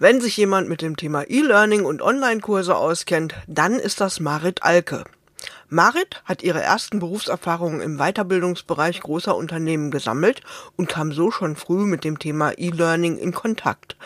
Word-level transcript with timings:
Wenn 0.00 0.20
sich 0.20 0.36
jemand 0.36 0.68
mit 0.68 0.82
dem 0.82 0.96
Thema 0.96 1.22
E-Learning 1.22 1.84
und 1.84 2.02
Online-Kurse 2.02 2.74
auskennt, 2.74 3.36
dann 3.46 3.74
ist 3.74 4.00
das 4.00 4.18
Marit 4.18 4.64
Alke. 4.64 5.04
Marit 5.68 6.20
hat 6.24 6.42
ihre 6.42 6.60
ersten 6.60 6.98
Berufserfahrungen 6.98 7.80
im 7.80 7.98
Weiterbildungsbereich 7.98 9.00
großer 9.00 9.36
Unternehmen 9.36 9.92
gesammelt 9.92 10.40
und 10.76 10.88
kam 10.88 11.12
so 11.12 11.30
schon 11.30 11.54
früh 11.54 11.84
mit 11.84 12.02
dem 12.02 12.18
Thema 12.18 12.58
E-Learning 12.58 13.18
in 13.18 13.32
Kontakt. 13.32 13.96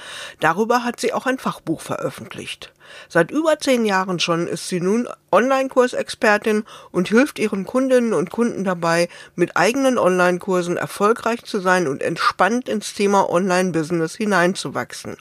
Darüber 0.41 0.85
hat 0.85 1.01
sie 1.01 1.15
auch 1.15 1.25
ein 1.25 1.39
Fachbuch 1.39 1.81
veröffentlicht. 1.81 2.75
Seit 3.09 3.31
über 3.31 3.59
zehn 3.59 3.85
Jahren 3.85 4.21
schon 4.21 4.47
ist 4.47 4.69
sie 4.69 4.81
nun 4.81 5.09
Online-Kursexpertin 5.31 6.65
und 6.91 7.09
hilft 7.09 7.39
ihren 7.39 7.65
Kundinnen 7.65 8.15
und 8.15 8.31
Kunden 8.31 8.65
dabei, 8.65 9.09
mit 9.35 9.57
eigenen 9.57 9.99
Online-Kursen 9.99 10.77
erfolgreich 10.77 11.45
zu 11.45 11.61
sein 11.61 11.87
und 11.87 12.03
entspannt 12.03 12.69
ins 12.69 12.95
Thema 12.95 13.29
Online-Business 13.31 14.17
hineinzuwachsen. 14.17 15.17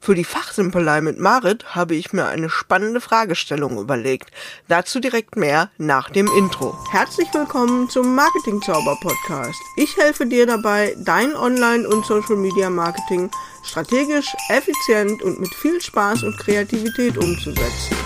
Für 0.00 0.14
die 0.14 0.24
Fachsimpelei 0.24 1.00
mit 1.00 1.18
Marit 1.18 1.74
habe 1.74 1.94
ich 1.94 2.12
mir 2.12 2.26
eine 2.26 2.50
spannende 2.50 3.00
Fragestellung 3.00 3.78
überlegt. 3.78 4.30
Dazu 4.68 5.00
direkt 5.00 5.36
mehr 5.36 5.70
nach 5.78 6.10
dem 6.10 6.28
Intro. 6.36 6.76
Herzlich 6.90 7.28
willkommen 7.32 7.88
zum 7.88 8.14
Marketing 8.14 8.60
Zauber 8.62 8.96
Podcast. 9.00 9.60
Ich 9.76 9.96
helfe 9.96 10.26
dir 10.26 10.46
dabei, 10.46 10.96
dein 10.98 11.34
Online- 11.34 11.88
und 11.88 12.04
Social 12.04 12.36
Media 12.36 12.70
Marketing 12.70 13.30
strategisch, 13.64 14.34
effizient 14.50 15.22
und 15.22 15.40
mit 15.40 15.52
viel 15.54 15.80
Spaß 15.80 16.22
und 16.22 16.38
Kreativität 16.38 17.16
umzusetzen. 17.18 17.96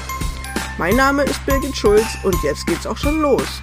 Mein 0.79 0.97
Name 0.97 1.25
ist 1.25 1.45
Birgit 1.45 1.77
Schulz 1.77 2.07
und 2.23 2.37
jetzt 2.45 2.67
geht's 2.67 2.87
auch 2.87 2.97
schon 2.97 3.21
los. 3.21 3.63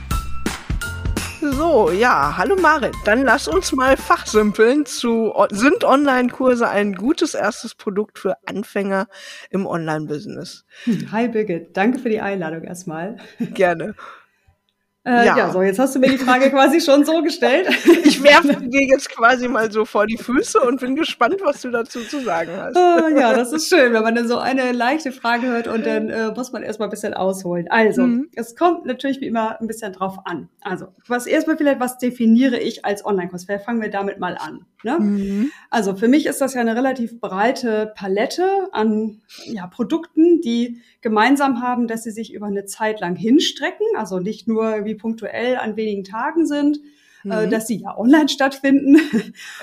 So, 1.41 1.91
ja, 1.91 2.35
hallo 2.37 2.55
Marit, 2.55 2.95
dann 3.05 3.23
lass 3.23 3.47
uns 3.47 3.71
mal 3.71 3.97
fachsimpeln 3.97 4.85
zu, 4.85 5.33
sind 5.51 5.83
Online-Kurse 5.83 6.67
ein 6.67 6.95
gutes 6.95 7.35
erstes 7.35 7.75
Produkt 7.75 8.17
für 8.17 8.35
Anfänger 8.47 9.07
im 9.51 9.67
Online-Business? 9.67 10.65
Hi 11.11 11.27
Birgit, 11.27 11.77
danke 11.77 11.99
für 11.99 12.09
die 12.09 12.19
Einladung 12.19 12.63
erstmal. 12.63 13.17
Gerne. 13.39 13.95
Äh, 15.05 15.25
ja. 15.25 15.37
ja. 15.37 15.51
so, 15.51 15.61
jetzt 15.61 15.77
hast 15.77 15.93
du 15.93 15.99
mir 15.99 16.09
die 16.09 16.17
Frage 16.17 16.49
quasi 16.49 16.81
schon 16.81 17.05
so 17.05 17.21
gestellt. 17.21 17.67
Ich 18.05 18.23
werfe 18.23 18.55
dir 18.61 18.85
jetzt 18.85 19.09
quasi 19.09 19.47
mal 19.47 19.71
so 19.71 19.83
vor 19.83 20.05
die 20.05 20.17
Füße 20.17 20.59
und 20.59 20.79
bin 20.79 20.95
gespannt, 20.95 21.37
was 21.43 21.61
du 21.61 21.71
dazu 21.71 22.01
zu 22.01 22.21
sagen 22.21 22.51
hast. 22.55 22.77
Oh, 22.77 23.07
ja, 23.07 23.33
das 23.33 23.51
ist 23.51 23.67
schön, 23.67 23.93
wenn 23.93 24.03
man 24.03 24.15
dann 24.15 24.27
so 24.27 24.37
eine 24.37 24.71
leichte 24.71 25.11
Frage 25.11 25.47
hört 25.47 25.67
und 25.67 25.85
dann 25.85 26.09
äh, 26.09 26.31
muss 26.31 26.51
man 26.51 26.63
erstmal 26.63 26.87
ein 26.87 26.91
bisschen 26.91 27.13
ausholen. 27.13 27.67
Also, 27.69 28.03
mhm. 28.03 28.29
es 28.35 28.55
kommt 28.55 28.85
natürlich 28.85 29.21
wie 29.21 29.27
immer 29.27 29.59
ein 29.59 29.67
bisschen 29.67 29.91
drauf 29.93 30.19
an. 30.25 30.49
Also, 30.61 30.87
was 31.07 31.25
erstmal 31.25 31.57
vielleicht, 31.57 31.79
was 31.79 31.97
definiere 31.97 32.59
ich 32.59 32.85
als 32.85 33.05
Online-Kurs? 33.05 33.45
Fangen 33.65 33.81
wir 33.81 33.89
damit 33.89 34.19
mal 34.19 34.37
an. 34.37 34.65
Ne? 34.85 34.99
Mhm. 34.99 35.51
Also, 35.71 35.95
für 35.95 36.07
mich 36.07 36.27
ist 36.27 36.39
das 36.41 36.53
ja 36.53 36.61
eine 36.61 36.75
relativ 36.75 37.19
breite 37.19 37.91
Palette 37.95 38.69
an 38.71 39.21
ja, 39.45 39.65
Produkten, 39.65 40.41
die 40.41 40.79
gemeinsam 41.01 41.61
haben, 41.61 41.87
dass 41.87 42.03
sie 42.03 42.11
sich 42.11 42.31
über 42.33 42.45
eine 42.45 42.65
Zeit 42.65 43.01
lang 43.01 43.15
hinstrecken, 43.15 43.87
also 43.95 44.19
nicht 44.19 44.47
nur 44.47 44.85
wie 44.85 44.93
punktuell 44.93 45.57
an 45.57 45.75
wenigen 45.75 46.03
Tagen 46.03 46.45
sind, 46.45 46.77
äh, 47.25 47.47
mhm. 47.47 47.49
dass 47.49 47.65
sie 47.65 47.77
ja 47.77 47.97
online 47.97 48.29
stattfinden 48.29 48.97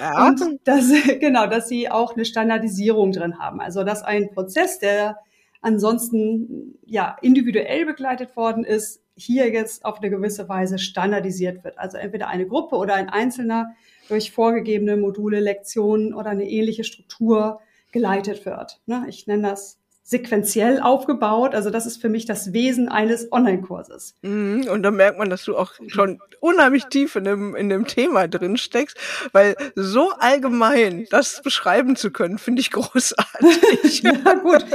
ja. 0.00 0.27
und 0.27 0.59
dass, 0.65 0.93
genau, 1.20 1.47
dass 1.47 1.69
sie 1.69 1.89
auch 1.89 2.15
eine 2.15 2.25
Standardisierung 2.25 3.12
drin 3.12 3.39
haben. 3.39 3.61
Also, 3.61 3.84
dass 3.84 4.03
ein 4.03 4.28
Prozess, 4.34 4.81
der 4.81 5.19
ansonsten 5.61 6.81
ja 6.84 7.17
individuell 7.23 7.87
begleitet 7.87 8.37
worden 8.37 8.65
ist, 8.65 9.00
hier 9.15 9.50
jetzt 9.50 9.84
auf 9.84 9.98
eine 9.98 10.11
gewisse 10.11 10.48
Weise 10.48 10.78
standardisiert 10.78 11.62
wird. 11.65 11.78
Also 11.78 11.97
entweder 11.98 12.28
eine 12.28 12.47
Gruppe 12.47 12.77
oder 12.77 12.95
ein 12.95 13.09
Einzelner 13.09 13.75
durch 14.08 14.33
vorgegebene 14.33 14.97
Module, 14.97 15.41
Lektionen 15.41 16.14
oder 16.14 16.31
eine 16.31 16.48
ähnliche 16.48 16.84
Struktur 16.84 17.61
geleitet 17.92 18.44
wird. 18.47 18.81
Ne, 18.86 19.06
ich 19.09 19.27
nenne 19.27 19.48
das 19.48 19.81
sequenziell 20.05 20.81
aufgebaut. 20.81 21.55
Also 21.55 21.70
das 21.70 21.86
ist 21.86 22.00
für 22.00 22.08
mich 22.08 22.27
das 22.27 22.53
Wesen 22.53 22.89
eines 22.89 23.31
Online-Kurses. 23.31 24.14
Mhm, 24.22 24.67
und 24.70 24.83
da 24.83 24.91
merkt 24.91 25.19
man, 25.19 25.31
dass 25.31 25.44
du 25.44 25.56
auch 25.56 25.72
schon 25.87 26.21
unheimlich 26.41 26.87
tief 26.87 27.15
in 27.15 27.25
dem, 27.25 27.54
in 27.54 27.69
dem 27.69 27.87
Thema 27.87 28.27
drin 28.27 28.56
steckst, 28.56 28.97
weil 29.32 29.54
so 29.77 30.10
allgemein 30.10 31.06
das 31.10 31.41
beschreiben 31.41 31.94
zu 31.94 32.10
können, 32.10 32.38
finde 32.38 32.60
ich 32.60 32.72
großartig. 32.72 34.03
ja, 34.03 34.34
gut. 34.34 34.66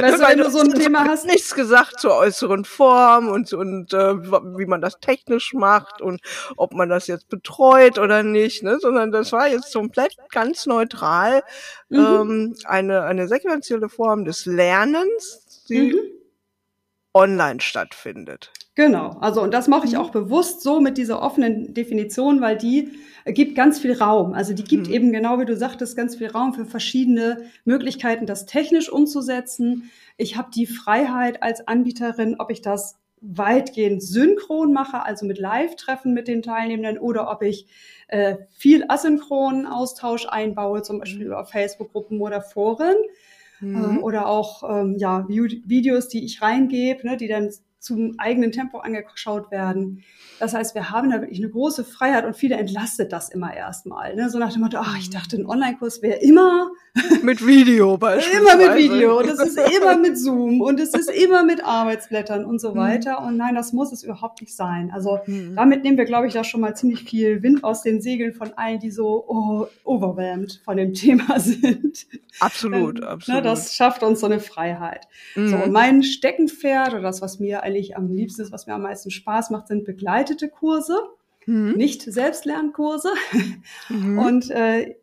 Weißt 0.00 0.20
du, 0.20 0.28
wenn 0.28 0.38
du 0.38 0.50
so 0.50 0.60
ein 0.60 0.74
Thema 0.74 1.04
hast. 1.06 1.26
Nichts 1.26 1.54
gesagt 1.54 2.00
zur 2.00 2.16
äußeren 2.16 2.64
Form 2.64 3.28
und, 3.28 3.52
und 3.52 3.92
äh, 3.92 4.22
wie 4.22 4.66
man 4.66 4.80
das 4.80 5.00
technisch 5.00 5.54
macht 5.54 6.00
und 6.00 6.20
ob 6.56 6.72
man 6.72 6.88
das 6.88 7.08
jetzt 7.08 7.28
betreut 7.28 7.98
oder 7.98 8.22
nicht, 8.22 8.62
ne? 8.62 8.78
sondern 8.80 9.10
das 9.10 9.32
war 9.32 9.48
jetzt 9.48 9.72
komplett 9.72 10.16
ganz 10.30 10.66
neutral 10.66 11.42
mhm. 11.92 12.30
ähm, 12.30 12.56
eine, 12.64 13.02
eine 13.02 13.28
sequentielle 13.28 13.88
Form 13.88 14.24
des 14.24 14.46
Lernens, 14.46 15.64
die 15.68 15.92
mhm. 15.92 15.98
online 17.14 17.60
stattfindet. 17.60 18.52
Genau, 18.74 19.18
also 19.20 19.42
und 19.42 19.52
das 19.52 19.68
mache 19.68 19.86
ich 19.86 19.92
mhm. 19.92 19.98
auch 19.98 20.10
bewusst 20.10 20.62
so 20.62 20.80
mit 20.80 20.96
dieser 20.96 21.20
offenen 21.20 21.74
Definition, 21.74 22.40
weil 22.40 22.56
die 22.56 22.92
gibt 23.26 23.54
ganz 23.54 23.78
viel 23.78 23.92
Raum. 23.92 24.32
Also 24.32 24.54
die 24.54 24.64
gibt 24.64 24.88
mhm. 24.88 24.94
eben 24.94 25.12
genau 25.12 25.38
wie 25.38 25.44
du 25.44 25.56
sagtest 25.56 25.96
ganz 25.96 26.16
viel 26.16 26.28
Raum 26.28 26.54
für 26.54 26.64
verschiedene 26.64 27.44
Möglichkeiten, 27.64 28.26
das 28.26 28.46
technisch 28.46 28.90
umzusetzen. 28.90 29.90
Ich 30.16 30.36
habe 30.36 30.50
die 30.54 30.66
Freiheit 30.66 31.42
als 31.42 31.68
Anbieterin, 31.68 32.36
ob 32.38 32.50
ich 32.50 32.62
das 32.62 32.96
weitgehend 33.22 34.02
synchron 34.02 34.72
mache, 34.72 35.04
also 35.04 35.24
mit 35.24 35.38
Live-Treffen 35.38 36.12
mit 36.12 36.28
den 36.28 36.42
Teilnehmenden, 36.42 36.98
oder 36.98 37.30
ob 37.30 37.42
ich 37.42 37.66
äh, 38.08 38.36
viel 38.50 38.84
asynchronen 38.88 39.66
Austausch 39.66 40.26
einbaue, 40.28 40.82
zum 40.82 40.98
Beispiel 40.98 41.26
über 41.26 41.44
Facebook-Gruppen 41.44 42.20
oder 42.20 42.42
Foren. 42.42 42.96
Mhm. 43.60 43.98
Äh, 43.98 44.00
oder 44.00 44.26
auch 44.26 44.68
ähm, 44.68 44.96
ja, 44.98 45.26
Videos, 45.28 46.08
die 46.08 46.24
ich 46.24 46.42
reingebe, 46.42 47.06
ne, 47.06 47.16
die 47.16 47.28
dann 47.28 47.50
zum 47.82 48.14
eigenen 48.18 48.52
Tempo 48.52 48.78
angeschaut 48.78 49.50
werden. 49.50 50.04
Das 50.38 50.54
heißt, 50.54 50.74
wir 50.74 50.90
haben 50.90 51.10
da 51.10 51.20
wirklich 51.20 51.40
eine 51.40 51.50
große 51.50 51.84
Freiheit 51.84 52.24
und 52.24 52.36
viele 52.36 52.56
entlastet 52.56 53.12
das 53.12 53.28
immer 53.28 53.54
erstmal. 53.54 54.14
Ne? 54.14 54.30
So 54.30 54.38
nach 54.38 54.52
dem 54.52 54.62
Motto, 54.62 54.78
ach, 54.80 54.96
ich 54.98 55.10
dachte, 55.10 55.36
ein 55.36 55.46
Online-Kurs 55.46 56.00
wäre 56.00 56.18
immer 56.20 56.70
mit 57.22 57.44
Video 57.44 57.96
beispielsweise. 57.96 58.42
immer 58.42 58.56
mit 58.56 58.76
Video 58.78 59.18
und 59.18 59.28
es 59.28 59.40
ist 59.40 59.58
immer 59.76 59.96
mit 59.96 60.18
Zoom 60.18 60.60
und 60.60 60.78
es 60.78 60.94
ist 60.94 61.10
immer 61.10 61.42
mit 61.42 61.64
Arbeitsblättern 61.64 62.44
und 62.44 62.60
so 62.60 62.72
mhm. 62.72 62.78
weiter. 62.78 63.24
Und 63.24 63.36
nein, 63.36 63.54
das 63.54 63.72
muss 63.72 63.92
es 63.92 64.04
überhaupt 64.04 64.40
nicht 64.40 64.54
sein. 64.54 64.90
Also 64.92 65.18
mhm. 65.26 65.56
damit 65.56 65.82
nehmen 65.84 65.96
wir, 65.96 66.04
glaube 66.04 66.28
ich, 66.28 66.34
da 66.34 66.44
schon 66.44 66.60
mal 66.60 66.76
ziemlich 66.76 67.02
viel 67.02 67.42
Wind 67.42 67.64
aus 67.64 67.82
den 67.82 68.00
Segeln 68.00 68.32
von 68.32 68.52
allen, 68.56 68.78
die 68.78 68.90
so 68.90 69.24
oh, 69.26 69.66
overwhelmed 69.84 70.60
von 70.64 70.76
dem 70.76 70.92
Thema 70.94 71.40
sind. 71.40 72.06
Absolut, 72.40 72.98
ähm, 72.98 73.04
absolut. 73.04 73.42
Ne, 73.42 73.48
das 73.48 73.74
schafft 73.74 74.02
uns 74.02 74.20
so 74.20 74.26
eine 74.26 74.40
Freiheit. 74.40 75.08
Mhm. 75.34 75.48
So, 75.48 75.56
und 75.56 75.72
mein 75.72 76.02
Steckenpferd 76.02 76.92
oder 76.92 77.02
das, 77.02 77.22
was 77.22 77.38
mir 77.38 77.62
eigentlich 77.72 77.96
am 77.96 78.12
liebsten 78.12 78.42
ist, 78.42 78.52
was 78.52 78.66
mir 78.66 78.74
am 78.74 78.82
meisten 78.82 79.10
Spaß 79.10 79.50
macht, 79.50 79.68
sind 79.68 79.84
begleitete 79.84 80.48
Kurse. 80.48 80.96
Mhm. 81.46 81.72
Nicht 81.72 82.02
Selbstlernkurse. 82.02 83.10
Mhm. 83.88 84.18
Und 84.18 84.50
äh, 84.50 84.94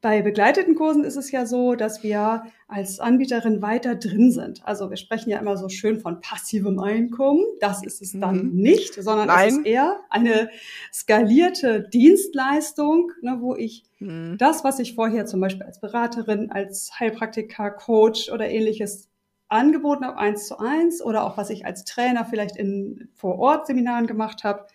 bei 0.00 0.20
begleiteten 0.22 0.74
Kursen 0.74 1.02
ist 1.04 1.16
es 1.16 1.30
ja 1.30 1.46
so, 1.46 1.74
dass 1.74 2.02
wir 2.02 2.44
als 2.68 3.00
Anbieterin 3.00 3.62
weiter 3.62 3.94
drin 3.94 4.30
sind. 4.30 4.60
Also 4.66 4.90
wir 4.90 4.98
sprechen 4.98 5.30
ja 5.30 5.38
immer 5.38 5.56
so 5.56 5.68
schön 5.68 5.98
von 5.98 6.20
passivem 6.20 6.78
Einkommen. 6.78 7.42
Das 7.60 7.82
ist 7.84 8.02
es 8.02 8.12
dann 8.12 8.50
mhm. 8.50 8.54
nicht, 8.54 8.94
sondern 8.94 9.28
Nein. 9.28 9.48
es 9.48 9.56
ist 9.58 9.66
eher 9.66 10.00
eine 10.10 10.50
skalierte 10.92 11.88
Dienstleistung, 11.88 13.12
ne, 13.22 13.38
wo 13.40 13.54
ich 13.56 13.84
mhm. 13.98 14.36
das, 14.38 14.62
was 14.62 14.78
ich 14.78 14.94
vorher 14.94 15.26
zum 15.26 15.40
Beispiel 15.40 15.64
als 15.64 15.80
Beraterin, 15.80 16.50
als 16.50 16.90
Heilpraktiker, 17.00 17.70
Coach 17.70 18.30
oder 18.30 18.48
ähnliches 18.48 19.08
angeboten 19.54 20.04
habe, 20.04 20.18
eins 20.18 20.46
zu 20.46 20.58
eins, 20.58 21.02
oder 21.02 21.24
auch 21.24 21.36
was 21.36 21.50
ich 21.50 21.64
als 21.64 21.84
Trainer 21.84 22.24
vielleicht 22.24 22.56
in 22.56 23.08
Vor-Ort-Seminaren 23.14 24.06
gemacht 24.06 24.44
habe 24.44 24.66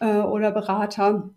äh, 0.00 0.16
oder 0.18 0.50
Berater, 0.50 1.30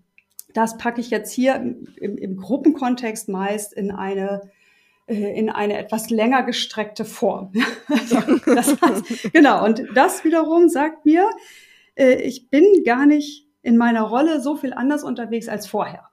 das 0.53 0.77
packe 0.77 1.01
ich 1.01 1.09
jetzt 1.09 1.31
hier 1.31 1.55
im, 1.55 2.17
im 2.17 2.37
Gruppenkontext 2.37 3.29
meist 3.29 3.73
in 3.73 3.91
eine 3.91 4.49
äh, 5.07 5.37
in 5.37 5.49
eine 5.49 5.77
etwas 5.77 6.09
länger 6.09 6.43
gestreckte 6.43 7.05
Form. 7.05 7.53
das 8.45 8.81
heißt, 8.81 9.33
genau, 9.33 9.63
und 9.63 9.83
das 9.93 10.23
wiederum 10.23 10.67
sagt 10.69 11.05
mir, 11.05 11.29
äh, 11.95 12.15
ich 12.21 12.49
bin 12.49 12.83
gar 12.83 13.05
nicht 13.05 13.47
in 13.61 13.77
meiner 13.77 14.03
Rolle 14.03 14.41
so 14.41 14.55
viel 14.55 14.73
anders 14.73 15.03
unterwegs 15.03 15.47
als 15.47 15.67
vorher. 15.67 16.09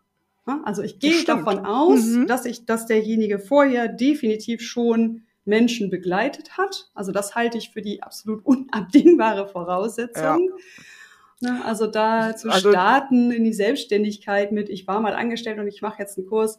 Also 0.64 0.82
ich 0.82 0.98
gehe 0.98 1.24
davon 1.24 1.64
aus, 1.64 2.04
mhm. 2.04 2.26
dass 2.26 2.44
ich, 2.44 2.66
dass 2.66 2.86
derjenige 2.86 3.38
vorher 3.38 3.88
definitiv 3.88 4.60
schon 4.60 5.22
Menschen 5.44 5.90
begleitet 5.90 6.56
hat. 6.56 6.90
Also 6.94 7.12
das 7.12 7.34
halte 7.34 7.58
ich 7.58 7.70
für 7.70 7.82
die 7.82 8.02
absolut 8.02 8.44
unabdingbare 8.44 9.48
Voraussetzung. 9.48 10.22
Ja. 10.22 10.38
Ne, 11.40 11.64
also 11.64 11.86
da 11.86 12.36
zu 12.36 12.48
also, 12.48 12.70
starten 12.70 13.30
in 13.30 13.44
die 13.44 13.52
Selbstständigkeit 13.52 14.52
mit, 14.52 14.70
ich 14.70 14.86
war 14.86 15.00
mal 15.00 15.14
angestellt 15.14 15.58
und 15.58 15.66
ich 15.66 15.82
mache 15.82 16.00
jetzt 16.00 16.16
einen 16.16 16.26
Kurs, 16.26 16.58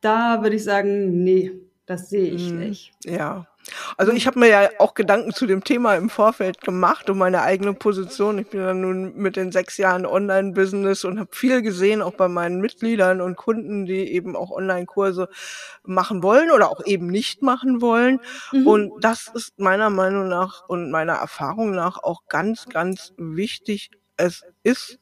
da 0.00 0.42
würde 0.42 0.56
ich 0.56 0.64
sagen, 0.64 1.22
nee, 1.22 1.52
das 1.86 2.10
sehe 2.10 2.30
ich 2.30 2.50
mhm. 2.50 2.58
nicht. 2.58 2.92
Ja. 3.04 3.46
Also 3.96 4.12
ich 4.12 4.26
habe 4.26 4.38
mir 4.38 4.48
ja 4.48 4.68
auch 4.78 4.94
Gedanken 4.94 5.32
zu 5.32 5.46
dem 5.46 5.64
Thema 5.64 5.94
im 5.94 6.10
Vorfeld 6.10 6.60
gemacht 6.60 7.10
um 7.10 7.18
meine 7.18 7.42
eigene 7.42 7.74
Position. 7.74 8.38
Ich 8.38 8.48
bin 8.48 8.60
ja 8.60 8.74
nun 8.74 9.16
mit 9.16 9.36
den 9.36 9.52
sechs 9.52 9.76
Jahren 9.76 10.06
Online-Business 10.06 11.04
und 11.04 11.18
habe 11.18 11.34
viel 11.34 11.62
gesehen, 11.62 12.02
auch 12.02 12.14
bei 12.14 12.28
meinen 12.28 12.60
Mitgliedern 12.60 13.20
und 13.20 13.36
Kunden, 13.36 13.86
die 13.86 14.12
eben 14.12 14.36
auch 14.36 14.50
Online-Kurse 14.50 15.28
machen 15.84 16.22
wollen 16.22 16.50
oder 16.50 16.70
auch 16.70 16.84
eben 16.84 17.06
nicht 17.06 17.42
machen 17.42 17.80
wollen. 17.80 18.20
Mhm. 18.52 18.66
Und 18.66 19.04
das 19.04 19.30
ist 19.34 19.58
meiner 19.58 19.90
Meinung 19.90 20.28
nach 20.28 20.68
und 20.68 20.90
meiner 20.90 21.14
Erfahrung 21.14 21.72
nach 21.72 21.98
auch 21.98 22.22
ganz, 22.28 22.66
ganz 22.66 23.12
wichtig. 23.16 23.90
Es 24.16 24.44
ist 24.62 24.98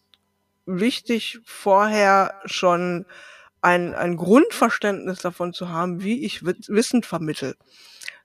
wichtig, 0.67 1.41
vorher 1.45 2.35
schon 2.45 3.07
ein, 3.61 3.95
ein 3.95 4.17
Grundverständnis 4.17 5.19
davon 5.19 5.53
zu 5.53 5.71
haben, 5.71 6.03
wie 6.03 6.25
ich 6.25 6.45
Wissen 6.45 7.03
vermittel. 7.03 7.57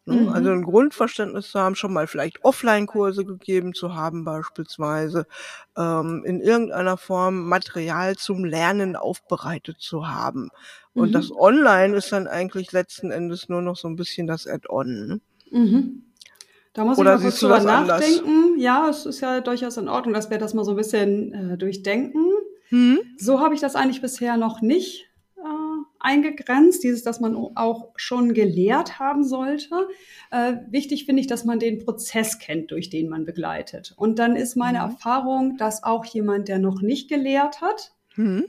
Ne? 0.06 0.16
Mhm. 0.16 0.30
Also 0.30 0.50
ein 0.52 0.64
Grundverständnis 0.64 1.52
zu 1.52 1.60
haben, 1.60 1.76
schon 1.76 1.94
mal 1.94 2.08
vielleicht 2.08 2.44
Offline-Kurse 2.44 3.24
gegeben 3.26 3.74
zu 3.74 3.96
haben 3.96 4.26
beispielsweise, 4.26 5.28
ähm, 5.78 6.24
in 6.26 6.42
irgendeiner 6.42 6.98
Form 6.98 7.48
Material 7.48 8.16
zum 8.16 8.44
Lernen 8.44 8.96
aufbereitet 8.96 9.78
zu 9.80 10.08
haben. 10.08 10.50
Und 10.94 11.10
mhm. 11.10 11.14
das 11.14 11.32
Online 11.32 11.96
ist 11.96 12.12
dann 12.12 12.28
eigentlich 12.28 12.72
letzten 12.72 13.12
Endes 13.12 13.48
nur 13.48 13.62
noch 13.62 13.76
so 13.76 13.88
ein 13.88 13.96
bisschen 13.96 14.28
das 14.28 14.48
Add-on. 14.48 15.08
Ne? 15.08 15.22
Mhm. 15.52 16.04
Da 16.74 16.86
muss 16.86 16.98
Oder 16.98 17.16
ich 17.16 17.20
mal 17.20 17.24
kurz 17.24 17.40
drüber 17.40 17.60
nachdenken. 17.60 18.30
Anders? 18.30 18.62
Ja, 18.62 18.90
es 18.90 19.06
ist 19.06 19.20
ja 19.20 19.42
durchaus 19.42 19.78
in 19.78 19.90
Ordnung, 19.90 20.14
dass 20.14 20.30
wir 20.30 20.38
das 20.38 20.54
mal 20.54 20.64
so 20.64 20.72
ein 20.72 20.78
bisschen 20.78 21.34
äh, 21.34 21.58
durchdenken. 21.58 22.26
Mhm. 22.70 23.00
So 23.18 23.40
habe 23.40 23.54
ich 23.54 23.62
das 23.62 23.76
eigentlich 23.76 24.02
bisher 24.02 24.38
noch 24.38 24.62
nicht 24.62 25.10
eingegrenzt, 26.02 26.84
dieses, 26.84 27.04
dass 27.04 27.20
man 27.20 27.36
auch 27.36 27.90
schon 27.96 28.34
gelehrt 28.34 29.00
haben 29.00 29.24
sollte. 29.24 29.88
Äh, 30.32 30.56
wichtig 30.70 31.06
finde 31.06 31.22
ich, 31.22 31.28
dass 31.28 31.46
man 31.46 31.60
den 31.60 31.84
Prozess 31.84 32.40
kennt, 32.40 32.72
durch 32.72 32.90
den 32.90 33.10
man 33.10 33.26
begleitet. 33.26 33.94
Und 33.98 34.20
dann 34.20 34.36
ist 34.36 34.56
meine 34.56 34.80
mhm. 34.80 34.92
Erfahrung, 34.92 35.58
dass 35.58 35.84
auch 35.84 36.06
jemand, 36.06 36.48
der 36.48 36.60
noch 36.60 36.82
nicht 36.82 37.10
gelehrt 37.10 37.62
hat, 37.62 37.94
mhm. 38.16 38.46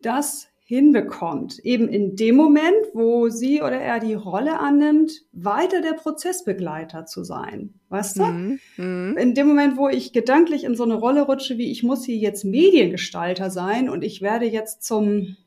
das 0.00 0.48
hinbekommt. 0.68 1.60
Eben 1.60 1.88
in 1.88 2.14
dem 2.14 2.36
Moment, 2.36 2.76
wo 2.92 3.30
sie 3.30 3.62
oder 3.62 3.80
er 3.80 4.00
die 4.00 4.12
Rolle 4.12 4.60
annimmt, 4.60 5.12
weiter 5.32 5.80
der 5.80 5.94
Prozessbegleiter 5.94 7.06
zu 7.06 7.24
sein. 7.24 7.72
Weißt 7.88 8.18
du? 8.18 8.24
Mhm. 8.24 8.60
mhm. 8.76 9.16
In 9.16 9.34
dem 9.34 9.48
Moment, 9.48 9.78
wo 9.78 9.88
ich 9.88 10.12
gedanklich 10.12 10.64
in 10.64 10.74
so 10.74 10.84
eine 10.84 10.96
Rolle 10.96 11.22
rutsche, 11.22 11.56
wie 11.56 11.70
ich 11.70 11.84
muss 11.84 12.04
hier 12.04 12.18
jetzt 12.18 12.44
Mediengestalter 12.44 13.48
sein 13.48 13.88
und 13.88 14.04
ich 14.04 14.20
werde 14.20 14.44
jetzt 14.44 14.82
zum 14.82 15.38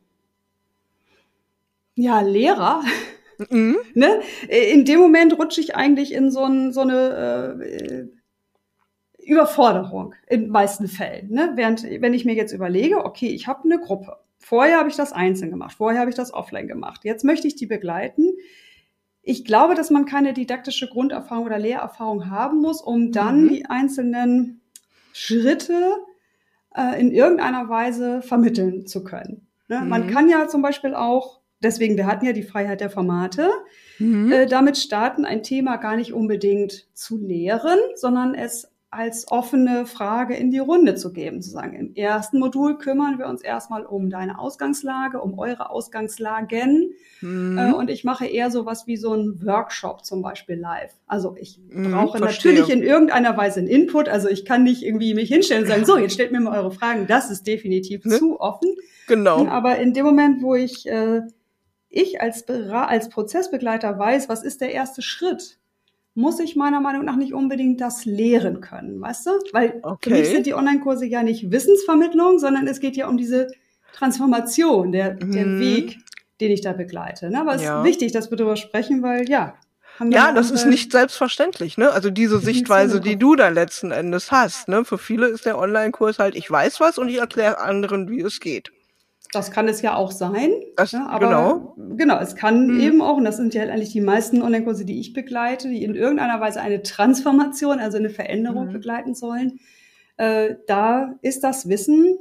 ja, 2.01 2.21
Lehrer. 2.21 2.83
Mhm. 3.49 3.77
ne? 3.93 4.21
In 4.49 4.85
dem 4.85 4.99
Moment 4.99 5.37
rutsche 5.37 5.61
ich 5.61 5.75
eigentlich 5.75 6.13
in 6.13 6.31
so, 6.31 6.43
ein, 6.43 6.71
so 6.73 6.81
eine 6.81 7.59
äh, 7.61 8.07
Überforderung 9.23 10.13
in 10.27 10.49
meisten 10.49 10.87
Fällen. 10.87 11.31
Ne? 11.31 11.51
Während, 11.55 11.83
wenn 11.83 12.13
ich 12.13 12.25
mir 12.25 12.35
jetzt 12.35 12.53
überlege, 12.53 13.05
okay, 13.05 13.27
ich 13.27 13.47
habe 13.47 13.63
eine 13.65 13.79
Gruppe. 13.79 14.17
Vorher 14.39 14.79
habe 14.79 14.89
ich 14.89 14.95
das 14.95 15.13
einzeln 15.13 15.51
gemacht, 15.51 15.75
vorher 15.77 15.99
habe 15.99 16.09
ich 16.09 16.15
das 16.15 16.33
offline 16.33 16.67
gemacht. 16.67 17.01
Jetzt 17.03 17.23
möchte 17.23 17.47
ich 17.47 17.55
die 17.55 17.67
begleiten. 17.67 18.33
Ich 19.21 19.45
glaube, 19.45 19.75
dass 19.75 19.91
man 19.91 20.05
keine 20.05 20.33
didaktische 20.33 20.89
Grunderfahrung 20.89 21.45
oder 21.45 21.59
Lehrerfahrung 21.59 22.31
haben 22.31 22.59
muss, 22.59 22.81
um 22.81 23.11
dann 23.11 23.43
mhm. 23.43 23.49
die 23.49 23.65
einzelnen 23.67 24.61
Schritte 25.13 25.97
äh, 26.75 26.99
in 26.99 27.11
irgendeiner 27.11 27.69
Weise 27.69 28.23
vermitteln 28.23 28.87
zu 28.87 29.03
können. 29.03 29.47
Ne? 29.67 29.81
Mhm. 29.81 29.89
Man 29.89 30.09
kann 30.09 30.27
ja 30.27 30.47
zum 30.47 30.63
Beispiel 30.63 30.95
auch 30.95 31.40
deswegen, 31.61 31.97
wir 31.97 32.07
hatten 32.07 32.25
ja 32.25 32.33
die 32.33 32.43
Freiheit 32.43 32.81
der 32.81 32.89
Formate, 32.89 33.49
mhm. 33.99 34.31
äh, 34.31 34.45
damit 34.45 34.77
starten, 34.77 35.25
ein 35.25 35.43
Thema 35.43 35.77
gar 35.77 35.95
nicht 35.95 36.13
unbedingt 36.13 36.87
zu 36.93 37.17
lehren, 37.17 37.79
sondern 37.95 38.35
es 38.35 38.71
als 38.93 39.31
offene 39.31 39.85
Frage 39.85 40.35
in 40.35 40.51
die 40.51 40.59
Runde 40.59 40.95
zu 40.95 41.13
geben, 41.13 41.41
zu 41.41 41.49
sagen, 41.49 41.75
im 41.75 41.95
ersten 41.95 42.39
Modul 42.39 42.77
kümmern 42.77 43.19
wir 43.19 43.27
uns 43.27 43.41
erstmal 43.41 43.85
um 43.85 44.09
deine 44.09 44.37
Ausgangslage, 44.37 45.21
um 45.21 45.39
eure 45.39 45.69
Ausgangslagen. 45.69 46.91
Mhm. 47.21 47.57
Äh, 47.57 47.71
und 47.71 47.89
ich 47.89 48.03
mache 48.03 48.25
eher 48.25 48.51
so 48.51 48.65
was 48.65 48.87
wie 48.87 48.97
so 48.97 49.13
ein 49.13 49.45
Workshop 49.45 50.03
zum 50.03 50.21
Beispiel 50.21 50.57
live. 50.57 50.91
Also 51.07 51.37
ich 51.39 51.61
mhm, 51.69 51.91
brauche 51.91 52.17
mhm, 52.17 52.25
natürlich 52.25 52.69
in 52.69 52.83
irgendeiner 52.83 53.37
Weise 53.37 53.61
einen 53.61 53.69
Input. 53.69 54.09
Also 54.09 54.27
ich 54.27 54.43
kann 54.43 54.63
nicht 54.63 54.83
irgendwie 54.83 55.13
mich 55.13 55.29
hinstellen 55.29 55.63
und 55.63 55.69
sagen, 55.69 55.85
so, 55.85 55.97
jetzt 55.97 56.15
stellt 56.15 56.33
mir 56.33 56.41
mal 56.41 56.57
eure 56.57 56.71
Fragen. 56.71 57.07
Das 57.07 57.31
ist 57.31 57.47
definitiv 57.47 58.03
ne? 58.03 58.19
zu 58.19 58.41
offen. 58.41 58.75
Genau. 59.07 59.47
Aber 59.47 59.77
in 59.77 59.93
dem 59.93 60.05
Moment, 60.05 60.43
wo 60.43 60.53
ich 60.55 60.85
äh, 60.87 61.21
ich 61.91 62.21
als, 62.21 62.47
als 62.47 63.09
Prozessbegleiter 63.09 63.99
weiß, 63.99 64.29
was 64.29 64.43
ist 64.43 64.61
der 64.61 64.71
erste 64.71 65.01
Schritt, 65.01 65.59
muss 66.13 66.39
ich 66.39 66.55
meiner 66.55 66.81
Meinung 66.81 67.05
nach 67.05 67.15
nicht 67.15 67.33
unbedingt 67.33 67.79
das 67.79 68.05
lehren 68.05 68.61
können, 68.61 68.99
weißt 68.99 69.27
du? 69.27 69.31
Weil 69.53 69.79
okay. 69.83 70.09
für 70.09 70.15
mich 70.15 70.29
sind 70.29 70.45
die 70.45 70.53
Online-Kurse 70.53 71.05
ja 71.05 71.23
nicht 71.23 71.51
Wissensvermittlung, 71.51 72.39
sondern 72.39 72.67
es 72.67 72.79
geht 72.79 72.97
ja 72.97 73.07
um 73.07 73.17
diese 73.17 73.47
Transformation, 73.93 74.91
der, 74.91 75.13
mhm. 75.13 75.31
der 75.31 75.59
Weg, 75.59 75.97
den 76.39 76.51
ich 76.51 76.61
da 76.61 76.73
begleite. 76.73 77.29
Ne? 77.29 77.39
Aber 77.39 77.55
es 77.55 77.63
ja. 77.63 77.79
ist 77.79 77.85
wichtig, 77.85 78.11
dass 78.11 78.31
wir 78.31 78.37
darüber 78.37 78.55
sprechen, 78.55 79.03
weil 79.03 79.29
ja. 79.29 79.55
Ja, 80.09 80.31
das 80.31 80.49
ist 80.49 80.65
nicht 80.65 80.91
selbstverständlich, 80.91 81.77
ne? 81.77 81.91
Also 81.91 82.09
diese 82.09 82.39
Sichtweise, 82.39 83.01
die 83.01 83.17
du 83.17 83.35
da 83.35 83.49
letzten 83.49 83.91
Endes 83.91 84.31
hast, 84.31 84.67
ne? 84.67 84.83
Für 84.83 84.97
viele 84.97 85.27
ist 85.27 85.45
der 85.45 85.59
Online-Kurs 85.59 86.17
halt, 86.17 86.35
ich 86.35 86.49
weiß 86.49 86.79
was 86.79 86.97
und 86.97 87.07
ich 87.07 87.19
erkläre 87.19 87.59
anderen, 87.59 88.09
wie 88.09 88.21
es 88.21 88.39
geht. 88.39 88.71
Das 89.31 89.49
kann 89.51 89.67
es 89.67 89.81
ja 89.81 89.95
auch 89.95 90.11
sein. 90.11 90.51
Das, 90.75 90.91
ja, 90.91 91.07
aber 91.07 91.27
genau. 91.27 91.75
Genau, 91.95 92.19
es 92.19 92.35
kann 92.35 92.67
mhm. 92.67 92.79
eben 92.81 93.01
auch, 93.01 93.17
und 93.17 93.23
das 93.23 93.37
sind 93.37 93.53
ja 93.53 93.63
eigentlich 93.63 93.93
die 93.93 94.01
meisten 94.01 94.41
Online-Kurse, 94.41 94.83
die 94.83 94.99
ich 94.99 95.13
begleite, 95.13 95.69
die 95.69 95.83
in 95.83 95.95
irgendeiner 95.95 96.41
Weise 96.41 96.61
eine 96.61 96.83
Transformation, 96.83 97.79
also 97.79 97.97
eine 97.97 98.09
Veränderung 98.09 98.67
mhm. 98.67 98.73
begleiten 98.73 99.15
sollen. 99.15 99.59
Äh, 100.17 100.55
da 100.67 101.15
ist 101.21 101.43
das 101.43 101.69
Wissen 101.69 102.17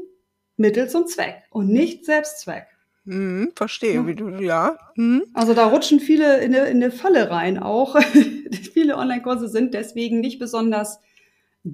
Mittel 0.56 0.88
zum 0.88 1.06
Zweck 1.06 1.42
und 1.50 1.68
nicht 1.68 2.04
Selbstzweck. 2.04 2.66
Mhm, 3.04 3.52
verstehe, 3.56 3.94
ja. 3.94 4.06
wie 4.06 4.14
du, 4.14 4.28
ja. 4.28 4.78
Mhm. 4.94 5.24
Also 5.34 5.54
da 5.54 5.66
rutschen 5.66 6.00
viele 6.00 6.38
in 6.40 6.54
eine, 6.54 6.68
in 6.68 6.76
eine 6.76 6.92
Falle 6.92 7.30
rein 7.30 7.58
auch. 7.58 7.98
viele 8.72 8.96
Online-Kurse 8.96 9.48
sind 9.48 9.74
deswegen 9.74 10.20
nicht 10.20 10.38
besonders 10.38 11.00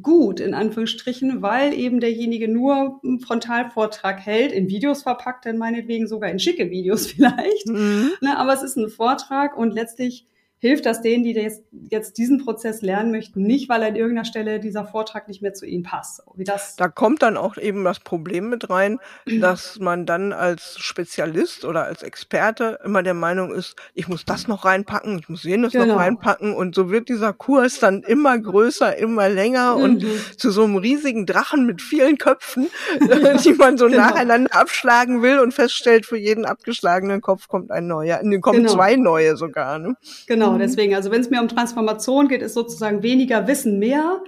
gut, 0.02 0.40
in 0.40 0.54
Anführungsstrichen, 0.54 1.42
weil 1.42 1.72
eben 1.72 2.00
derjenige 2.00 2.48
nur 2.48 3.00
einen 3.04 3.20
Frontalvortrag 3.20 4.18
hält, 4.18 4.52
in 4.52 4.68
Videos 4.68 5.02
verpackt, 5.02 5.44
denn 5.44 5.58
meinetwegen 5.58 6.08
sogar 6.08 6.30
in 6.30 6.38
schicke 6.38 6.70
Videos 6.70 7.06
vielleicht. 7.12 7.68
Mhm. 7.68 8.10
Ne, 8.20 8.38
aber 8.38 8.52
es 8.52 8.62
ist 8.62 8.76
ein 8.76 8.88
Vortrag 8.88 9.56
und 9.56 9.72
letztlich 9.72 10.26
hilft 10.58 10.86
das 10.86 11.02
denen, 11.02 11.22
die 11.22 11.32
jetzt, 11.32 11.62
jetzt 11.90 12.16
diesen 12.16 12.42
Prozess 12.42 12.80
lernen 12.80 13.10
möchten, 13.10 13.42
nicht, 13.42 13.68
weil 13.68 13.82
an 13.82 13.94
irgendeiner 13.94 14.24
Stelle 14.24 14.58
dieser 14.58 14.86
Vortrag 14.86 15.28
nicht 15.28 15.42
mehr 15.42 15.52
zu 15.52 15.66
ihnen 15.66 15.82
passt. 15.82 16.22
Wie 16.34 16.44
das 16.44 16.76
da 16.76 16.88
kommt 16.88 17.22
dann 17.22 17.36
auch 17.36 17.58
eben 17.58 17.84
das 17.84 18.00
Problem 18.00 18.48
mit 18.48 18.70
rein, 18.70 18.98
dass 19.26 19.78
man 19.78 20.06
dann 20.06 20.32
als 20.32 20.78
Spezialist 20.78 21.64
oder 21.64 21.84
als 21.84 22.02
Experte 22.02 22.78
immer 22.84 23.02
der 23.02 23.14
Meinung 23.14 23.52
ist, 23.52 23.76
ich 23.94 24.08
muss 24.08 24.24
das 24.24 24.48
noch 24.48 24.64
reinpacken, 24.64 25.18
ich 25.18 25.28
muss 25.28 25.44
jenes 25.44 25.72
genau. 25.72 25.86
noch 25.86 25.96
reinpacken 25.96 26.54
und 26.54 26.74
so 26.74 26.90
wird 26.90 27.10
dieser 27.10 27.34
Kurs 27.34 27.78
dann 27.78 28.02
immer 28.02 28.38
größer, 28.38 28.96
immer 28.96 29.28
länger 29.28 29.76
mhm. 29.76 29.82
und 29.82 30.06
zu 30.38 30.50
so 30.50 30.64
einem 30.64 30.76
riesigen 30.76 31.26
Drachen 31.26 31.66
mit 31.66 31.82
vielen 31.82 32.16
Köpfen, 32.16 32.68
die 33.44 33.52
man 33.52 33.76
so 33.76 33.86
genau. 33.86 33.98
nacheinander 33.98 34.54
abschlagen 34.54 35.22
will 35.22 35.38
und 35.38 35.52
feststellt, 35.52 36.06
für 36.06 36.16
jeden 36.16 36.46
abgeschlagenen 36.46 37.20
Kopf 37.20 37.46
kommt 37.46 37.70
ein 37.70 37.86
neuer, 37.86 38.22
ne, 38.22 38.40
kommen 38.40 38.62
genau. 38.62 38.72
zwei 38.72 38.96
neue 38.96 39.36
sogar. 39.36 39.78
Ne? 39.78 39.96
Genau. 40.26 40.45
Genau, 40.46 40.56
mhm. 40.56 40.60
deswegen, 40.60 40.94
also 40.94 41.10
wenn 41.10 41.20
es 41.20 41.30
mir 41.30 41.40
um 41.40 41.48
Transformation 41.48 42.28
geht, 42.28 42.42
ist 42.42 42.54
sozusagen 42.54 43.02
weniger 43.02 43.46
Wissen 43.46 43.78
mehr 43.78 44.22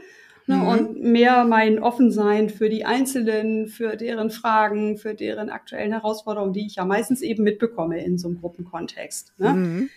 ne, 0.46 0.56
mhm. 0.56 0.66
und 0.66 1.02
mehr 1.02 1.44
mein 1.44 1.78
Offensein 1.78 2.50
für 2.50 2.68
die 2.68 2.84
Einzelnen, 2.84 3.68
für 3.68 3.96
deren 3.96 4.30
Fragen, 4.30 4.96
für 4.98 5.14
deren 5.14 5.50
aktuellen 5.50 5.92
Herausforderungen, 5.92 6.52
die 6.52 6.66
ich 6.66 6.76
ja 6.76 6.84
meistens 6.84 7.22
eben 7.22 7.44
mitbekomme 7.44 8.02
in 8.04 8.18
so 8.18 8.28
einem 8.28 8.40
Gruppenkontext. 8.40 9.34
Ne? 9.38 9.52
Mhm. 9.52 9.90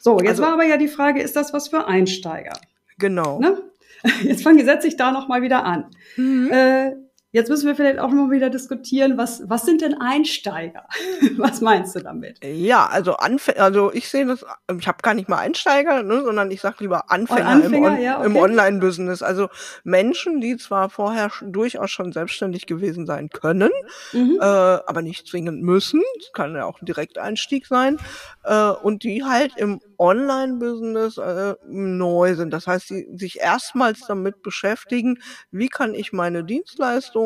So, 0.00 0.18
jetzt 0.20 0.30
also, 0.30 0.42
war 0.44 0.52
aber 0.52 0.64
ja 0.64 0.76
die 0.76 0.88
Frage, 0.88 1.20
ist 1.20 1.36
das 1.36 1.52
was 1.52 1.68
für 1.68 1.86
Einsteiger? 1.86 2.58
Genau. 2.98 3.40
Ne? 3.40 3.60
Jetzt 4.22 4.42
fange 4.42 4.64
setze 4.64 4.86
ich 4.86 4.96
da 4.96 5.10
noch 5.10 5.26
mal 5.26 5.42
wieder 5.42 5.64
an. 5.64 5.86
Mhm. 6.16 6.50
Äh, 6.52 6.92
Jetzt 7.36 7.50
müssen 7.50 7.66
wir 7.66 7.76
vielleicht 7.76 7.98
auch 7.98 8.12
noch 8.12 8.30
wieder 8.30 8.48
diskutieren, 8.48 9.18
was, 9.18 9.42
was 9.46 9.66
sind 9.66 9.82
denn 9.82 10.00
Einsteiger? 10.00 10.88
was 11.36 11.60
meinst 11.60 11.94
du 11.94 12.00
damit? 12.00 12.42
Ja, 12.42 12.86
also 12.86 13.18
Anfänger, 13.18 13.60
also 13.60 13.92
ich 13.92 14.08
sehe 14.08 14.24
das, 14.24 14.42
ich 14.74 14.88
habe 14.88 15.02
gar 15.02 15.12
nicht 15.12 15.28
mal 15.28 15.36
Einsteiger, 15.36 16.02
ne, 16.02 16.22
sondern 16.24 16.50
ich 16.50 16.62
sage 16.62 16.76
lieber 16.78 17.10
Anfänger, 17.10 17.46
Anfänger 17.46 17.88
im, 17.88 17.94
On 17.96 18.00
ja, 18.00 18.18
okay. 18.20 18.26
im 18.26 18.36
Online-Business. 18.36 19.20
Also 19.20 19.48
Menschen, 19.84 20.40
die 20.40 20.56
zwar 20.56 20.88
vorher 20.88 21.30
durchaus 21.42 21.90
schon 21.90 22.10
selbstständig 22.10 22.64
gewesen 22.64 23.04
sein 23.04 23.28
können, 23.28 23.70
mhm. 24.14 24.38
äh, 24.40 24.42
aber 24.42 25.02
nicht 25.02 25.26
zwingend 25.26 25.62
müssen, 25.62 26.00
das 26.18 26.32
kann 26.32 26.54
ja 26.54 26.64
auch 26.64 26.80
ein 26.80 26.86
Direkteinstieg 26.86 27.66
sein, 27.66 27.98
äh, 28.44 28.70
und 28.70 29.02
die 29.02 29.24
halt 29.24 29.58
im 29.58 29.82
Online-Business 29.98 31.18
äh, 31.18 31.54
neu 31.66 32.34
sind. 32.34 32.50
Das 32.52 32.66
heißt, 32.66 32.88
die 32.90 33.06
sich 33.14 33.40
erstmals 33.40 34.06
damit 34.06 34.42
beschäftigen, 34.42 35.18
wie 35.50 35.68
kann 35.68 35.94
ich 35.94 36.14
meine 36.14 36.44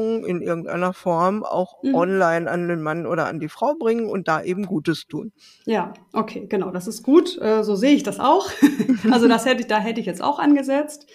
Dienstleistungen 0.00 0.24
in 0.24 0.42
irgendeiner 0.42 0.92
Form 0.92 1.44
auch 1.44 1.82
mhm. 1.82 1.94
online 1.94 2.50
an 2.50 2.68
den 2.68 2.82
Mann 2.82 3.06
oder 3.06 3.26
an 3.26 3.40
die 3.40 3.48
Frau 3.48 3.74
bringen 3.74 4.08
und 4.08 4.28
da 4.28 4.42
eben 4.42 4.66
Gutes 4.66 5.06
tun. 5.06 5.32
Ja, 5.64 5.92
okay, 6.12 6.46
genau, 6.48 6.70
das 6.70 6.86
ist 6.86 7.02
gut. 7.02 7.38
Äh, 7.40 7.62
so 7.62 7.76
sehe 7.76 7.94
ich 7.94 8.02
das 8.02 8.20
auch. 8.20 8.50
also 9.10 9.28
das 9.28 9.46
hätte 9.46 9.60
ich, 9.60 9.66
da 9.66 9.78
hätte 9.78 10.00
ich 10.00 10.06
jetzt 10.06 10.22
auch 10.22 10.38
angesetzt. 10.38 11.06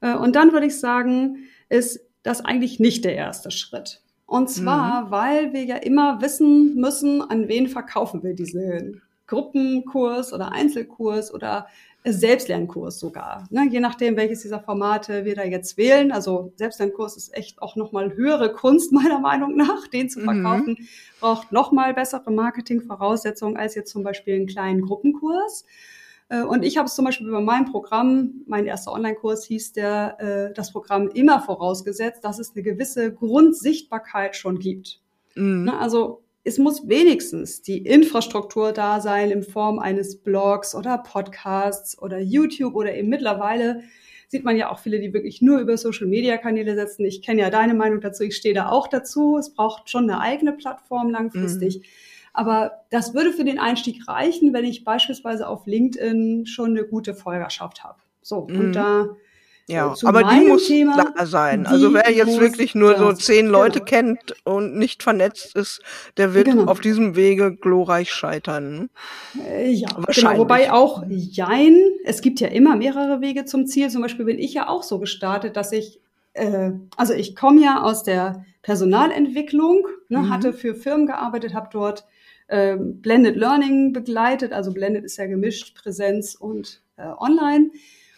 Äh, 0.00 0.14
und 0.14 0.36
dann 0.36 0.52
würde 0.52 0.66
ich 0.66 0.78
sagen, 0.78 1.44
ist 1.68 2.00
das 2.22 2.44
eigentlich 2.44 2.80
nicht 2.80 3.04
der 3.04 3.14
erste 3.14 3.50
Schritt. 3.50 4.02
Und 4.26 4.50
zwar, 4.50 5.04
mhm. 5.04 5.10
weil 5.10 5.52
wir 5.52 5.64
ja 5.64 5.76
immer 5.76 6.20
wissen 6.20 6.74
müssen, 6.74 7.22
an 7.22 7.48
wen 7.48 7.68
verkaufen 7.68 8.22
wir 8.22 8.34
diesen 8.34 9.02
Gruppenkurs 9.28 10.32
oder 10.32 10.52
Einzelkurs 10.52 11.32
oder 11.32 11.66
Selbstlernkurs 12.06 13.00
sogar. 13.00 13.46
Ne? 13.50 13.68
Je 13.70 13.80
nachdem, 13.80 14.16
welches 14.16 14.42
dieser 14.42 14.60
Formate 14.60 15.24
wir 15.24 15.34
da 15.34 15.44
jetzt 15.44 15.76
wählen. 15.76 16.12
Also 16.12 16.52
Selbstlernkurs 16.56 17.16
ist 17.16 17.36
echt 17.36 17.60
auch 17.60 17.76
nochmal 17.76 18.14
höhere 18.14 18.52
Kunst, 18.52 18.92
meiner 18.92 19.18
Meinung 19.18 19.56
nach. 19.56 19.88
Den 19.88 20.08
zu 20.08 20.20
mhm. 20.20 20.24
verkaufen 20.24 20.76
mhm. 20.78 20.88
braucht 21.20 21.52
nochmal 21.52 21.94
bessere 21.94 22.30
Marketingvoraussetzungen 22.30 23.56
als 23.56 23.74
jetzt 23.74 23.90
zum 23.90 24.02
Beispiel 24.02 24.34
einen 24.34 24.46
kleinen 24.46 24.82
Gruppenkurs. 24.82 25.64
Äh, 26.28 26.42
und 26.42 26.64
ich 26.64 26.76
habe 26.76 26.86
es 26.86 26.94
zum 26.94 27.04
Beispiel 27.04 27.28
über 27.28 27.40
mein 27.40 27.66
Programm, 27.66 28.42
mein 28.46 28.66
erster 28.66 28.92
Online-Kurs 28.92 29.44
hieß 29.44 29.72
der, 29.72 30.20
äh, 30.20 30.54
das 30.54 30.72
Programm 30.72 31.08
immer 31.08 31.40
vorausgesetzt, 31.40 32.24
dass 32.24 32.38
es 32.38 32.52
eine 32.54 32.62
gewisse 32.62 33.12
Grundsichtbarkeit 33.12 34.36
schon 34.36 34.58
gibt. 34.58 35.00
Mhm. 35.34 35.64
Ne, 35.64 35.78
also 35.78 36.22
es 36.46 36.58
muss 36.58 36.88
wenigstens 36.88 37.60
die 37.60 37.78
Infrastruktur 37.78 38.72
da 38.72 39.00
sein 39.00 39.32
in 39.32 39.42
Form 39.42 39.80
eines 39.80 40.22
Blogs 40.22 40.76
oder 40.76 40.98
Podcasts 40.98 42.00
oder 42.00 42.20
YouTube 42.20 42.76
oder 42.76 42.94
eben 42.94 43.08
mittlerweile 43.08 43.82
sieht 44.28 44.44
man 44.44 44.56
ja 44.56 44.70
auch 44.70 44.78
viele, 44.78 45.00
die 45.00 45.12
wirklich 45.12 45.42
nur 45.42 45.58
über 45.58 45.76
Social-Media-Kanäle 45.76 46.76
setzen. 46.76 47.04
Ich 47.04 47.22
kenne 47.22 47.40
ja 47.40 47.50
deine 47.50 47.74
Meinung 47.74 48.00
dazu, 48.00 48.22
ich 48.22 48.36
stehe 48.36 48.54
da 48.54 48.68
auch 48.68 48.86
dazu. 48.86 49.36
Es 49.36 49.54
braucht 49.54 49.90
schon 49.90 50.08
eine 50.08 50.20
eigene 50.20 50.52
Plattform 50.52 51.10
langfristig. 51.10 51.78
Mhm. 51.78 51.82
Aber 52.32 52.84
das 52.90 53.12
würde 53.12 53.32
für 53.32 53.44
den 53.44 53.58
Einstieg 53.58 54.06
reichen, 54.06 54.52
wenn 54.52 54.64
ich 54.64 54.84
beispielsweise 54.84 55.48
auf 55.48 55.66
LinkedIn 55.66 56.46
schon 56.46 56.70
eine 56.70 56.84
gute 56.84 57.14
Folgerschaft 57.14 57.82
habe. 57.82 57.98
So, 58.22 58.46
mhm. 58.48 58.60
und 58.60 58.72
da 58.72 59.16
ja, 59.68 59.92
äh, 59.92 60.06
aber 60.06 60.22
die 60.22 60.46
muss 60.46 60.68
Thema, 60.68 61.12
da 61.16 61.26
sein. 61.26 61.66
Also 61.66 61.92
wer 61.92 62.10
jetzt 62.12 62.38
wirklich 62.38 62.74
nur 62.74 62.96
so 62.96 63.12
zehn 63.12 63.46
Leute 63.46 63.80
genau. 63.80 63.84
kennt 63.84 64.34
und 64.44 64.76
nicht 64.76 65.02
vernetzt 65.02 65.56
ist, 65.56 65.82
der 66.16 66.34
wird 66.34 66.46
genau. 66.46 66.66
auf 66.66 66.80
diesem 66.80 67.16
Wege 67.16 67.56
glorreich 67.56 68.12
scheitern. 68.12 68.90
Äh, 69.48 69.70
ja, 69.70 69.88
genau. 70.06 70.38
Wobei 70.38 70.72
auch 70.72 71.04
Jein, 71.08 71.76
es 72.04 72.20
gibt 72.20 72.38
ja 72.38 72.48
immer 72.48 72.76
mehrere 72.76 73.20
Wege 73.20 73.44
zum 73.44 73.66
Ziel. 73.66 73.90
Zum 73.90 74.02
Beispiel 74.02 74.24
bin 74.24 74.38
ich 74.38 74.54
ja 74.54 74.68
auch 74.68 74.84
so 74.84 75.00
gestartet, 75.00 75.56
dass 75.56 75.72
ich, 75.72 76.00
äh, 76.34 76.70
also 76.96 77.12
ich 77.12 77.34
komme 77.34 77.60
ja 77.60 77.82
aus 77.82 78.04
der 78.04 78.44
Personalentwicklung, 78.62 79.88
ne, 80.08 80.18
mhm. 80.18 80.30
hatte 80.30 80.52
für 80.52 80.76
Firmen 80.76 81.06
gearbeitet, 81.06 81.54
habe 81.54 81.68
dort 81.72 82.04
äh, 82.46 82.76
Blended 82.76 83.34
Learning 83.36 83.92
begleitet. 83.92 84.52
Also 84.52 84.72
Blended 84.72 85.04
ist 85.04 85.16
ja 85.16 85.26
gemischt, 85.26 85.74
Präsenz 85.76 86.36
und 86.36 86.82
äh, 86.96 87.08
Online. 87.18 87.70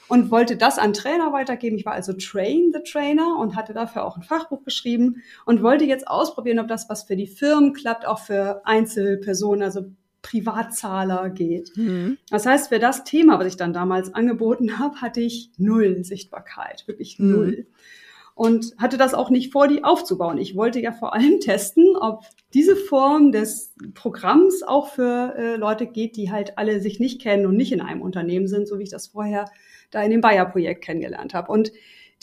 Und 0.09 0.31
wollte 0.31 0.57
das 0.57 0.79
an 0.79 0.93
Trainer 0.93 1.33
weitergeben. 1.33 1.77
Ich 1.77 1.85
war 1.85 1.93
also 1.93 2.13
Train 2.15 2.73
the 2.73 2.81
Trainer 2.91 3.39
und 3.39 3.57
hatte 3.57 3.75
dafür 3.75 4.05
auch 4.05 4.17
ein 4.17 4.23
Fachbuch 4.23 4.65
geschrieben 4.65 5.23
und 5.45 5.63
wollte 5.63 5.85
jetzt 5.85 6.09
ausprobieren, 6.09 6.59
ob 6.59 6.69
das 6.69 6.89
was 6.89 7.05
für 7.05 7.17
die 7.17 7.27
Firmen 7.27 7.75
klappt, 7.75 8.07
auch 8.07 8.19
für 8.19 8.63
Einzelpersonen, 8.65 9.63
also 9.63 9.91
Privatzahler 10.23 11.31
geht. 11.31 11.71
Mhm. 11.77 12.19
Das 12.31 12.47
heißt, 12.47 12.69
für 12.69 12.79
das 12.79 13.05
Thema, 13.05 13.39
was 13.39 13.47
ich 13.47 13.57
dann 13.57 13.73
damals 13.73 14.15
angeboten 14.15 14.79
habe, 14.79 15.01
hatte 15.01 15.21
ich 15.21 15.51
null 15.59 16.05
Sichtbarkeit, 16.05 16.85
wirklich 16.87 17.19
mhm. 17.19 17.67
Und 18.39 18.73
hatte 18.79 18.99
das 18.99 19.15
auch 19.15 19.31
nicht 19.31 19.51
vor, 19.53 19.67
die 19.67 19.83
aufzubauen. 19.83 20.39
Ich 20.39 20.55
wollte 20.55 20.79
ja 20.79 20.93
vor 20.93 21.13
allem 21.13 21.41
testen, 21.41 21.97
ob 21.97 22.25
diese 22.55 22.77
Form 22.77 23.33
des 23.33 23.75
Programms 23.95 24.63
auch 24.63 24.87
für 24.91 25.35
äh, 25.37 25.57
Leute 25.57 25.89
geht, 25.89 26.17
die 26.17 26.31
halt 26.31 26.57
alle 26.57 26.81
sich 26.81 27.01
nicht 27.01 27.21
kennen 27.21 27.47
und 27.47 27.57
nicht 27.57 27.73
in 27.73 27.81
einem 27.81 28.01
Unternehmen 28.01 28.47
sind, 28.47 28.69
so 28.69 28.79
wie 28.79 28.85
ich 28.85 28.91
das 28.91 29.09
vorher 29.09 29.47
da 29.91 30.05
in 30.05 30.13
dem 30.13 30.21
Bayer-Projekt 30.21 30.85
kennengelernt 30.85 31.35
habe. 31.35 31.51
Und 31.51 31.73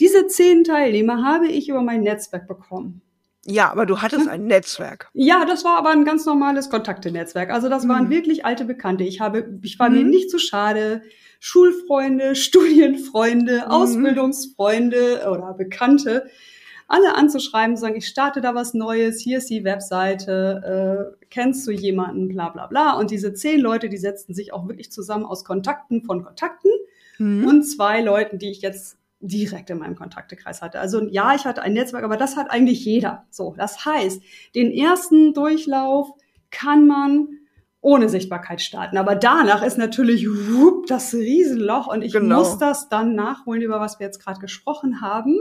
diese 0.00 0.26
zehn 0.26 0.64
Teilnehmer 0.64 1.22
habe 1.22 1.48
ich 1.48 1.68
über 1.68 1.82
mein 1.82 2.00
Netzwerk 2.00 2.48
bekommen. 2.48 3.02
Ja, 3.46 3.70
aber 3.70 3.86
du 3.86 4.02
hattest 4.02 4.28
ein 4.28 4.46
Netzwerk. 4.46 5.08
Ja, 5.12 5.44
das 5.44 5.64
war 5.64 5.78
aber 5.78 5.90
ein 5.90 6.04
ganz 6.04 6.26
normales 6.26 6.68
Kontaktenetzwerk. 6.68 7.50
Also 7.50 7.68
das 7.68 7.86
waren 7.88 8.06
mhm. 8.06 8.10
wirklich 8.10 8.44
alte 8.44 8.64
Bekannte. 8.64 9.04
Ich 9.04 9.20
habe, 9.20 9.58
ich 9.62 9.78
war 9.78 9.88
mhm. 9.88 9.96
mir 9.96 10.04
nicht 10.04 10.30
zu 10.30 10.38
schade, 10.38 11.02
Schulfreunde, 11.38 12.34
Studienfreunde, 12.34 13.62
mhm. 13.66 13.70
Ausbildungsfreunde 13.70 15.28
oder 15.30 15.54
Bekannte, 15.54 16.26
alle 16.88 17.16
anzuschreiben, 17.16 17.76
sagen, 17.76 17.96
ich 17.96 18.06
starte 18.06 18.40
da 18.40 18.54
was 18.54 18.72
Neues, 18.72 19.20
hier 19.20 19.38
ist 19.38 19.50
die 19.50 19.64
Webseite, 19.64 21.10
äh, 21.20 21.26
kennst 21.30 21.66
du 21.66 21.72
jemanden, 21.72 22.28
bla 22.28 22.48
bla 22.48 22.66
bla. 22.66 22.92
Und 22.92 23.10
diese 23.10 23.34
zehn 23.34 23.60
Leute, 23.60 23.88
die 23.88 23.96
setzten 23.96 24.34
sich 24.34 24.52
auch 24.52 24.68
wirklich 24.68 24.92
zusammen 24.92 25.24
aus 25.24 25.44
Kontakten 25.44 26.02
von 26.02 26.24
Kontakten 26.24 26.70
mhm. 27.18 27.46
und 27.46 27.62
zwei 27.64 28.00
Leuten, 28.00 28.38
die 28.38 28.50
ich 28.50 28.60
jetzt 28.60 28.98
direkt 29.20 29.70
in 29.70 29.78
meinem 29.78 29.96
Kontaktekreis 29.96 30.62
hatte. 30.62 30.78
Also 30.78 31.02
ja, 31.08 31.34
ich 31.34 31.44
hatte 31.44 31.62
ein 31.62 31.72
Netzwerk, 31.72 32.04
aber 32.04 32.16
das 32.16 32.36
hat 32.36 32.50
eigentlich 32.50 32.84
jeder. 32.84 33.26
So, 33.30 33.54
das 33.56 33.84
heißt, 33.84 34.22
den 34.54 34.70
ersten 34.70 35.32
Durchlauf 35.32 36.10
kann 36.50 36.86
man 36.86 37.28
ohne 37.80 38.08
Sichtbarkeit 38.08 38.60
starten. 38.60 38.96
Aber 38.96 39.14
danach 39.14 39.62
ist 39.62 39.78
natürlich 39.78 40.26
whoop, 40.28 40.86
das 40.86 41.14
Riesenloch 41.14 41.86
und 41.86 42.02
ich 42.02 42.12
genau. 42.12 42.38
muss 42.38 42.58
das 42.58 42.88
dann 42.88 43.14
nachholen, 43.14 43.62
über 43.62 43.80
was 43.80 44.00
wir 44.00 44.06
jetzt 44.06 44.22
gerade 44.22 44.40
gesprochen 44.40 45.00
haben. 45.00 45.38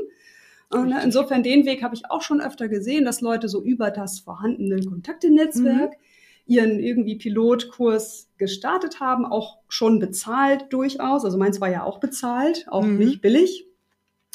Und 0.70 0.90
ne, 0.90 1.02
insofern 1.04 1.44
den 1.44 1.66
Weg 1.66 1.84
habe 1.84 1.96
ich 1.96 2.10
auch 2.10 2.22
schon 2.22 2.42
öfter 2.42 2.68
gesehen, 2.68 3.06
dass 3.06 3.22
Leute 3.22 3.50
so 3.50 3.64
über 3.64 3.92
das 3.92 4.20
vorhandene 4.20 4.84
Kontaktenetzwerk 4.84 5.92
mhm. 5.92 6.06
Ihren 6.48 6.80
irgendwie 6.80 7.16
Pilotkurs 7.16 8.30
gestartet 8.38 9.00
haben, 9.00 9.26
auch 9.26 9.58
schon 9.68 10.00
bezahlt 10.00 10.66
durchaus. 10.70 11.26
Also 11.26 11.38
meins 11.38 11.60
war 11.60 11.70
ja 11.70 11.84
auch 11.84 12.00
bezahlt, 12.00 12.66
auch 12.70 12.86
mhm. 12.86 12.98
nicht 12.98 13.22
billig. 13.22 13.66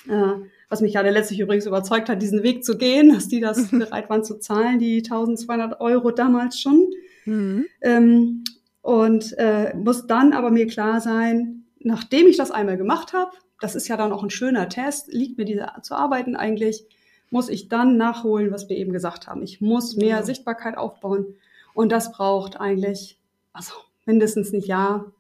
Äh, 0.08 0.32
was 0.68 0.80
mich 0.80 0.94
ja 0.94 1.02
letztlich 1.02 1.40
übrigens 1.40 1.66
überzeugt 1.66 2.08
hat, 2.08 2.22
diesen 2.22 2.42
Weg 2.42 2.64
zu 2.64 2.76
gehen, 2.76 3.08
dass 3.14 3.28
die 3.28 3.40
das 3.40 3.70
bereit 3.70 4.10
waren 4.10 4.24
zu 4.24 4.38
zahlen, 4.38 4.78
die 4.78 4.98
1200 4.98 5.80
Euro 5.80 6.10
damals 6.10 6.58
schon. 6.58 6.88
Mhm. 7.26 7.66
Ähm, 7.80 8.44
und 8.82 9.34
äh, 9.38 9.74
muss 9.76 10.06
dann 10.06 10.32
aber 10.32 10.50
mir 10.50 10.66
klar 10.66 11.00
sein, 11.00 11.64
nachdem 11.80 12.26
ich 12.26 12.36
das 12.36 12.50
einmal 12.50 12.76
gemacht 12.76 13.12
habe, 13.12 13.32
das 13.60 13.74
ist 13.74 13.88
ja 13.88 13.96
dann 13.96 14.12
auch 14.12 14.22
ein 14.22 14.30
schöner 14.30 14.68
Test, 14.68 15.12
liegt 15.12 15.36
mir 15.36 15.44
diese 15.44 15.68
zu 15.82 15.94
arbeiten 15.94 16.34
eigentlich, 16.34 16.86
muss 17.28 17.50
ich 17.50 17.68
dann 17.68 17.98
nachholen, 17.98 18.50
was 18.50 18.68
wir 18.68 18.76
eben 18.76 18.92
gesagt 18.92 19.28
haben. 19.28 19.42
Ich 19.42 19.60
muss 19.60 19.96
mehr 19.96 20.16
ja. 20.16 20.22
Sichtbarkeit 20.22 20.76
aufbauen 20.76 21.36
und 21.80 21.90
das 21.90 22.12
braucht 22.12 22.60
eigentlich, 22.60 23.18
also 23.54 23.72
mindestens 24.04 24.52
ein 24.52 24.60
Jahr. 24.60 25.12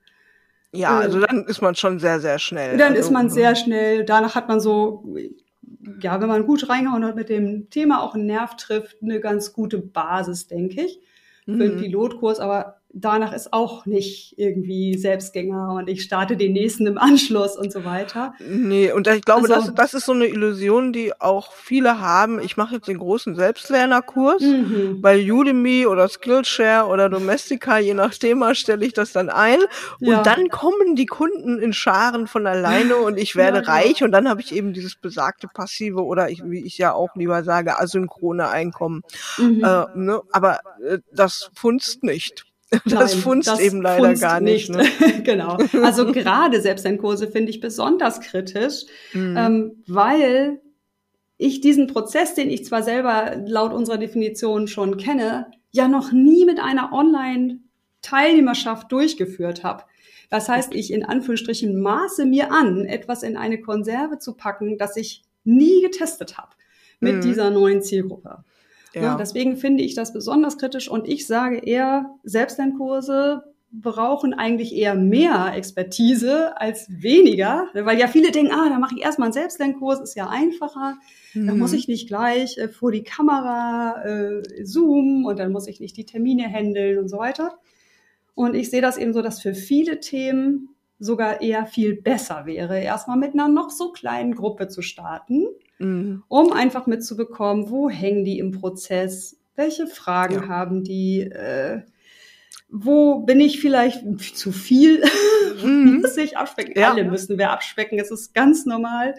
Ja, 0.72 1.00
äh, 1.00 1.04
also 1.04 1.20
dann 1.20 1.46
ist 1.46 1.62
man 1.62 1.74
schon 1.74 1.98
sehr, 1.98 2.20
sehr 2.20 2.38
schnell. 2.38 2.76
Dann 2.76 2.92
also, 2.92 3.00
ist 3.00 3.10
man 3.10 3.30
sehr 3.30 3.56
schnell. 3.56 4.04
Danach 4.04 4.34
hat 4.34 4.46
man 4.46 4.60
so, 4.60 5.04
ja, 6.02 6.20
wenn 6.20 6.28
man 6.28 6.46
gut 6.46 6.68
reingehauen 6.68 7.04
hat 7.04 7.16
mit 7.16 7.30
dem 7.30 7.70
Thema 7.70 8.02
auch 8.02 8.14
einen 8.14 8.26
Nerv 8.26 8.56
trifft, 8.56 9.02
eine 9.02 9.20
ganz 9.20 9.54
gute 9.54 9.78
Basis, 9.78 10.48
denke 10.48 10.82
ich 10.82 11.00
für 11.46 11.52
einen 11.52 11.76
mhm. 11.76 11.80
Pilotkurs, 11.80 12.38
aber 12.38 12.79
danach 12.92 13.32
ist 13.32 13.52
auch 13.52 13.86
nicht 13.86 14.34
irgendwie 14.38 14.98
Selbstgänger 14.98 15.74
und 15.74 15.88
ich 15.88 16.02
starte 16.02 16.36
den 16.36 16.52
nächsten 16.52 16.86
im 16.86 16.98
Anschluss 16.98 17.56
und 17.56 17.72
so 17.72 17.84
weiter. 17.84 18.34
Nee, 18.40 18.92
und 18.92 19.06
ich 19.06 19.22
glaube, 19.22 19.42
also, 19.42 19.66
das, 19.68 19.74
das 19.74 19.94
ist 19.94 20.06
so 20.06 20.12
eine 20.12 20.26
Illusion, 20.26 20.92
die 20.92 21.12
auch 21.20 21.52
viele 21.52 22.00
haben. 22.00 22.40
Ich 22.40 22.56
mache 22.56 22.76
jetzt 22.76 22.88
den 22.88 22.98
großen 22.98 23.34
Selbstlernerkurs. 23.34 24.42
Mhm. 24.42 25.00
Bei 25.00 25.20
Udemy 25.20 25.86
oder 25.86 26.08
Skillshare 26.08 26.88
oder 26.88 27.08
Domestika, 27.08 27.78
je 27.78 27.94
nach 27.94 28.14
Thema, 28.14 28.54
stelle 28.54 28.84
ich 28.84 28.92
das 28.92 29.12
dann 29.12 29.28
ein. 29.28 29.60
Und 30.00 30.08
ja. 30.08 30.22
dann 30.22 30.48
kommen 30.48 30.96
die 30.96 31.06
Kunden 31.06 31.58
in 31.58 31.72
Scharen 31.72 32.26
von 32.26 32.46
alleine 32.46 32.96
und 32.96 33.18
ich 33.18 33.36
werde 33.36 33.62
ja, 33.62 33.72
reich. 33.72 34.00
Ja. 34.00 34.06
Und 34.06 34.12
dann 34.12 34.28
habe 34.28 34.40
ich 34.40 34.54
eben 34.54 34.72
dieses 34.72 34.96
besagte 34.96 35.48
passive 35.52 36.04
oder 36.04 36.30
ich, 36.30 36.42
wie 36.44 36.64
ich 36.64 36.78
ja 36.78 36.92
auch 36.92 37.14
lieber 37.14 37.44
sage, 37.44 37.78
asynchrone 37.78 38.48
Einkommen. 38.48 39.02
Mhm. 39.38 39.64
Äh, 39.64 39.86
ne? 39.94 40.20
Aber 40.32 40.60
äh, 40.84 40.98
das 41.12 41.50
funzt 41.54 42.02
nicht. 42.02 42.49
Das 42.84 43.14
Nein, 43.14 43.22
funzt 43.22 43.48
das 43.48 43.60
eben 43.60 43.82
leider 43.82 44.06
funzt 44.06 44.22
gar 44.22 44.40
nicht. 44.40 44.70
nicht. 44.70 45.00
Ne? 45.00 45.22
genau. 45.24 45.58
Also 45.82 46.06
gerade 46.12 46.60
Selbstlernkurse 46.60 47.26
finde 47.28 47.50
ich 47.50 47.60
besonders 47.60 48.20
kritisch, 48.20 48.84
mhm. 49.12 49.36
ähm, 49.36 49.82
weil 49.86 50.60
ich 51.36 51.60
diesen 51.60 51.88
Prozess, 51.88 52.34
den 52.34 52.50
ich 52.50 52.64
zwar 52.64 52.82
selber 52.82 53.36
laut 53.44 53.72
unserer 53.72 53.98
Definition 53.98 54.68
schon 54.68 54.98
kenne, 54.98 55.46
ja 55.72 55.88
noch 55.88 56.12
nie 56.12 56.44
mit 56.44 56.60
einer 56.60 56.92
Online-Teilnehmerschaft 56.92 58.92
durchgeführt 58.92 59.64
habe. 59.64 59.84
Das 60.28 60.48
heißt, 60.48 60.74
ich 60.74 60.92
in 60.92 61.04
Anführungsstrichen 61.04 61.80
maße 61.80 62.24
mir 62.24 62.52
an, 62.52 62.84
etwas 62.84 63.24
in 63.24 63.36
eine 63.36 63.60
Konserve 63.60 64.18
zu 64.18 64.34
packen, 64.34 64.78
das 64.78 64.96
ich 64.96 65.22
nie 65.44 65.82
getestet 65.82 66.38
habe 66.38 66.50
mit 67.00 67.16
mhm. 67.16 67.20
dieser 67.22 67.50
neuen 67.50 67.82
Zielgruppe. 67.82 68.44
Ja. 68.94 69.02
ja. 69.02 69.16
deswegen 69.16 69.56
finde 69.56 69.82
ich 69.82 69.94
das 69.94 70.12
besonders 70.12 70.58
kritisch 70.58 70.90
und 70.90 71.08
ich 71.08 71.26
sage 71.26 71.58
eher, 71.58 72.10
Selbstlernkurse 72.24 73.44
brauchen 73.72 74.34
eigentlich 74.34 74.74
eher 74.74 74.96
mehr 74.96 75.52
Expertise 75.54 76.60
als 76.60 76.88
weniger, 76.90 77.68
weil 77.72 77.98
ja 78.00 78.08
viele 78.08 78.32
denken, 78.32 78.52
ah, 78.52 78.68
da 78.68 78.80
mache 78.80 78.96
ich 78.96 79.02
erstmal 79.02 79.26
einen 79.26 79.32
Selbstlernkurs, 79.32 80.00
ist 80.00 80.16
ja 80.16 80.28
einfacher, 80.28 80.98
mhm. 81.34 81.46
dann 81.46 81.58
muss 81.58 81.72
ich 81.72 81.86
nicht 81.86 82.08
gleich 82.08 82.58
äh, 82.58 82.68
vor 82.68 82.90
die 82.90 83.04
Kamera 83.04 84.04
äh, 84.04 84.64
zoomen 84.64 85.24
und 85.24 85.38
dann 85.38 85.52
muss 85.52 85.68
ich 85.68 85.78
nicht 85.78 85.96
die 85.96 86.04
Termine 86.04 86.48
handeln 86.48 86.98
und 86.98 87.08
so 87.08 87.18
weiter. 87.18 87.58
Und 88.34 88.54
ich 88.54 88.70
sehe 88.70 88.82
das 88.82 88.96
eben 88.96 89.12
so, 89.12 89.22
dass 89.22 89.40
für 89.40 89.54
viele 89.54 90.00
Themen 90.00 90.70
sogar 91.00 91.40
eher 91.40 91.66
viel 91.66 92.00
besser 92.00 92.44
wäre, 92.44 92.78
erstmal 92.78 93.16
mit 93.16 93.32
einer 93.32 93.48
noch 93.48 93.70
so 93.70 93.90
kleinen 93.90 94.34
Gruppe 94.34 94.68
zu 94.68 94.82
starten, 94.82 95.46
mhm. 95.78 96.22
um 96.28 96.52
einfach 96.52 96.86
mitzubekommen, 96.86 97.70
wo 97.70 97.88
hängen 97.88 98.24
die 98.24 98.38
im 98.38 98.52
Prozess, 98.52 99.38
welche 99.56 99.86
Fragen 99.86 100.34
ja. 100.34 100.48
haben 100.48 100.84
die, 100.84 101.22
äh, 101.22 101.80
wo 102.68 103.20
bin 103.20 103.40
ich 103.40 103.60
vielleicht 103.60 104.04
zu 104.36 104.52
viel, 104.52 105.02
mhm. 105.64 106.00
muss 106.02 106.18
ich 106.18 106.36
abspecken. 106.36 106.74
Ja. 106.76 106.92
Alle 106.92 107.04
müssen 107.04 107.38
wir 107.38 107.50
abspecken, 107.50 107.98
es 107.98 108.10
ist 108.10 108.34
ganz 108.34 108.66
normal. 108.66 109.14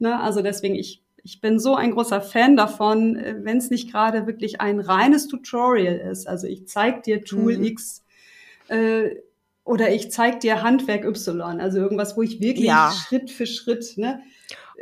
Ne? 0.00 0.20
Also 0.20 0.42
deswegen, 0.42 0.74
ich, 0.74 1.04
ich 1.22 1.40
bin 1.40 1.60
so 1.60 1.76
ein 1.76 1.92
großer 1.92 2.20
Fan 2.20 2.56
davon, 2.56 3.14
äh, 3.16 3.36
wenn 3.42 3.58
es 3.58 3.70
nicht 3.70 3.92
gerade 3.92 4.26
wirklich 4.26 4.60
ein 4.60 4.80
reines 4.80 5.28
Tutorial 5.28 5.98
ist. 6.10 6.26
Also 6.26 6.48
ich 6.48 6.66
zeige 6.66 7.00
dir 7.02 7.24
Tool 7.24 7.58
mhm. 7.58 7.64
X 7.64 8.04
äh, 8.66 9.10
oder 9.66 9.92
ich 9.92 10.12
zeige 10.12 10.38
dir 10.38 10.62
Handwerk 10.62 11.04
Y, 11.04 11.60
also 11.60 11.78
irgendwas, 11.78 12.16
wo 12.16 12.22
ich 12.22 12.40
wirklich 12.40 12.66
ja. 12.66 12.92
Schritt 12.92 13.30
für 13.30 13.46
Schritt, 13.46 13.98
ne, 13.98 14.22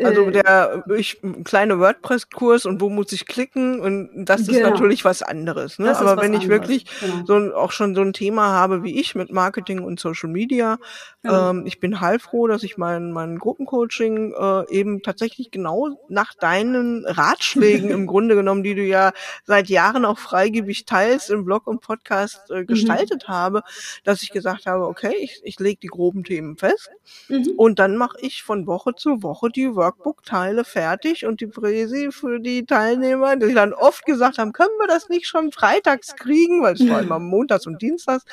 also 0.02 0.26
äh, 0.26 0.32
der 0.32 0.84
ich 0.96 1.20
kleine 1.44 1.78
WordPress-Kurs 1.78 2.66
und 2.66 2.80
wo 2.80 2.88
muss 2.88 3.12
ich 3.12 3.26
klicken 3.26 3.80
und 3.80 4.24
das 4.24 4.42
ist 4.42 4.52
genau. 4.52 4.70
natürlich 4.70 5.04
was 5.04 5.22
anderes. 5.22 5.78
Ne? 5.78 5.96
Aber 5.96 6.20
wenn 6.20 6.34
ich 6.34 6.48
wirklich 6.48 6.86
genau. 7.00 7.24
so 7.26 7.34
ein, 7.34 7.52
auch 7.52 7.70
schon 7.70 7.94
so 7.94 8.00
ein 8.00 8.12
Thema 8.12 8.48
habe 8.48 8.82
wie 8.82 8.98
ich 9.00 9.14
mit 9.14 9.30
Marketing 9.30 9.82
und 9.84 10.00
Social 10.00 10.28
Media, 10.28 10.78
genau. 11.22 11.50
ähm, 11.50 11.66
ich 11.66 11.78
bin 11.78 12.00
heilfroh, 12.00 12.48
dass 12.48 12.62
ich 12.62 12.76
mein, 12.76 13.12
mein 13.12 13.38
Gruppencoaching 13.38 14.32
äh, 14.32 14.70
eben 14.70 15.02
tatsächlich 15.02 15.50
genau 15.50 15.96
nach 16.08 16.34
deinen 16.34 17.06
Ratschlägen 17.06 17.90
im 17.90 18.06
Grunde 18.14 18.34
genommen, 18.34 18.64
die 18.64 18.74
du 18.74 18.82
ja 18.82 19.12
seit 19.44 19.68
Jahren 19.68 20.04
auch 20.04 20.18
freigebig 20.18 20.86
teilst 20.86 21.30
im 21.30 21.44
Blog 21.44 21.66
und 21.66 21.80
Podcast 21.80 22.50
äh, 22.50 22.62
mhm. 22.62 22.66
gestaltet 22.66 23.28
mhm. 23.28 23.32
habe, 23.32 23.62
dass 24.02 24.22
ich 24.22 24.30
gesagt 24.30 24.66
habe, 24.66 24.86
okay, 24.86 25.14
ich, 25.20 25.40
ich 25.44 25.60
lege 25.60 25.80
die 25.80 25.88
groben 25.88 26.24
Themen 26.24 26.56
fest 26.56 26.90
mhm. 27.28 27.52
und 27.56 27.78
dann 27.78 27.96
mache 27.96 28.18
ich 28.20 28.42
von 28.42 28.66
Woche 28.66 28.94
zu 28.96 29.22
Woche 29.22 29.50
die 29.50 29.74
Workbook-Teile 29.84 30.64
fertig 30.64 31.26
und 31.26 31.40
die 31.40 31.46
Präsi 31.46 32.10
für 32.10 32.40
die 32.40 32.64
Teilnehmer, 32.64 33.36
die 33.36 33.52
dann 33.52 33.74
oft 33.74 34.06
gesagt 34.06 34.38
haben, 34.38 34.52
können 34.52 34.76
wir 34.78 34.86
das 34.86 35.08
nicht 35.08 35.26
schon 35.26 35.52
freitags 35.52 36.16
kriegen, 36.16 36.62
weil 36.62 36.74
es 36.74 36.88
war 36.88 37.02
immer 37.02 37.18
montags 37.34 37.66
und 37.66 37.82
dienstags. 37.82 38.24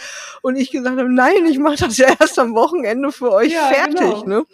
Und 0.42 0.56
ich 0.56 0.72
gesagt 0.72 0.98
habe, 0.98 1.12
nein, 1.12 1.46
ich 1.46 1.60
mache 1.60 1.78
das 1.78 1.98
ja 1.98 2.08
erst 2.20 2.40
am 2.40 2.56
Wochenende 2.56 3.12
für 3.12 3.32
euch 3.32 3.52
ja, 3.52 3.68
fertig. 3.68 4.24
Genau. 4.24 4.26
Ne? 4.26 4.46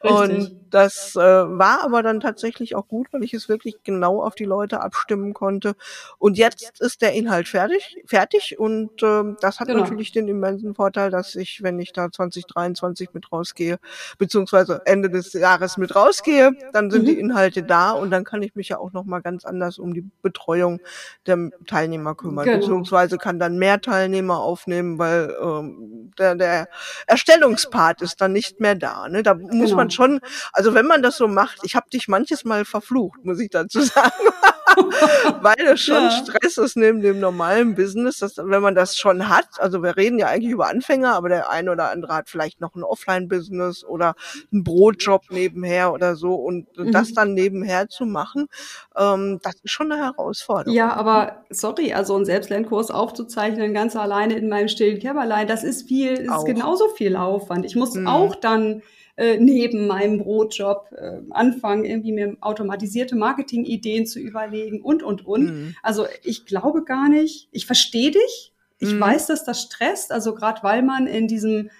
Und 0.00 0.56
das 0.70 1.14
äh, 1.16 1.20
war 1.20 1.82
aber 1.82 2.02
dann 2.02 2.20
tatsächlich 2.20 2.74
auch 2.74 2.88
gut, 2.88 3.08
weil 3.12 3.22
ich 3.22 3.34
es 3.34 3.48
wirklich 3.48 3.76
genau 3.84 4.22
auf 4.22 4.34
die 4.34 4.44
Leute 4.44 4.80
abstimmen 4.80 5.34
konnte. 5.34 5.74
Und 6.18 6.38
jetzt 6.38 6.80
ist 6.80 7.02
der 7.02 7.12
Inhalt 7.12 7.48
fertig, 7.48 8.02
fertig 8.06 8.58
und 8.58 9.02
äh, 9.02 9.22
das 9.40 9.60
hat 9.60 9.68
genau. 9.68 9.80
natürlich 9.80 10.12
den 10.12 10.28
immensen 10.28 10.74
Vorteil, 10.74 11.10
dass 11.10 11.34
ich, 11.34 11.62
wenn 11.62 11.78
ich 11.78 11.92
da 11.92 12.10
2023 12.10 13.10
mit 13.12 13.30
rausgehe, 13.32 13.78
beziehungsweise 14.18 14.82
Ende 14.84 15.10
des 15.10 15.32
Jahres 15.32 15.76
mit 15.76 15.94
rausgehe, 15.94 16.45
dann 16.72 16.90
sind 16.90 17.02
mhm. 17.02 17.06
die 17.06 17.18
Inhalte 17.18 17.62
da 17.62 17.92
und 17.92 18.10
dann 18.10 18.24
kann 18.24 18.42
ich 18.42 18.54
mich 18.54 18.68
ja 18.68 18.78
auch 18.78 18.92
noch 18.92 19.04
mal 19.04 19.20
ganz 19.20 19.44
anders 19.44 19.78
um 19.78 19.94
die 19.94 20.04
Betreuung 20.22 20.80
der 21.26 21.50
Teilnehmer 21.66 22.14
kümmern, 22.14 22.44
genau. 22.44 22.58
beziehungsweise 22.58 23.18
kann 23.18 23.38
dann 23.38 23.58
mehr 23.58 23.80
Teilnehmer 23.80 24.40
aufnehmen, 24.40 24.98
weil 24.98 25.34
ähm, 25.40 26.12
der, 26.18 26.34
der 26.34 26.68
Erstellungspart 27.06 28.02
ist 28.02 28.20
dann 28.20 28.32
nicht 28.32 28.60
mehr 28.60 28.74
da. 28.74 29.08
Ne? 29.08 29.22
Da 29.22 29.34
muss 29.34 29.50
genau. 29.50 29.76
man 29.76 29.90
schon, 29.90 30.20
also 30.52 30.74
wenn 30.74 30.86
man 30.86 31.02
das 31.02 31.16
so 31.16 31.28
macht, 31.28 31.60
ich 31.62 31.76
habe 31.76 31.88
dich 31.90 32.08
manches 32.08 32.44
Mal 32.44 32.64
verflucht, 32.64 33.24
muss 33.24 33.40
ich 33.40 33.50
dazu 33.50 33.80
sagen. 33.82 34.12
weil 35.42 35.66
es 35.66 35.80
schon 35.80 35.94
ja. 35.94 36.10
Stress 36.10 36.58
ist 36.58 36.76
neben 36.76 37.00
dem 37.00 37.20
normalen 37.20 37.74
Business, 37.74 38.18
dass, 38.18 38.36
wenn 38.36 38.62
man 38.62 38.74
das 38.74 38.96
schon 38.96 39.28
hat, 39.28 39.46
also 39.58 39.82
wir 39.82 39.96
reden 39.96 40.18
ja 40.18 40.26
eigentlich 40.26 40.52
über 40.52 40.68
Anfänger, 40.68 41.14
aber 41.14 41.28
der 41.28 41.50
eine 41.50 41.72
oder 41.72 41.90
andere 41.90 42.14
hat 42.14 42.28
vielleicht 42.28 42.60
noch 42.60 42.74
ein 42.74 42.82
Offline-Business 42.82 43.84
oder 43.84 44.14
einen 44.52 44.64
Brotjob 44.64 45.30
nebenher 45.30 45.92
oder 45.92 46.16
so 46.16 46.34
und 46.34 46.76
mhm. 46.76 46.92
das 46.92 47.12
dann 47.12 47.34
nebenher 47.34 47.88
zu 47.88 48.06
machen, 48.06 48.46
ähm, 48.96 49.38
das 49.42 49.54
ist 49.62 49.70
schon 49.70 49.92
eine 49.92 50.02
Herausforderung. 50.02 50.74
Ja, 50.74 50.92
aber 50.94 51.44
sorry, 51.50 51.92
also 51.92 52.16
einen 52.16 52.24
Selbstlernkurs 52.24 52.90
aufzuzeichnen, 52.90 53.72
ganz 53.74 53.96
alleine 53.96 54.34
in 54.34 54.48
meinem 54.48 54.68
stillen 54.68 54.98
Kämmerlein, 54.98 55.46
das 55.46 55.64
ist 55.64 55.88
viel, 55.88 56.12
ist 56.12 56.44
genauso 56.44 56.88
viel 56.88 57.16
Aufwand. 57.16 57.64
Ich 57.64 57.76
muss 57.76 57.94
mhm. 57.94 58.08
auch 58.08 58.34
dann 58.34 58.82
äh, 59.16 59.38
neben 59.38 59.86
meinem 59.86 60.18
Brotjob 60.18 60.90
äh, 60.92 61.20
anfangen, 61.30 61.84
irgendwie 61.84 62.12
mir 62.12 62.36
automatisierte 62.40 63.16
Marketingideen 63.16 64.06
zu 64.06 64.20
überlegen 64.20 64.82
und, 64.82 65.02
und, 65.02 65.24
und. 65.24 65.44
Mhm. 65.44 65.74
Also 65.82 66.06
ich 66.22 66.44
glaube 66.44 66.84
gar 66.84 67.08
nicht, 67.08 67.48
ich 67.50 67.66
verstehe 67.66 68.10
dich. 68.10 68.52
Ich 68.78 68.92
mhm. 68.92 69.00
weiß, 69.00 69.26
dass 69.26 69.44
das 69.44 69.62
stresst, 69.62 70.12
also 70.12 70.34
gerade 70.34 70.62
weil 70.62 70.82
man 70.82 71.06
in 71.06 71.28
diesem 71.28 71.70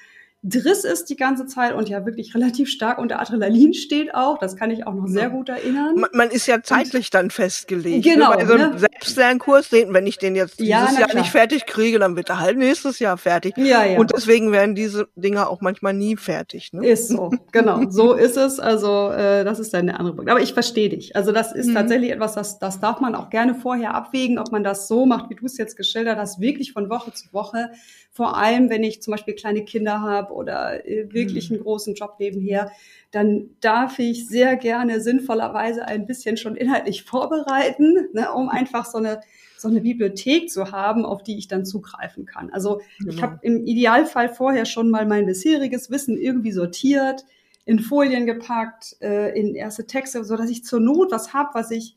Driss 0.48 0.84
ist 0.84 1.06
die 1.06 1.16
ganze 1.16 1.46
Zeit 1.46 1.74
und 1.74 1.88
ja 1.88 2.06
wirklich 2.06 2.32
relativ 2.34 2.68
stark 2.68 2.98
unter 2.98 3.20
Adrenalin 3.20 3.74
steht 3.74 4.14
auch. 4.14 4.38
Das 4.38 4.56
kann 4.56 4.70
ich 4.70 4.86
auch 4.86 4.94
noch 4.94 5.08
sehr 5.08 5.28
gut 5.28 5.48
erinnern. 5.48 5.96
Man, 5.96 6.10
man 6.12 6.30
ist 6.30 6.46
ja 6.46 6.62
zeitlich 6.62 7.06
und, 7.06 7.14
dann 7.14 7.30
festgelegt. 7.30 8.06
Ne? 8.06 8.14
Genau. 8.14 8.30
Ne? 8.30 8.36
Bei 8.36 8.46
so 8.46 8.52
einem 8.54 8.70
ne? 8.72 8.78
Selbstlernkurs, 8.78 9.72
wenn 9.72 10.06
ich 10.06 10.18
den 10.18 10.36
jetzt 10.36 10.60
dieses 10.60 10.70
ja, 10.70 10.88
Jahr 11.00 11.14
nicht 11.14 11.30
fertig 11.30 11.66
kriege, 11.66 11.98
dann 11.98 12.14
wird 12.14 12.28
er 12.28 12.38
halt 12.38 12.58
nächstes 12.58 13.00
Jahr 13.00 13.18
fertig. 13.18 13.56
Ja, 13.56 13.84
ja. 13.84 13.98
Und 13.98 14.12
deswegen 14.14 14.52
werden 14.52 14.76
diese 14.76 15.08
Dinger 15.16 15.50
auch 15.50 15.60
manchmal 15.62 15.94
nie 15.94 16.16
fertig. 16.16 16.72
Ne? 16.72 16.86
Ist 16.86 17.08
so, 17.08 17.32
genau. 17.50 17.90
So 17.90 18.12
ist 18.12 18.36
es. 18.36 18.60
Also 18.60 19.10
äh, 19.10 19.44
das 19.44 19.58
ist 19.58 19.74
dann 19.74 19.86
der 19.86 19.98
andere 19.98 20.14
Punkt. 20.14 20.30
Aber 20.30 20.40
ich 20.40 20.54
verstehe 20.54 20.88
dich. 20.88 21.16
Also 21.16 21.32
das 21.32 21.52
ist 21.52 21.66
mhm. 21.66 21.74
tatsächlich 21.74 22.12
etwas, 22.12 22.34
das, 22.34 22.60
das 22.60 22.78
darf 22.78 23.00
man 23.00 23.16
auch 23.16 23.30
gerne 23.30 23.56
vorher 23.56 23.94
abwägen, 23.94 24.38
ob 24.38 24.52
man 24.52 24.62
das 24.62 24.86
so 24.86 25.06
macht, 25.06 25.28
wie 25.28 25.34
du 25.34 25.44
es 25.44 25.58
jetzt 25.58 25.76
geschildert 25.76 26.18
hast, 26.18 26.40
wirklich 26.40 26.72
von 26.72 26.88
Woche 26.88 27.12
zu 27.12 27.32
Woche 27.32 27.70
vor 28.16 28.38
allem, 28.38 28.70
wenn 28.70 28.82
ich 28.82 29.02
zum 29.02 29.12
Beispiel 29.12 29.34
kleine 29.34 29.62
Kinder 29.62 30.00
habe 30.00 30.32
oder 30.32 30.88
äh, 30.88 31.12
wirklich 31.12 31.50
mhm. 31.50 31.56
einen 31.56 31.64
großen 31.64 31.94
Job 31.94 32.16
nebenher, 32.18 32.72
dann 33.10 33.50
darf 33.60 33.98
ich 33.98 34.26
sehr 34.26 34.56
gerne 34.56 35.02
sinnvollerweise 35.02 35.86
ein 35.86 36.06
bisschen 36.06 36.38
schon 36.38 36.56
inhaltlich 36.56 37.02
vorbereiten, 37.02 38.08
ne, 38.14 38.32
um 38.32 38.48
einfach 38.48 38.86
so 38.86 38.98
eine 38.98 39.20
so 39.58 39.68
eine 39.68 39.80
Bibliothek 39.80 40.50
zu 40.50 40.70
haben, 40.70 41.06
auf 41.06 41.22
die 41.22 41.38
ich 41.38 41.48
dann 41.48 41.64
zugreifen 41.64 42.26
kann. 42.26 42.50
Also 42.50 42.82
genau. 42.98 43.12
ich 43.12 43.22
habe 43.22 43.38
im 43.40 43.64
Idealfall 43.64 44.28
vorher 44.28 44.66
schon 44.66 44.90
mal 44.90 45.06
mein 45.06 45.24
bisheriges 45.24 45.90
Wissen 45.90 46.18
irgendwie 46.18 46.52
sortiert, 46.52 47.24
in 47.64 47.78
Folien 47.78 48.26
gepackt, 48.26 48.96
äh, 49.00 49.38
in 49.38 49.54
erste 49.54 49.86
Texte, 49.86 50.24
so 50.24 50.36
dass 50.36 50.50
ich 50.50 50.62
zur 50.62 50.80
Not 50.80 51.10
was 51.10 51.32
habe, 51.32 51.50
was 51.54 51.70
ich 51.70 51.96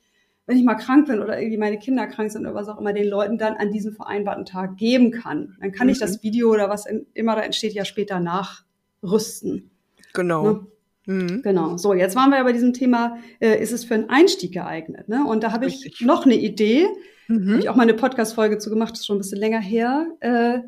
wenn 0.50 0.58
ich 0.58 0.64
mal 0.64 0.74
krank 0.74 1.06
bin 1.06 1.20
oder 1.20 1.40
irgendwie 1.40 1.60
meine 1.60 1.78
Kinder 1.78 2.08
krank 2.08 2.32
sind 2.32 2.42
oder 2.42 2.56
was 2.56 2.68
auch 2.70 2.80
immer, 2.80 2.92
den 2.92 3.08
Leuten 3.08 3.38
dann 3.38 3.54
an 3.54 3.72
diesem 3.72 3.94
vereinbarten 3.94 4.46
Tag 4.46 4.78
geben 4.78 5.12
kann. 5.12 5.56
Dann 5.62 5.72
kann 5.72 5.86
mhm. 5.86 5.94
ich 5.94 6.00
das 6.00 6.18
mhm. 6.18 6.24
Video 6.24 6.50
oder 6.52 6.70
was 6.70 6.88
immer 7.14 7.36
da 7.36 7.42
entsteht 7.44 7.74
ja 7.74 7.86
später 7.86 8.20
nachrüsten. 8.20 9.70
Genau. 10.12 10.44
Ne? 10.44 10.68
Mhm. 11.06 11.42
Genau. 11.44 11.78
So, 11.78 11.94
jetzt 11.94 12.16
waren 12.16 12.32
wir 12.32 12.38
ja 12.38 12.44
bei 12.44 12.52
diesem 12.52 12.74
Thema, 12.74 13.20
äh, 13.40 13.62
ist 13.62 13.72
es 13.72 13.86
für 13.86 13.94
einen 13.94 14.10
Einstieg 14.10 14.52
geeignet? 14.52 15.08
Ne? 15.08 15.24
Und 15.24 15.44
da 15.44 15.52
habe 15.52 15.68
ich 15.68 16.02
noch 16.02 16.26
eine 16.26 16.36
Idee, 16.36 16.88
mhm. 17.28 17.52
habe 17.52 17.60
ich 17.60 17.70
auch 17.70 17.76
mal 17.76 17.84
eine 17.84 17.94
Podcast-Folge 17.94 18.58
zu 18.58 18.72
gemacht, 18.72 18.94
das 18.94 19.02
ist 19.02 19.06
schon 19.06 19.18
ein 19.18 19.22
bisschen 19.22 19.38
länger 19.38 19.62
her, 19.62 20.08
äh, 20.20 20.62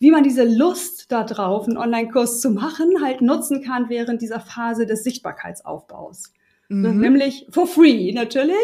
wie 0.00 0.10
man 0.10 0.22
diese 0.22 0.44
Lust 0.44 1.10
da 1.10 1.24
drauf, 1.24 1.66
einen 1.66 1.78
Online-Kurs 1.78 2.42
zu 2.42 2.50
machen, 2.50 3.02
halt 3.02 3.22
nutzen 3.22 3.62
kann 3.62 3.88
während 3.88 4.20
dieser 4.20 4.40
Phase 4.40 4.84
des 4.84 5.02
Sichtbarkeitsaufbaus. 5.02 6.34
Mhm. 6.82 7.00
Nämlich 7.00 7.46
for 7.50 7.66
free 7.66 8.12
natürlich. 8.12 8.54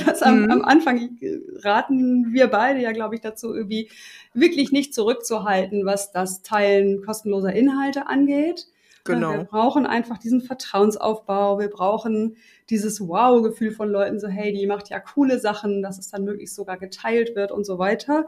Das 0.06 0.22
am, 0.22 0.42
mhm. 0.42 0.50
am 0.50 0.62
Anfang 0.62 1.18
raten 1.62 2.32
wir 2.32 2.46
beide 2.48 2.80
ja, 2.80 2.92
glaube 2.92 3.14
ich, 3.14 3.20
dazu, 3.20 3.54
irgendwie 3.54 3.90
wirklich 4.34 4.72
nicht 4.72 4.94
zurückzuhalten, 4.94 5.84
was 5.84 6.10
das 6.12 6.42
Teilen 6.42 7.02
kostenloser 7.02 7.52
Inhalte 7.52 8.06
angeht. 8.06 8.66
Genau. 9.04 9.32
Wir 9.32 9.44
brauchen 9.44 9.86
einfach 9.86 10.18
diesen 10.18 10.40
Vertrauensaufbau. 10.40 11.58
Wir 11.58 11.68
brauchen 11.68 12.36
dieses 12.70 13.00
Wow-Gefühl 13.00 13.72
von 13.72 13.90
Leuten, 13.90 14.20
so 14.20 14.28
hey, 14.28 14.52
die 14.52 14.66
macht 14.66 14.90
ja 14.90 15.00
coole 15.00 15.38
Sachen, 15.38 15.82
dass 15.82 15.98
es 15.98 16.08
dann 16.08 16.24
möglichst 16.24 16.54
sogar 16.54 16.78
geteilt 16.78 17.34
wird 17.34 17.52
und 17.52 17.64
so 17.64 17.78
weiter. 17.78 18.26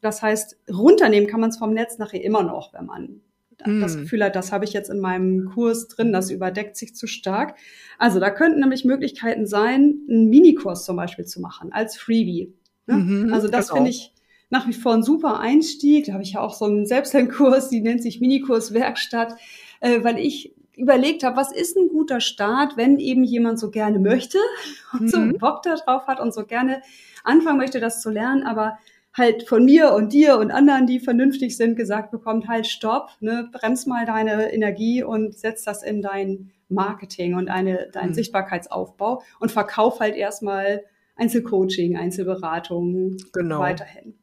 Das 0.00 0.22
heißt, 0.22 0.58
runternehmen 0.72 1.28
kann 1.28 1.40
man 1.40 1.50
es 1.50 1.58
vom 1.58 1.72
Netz 1.72 1.98
nachher 1.98 2.22
immer 2.22 2.42
noch, 2.42 2.72
wenn 2.72 2.86
man 2.86 3.20
mhm. 3.66 3.80
das 3.80 3.96
Gefühl 3.96 4.24
hat, 4.24 4.36
das 4.36 4.52
habe 4.52 4.64
ich 4.64 4.72
jetzt 4.72 4.90
in 4.90 5.00
meinem 5.00 5.46
Kurs 5.46 5.88
drin, 5.88 6.12
das 6.12 6.30
überdeckt 6.30 6.76
sich 6.76 6.94
zu 6.94 7.06
stark. 7.06 7.56
Also 7.98 8.20
da 8.20 8.30
könnten 8.30 8.60
nämlich 8.60 8.84
Möglichkeiten 8.84 9.46
sein, 9.46 10.00
einen 10.08 10.28
Minikurs 10.28 10.84
zum 10.84 10.96
Beispiel 10.96 11.24
zu 11.24 11.40
machen 11.40 11.72
als 11.72 11.96
Freebie. 11.96 12.54
Ne? 12.86 12.96
Mhm, 12.96 13.32
also 13.32 13.48
das 13.48 13.68
genau. 13.68 13.76
finde 13.76 13.90
ich 13.90 14.12
nach 14.50 14.68
wie 14.68 14.72
vor 14.72 14.94
ein 14.94 15.02
super 15.02 15.40
Einstieg. 15.40 16.06
Da 16.06 16.12
habe 16.12 16.22
ich 16.22 16.34
ja 16.34 16.40
auch 16.40 16.54
so 16.54 16.64
einen 16.64 16.86
Selbstlernkurs, 16.86 17.68
die 17.70 17.80
nennt 17.80 18.02
sich 18.02 18.20
Minikurs 18.20 18.74
Werkstatt, 18.74 19.34
äh, 19.80 20.02
weil 20.02 20.18
ich 20.18 20.54
überlegt 20.76 21.22
habe, 21.22 21.36
was 21.36 21.52
ist 21.52 21.76
ein 21.76 21.88
guter 21.88 22.20
Start, 22.20 22.76
wenn 22.76 22.98
eben 22.98 23.24
jemand 23.24 23.58
so 23.58 23.70
gerne 23.70 23.98
möchte 23.98 24.38
und 24.92 25.02
mhm. 25.02 25.08
so 25.08 25.38
Bock 25.38 25.62
darauf 25.62 26.06
hat 26.06 26.20
und 26.20 26.34
so 26.34 26.44
gerne 26.44 26.82
anfangen 27.22 27.58
möchte, 27.58 27.80
das 27.80 28.00
zu 28.00 28.10
lernen, 28.10 28.44
aber 28.44 28.78
halt 29.16 29.48
von 29.48 29.64
mir 29.64 29.92
und 29.92 30.12
dir 30.12 30.38
und 30.38 30.50
anderen, 30.50 30.86
die 30.86 30.98
vernünftig 30.98 31.56
sind, 31.56 31.76
gesagt 31.76 32.10
bekommt, 32.10 32.48
halt 32.48 32.66
stopp, 32.66 33.10
ne, 33.20 33.48
brems 33.52 33.86
mal 33.86 34.04
deine 34.04 34.52
Energie 34.52 35.02
und 35.02 35.38
setz 35.38 35.62
das 35.62 35.82
in 35.82 36.02
dein 36.02 36.50
Marketing 36.68 37.34
und 37.34 37.48
eine, 37.48 37.88
deinen 37.92 38.10
mhm. 38.10 38.14
Sichtbarkeitsaufbau 38.14 39.22
und 39.38 39.52
verkauf 39.52 40.00
halt 40.00 40.16
erstmal 40.16 40.82
Einzelcoaching, 41.16 41.96
Einzelberatung 41.96 43.16
genau. 43.32 43.60
weiterhin. 43.60 44.14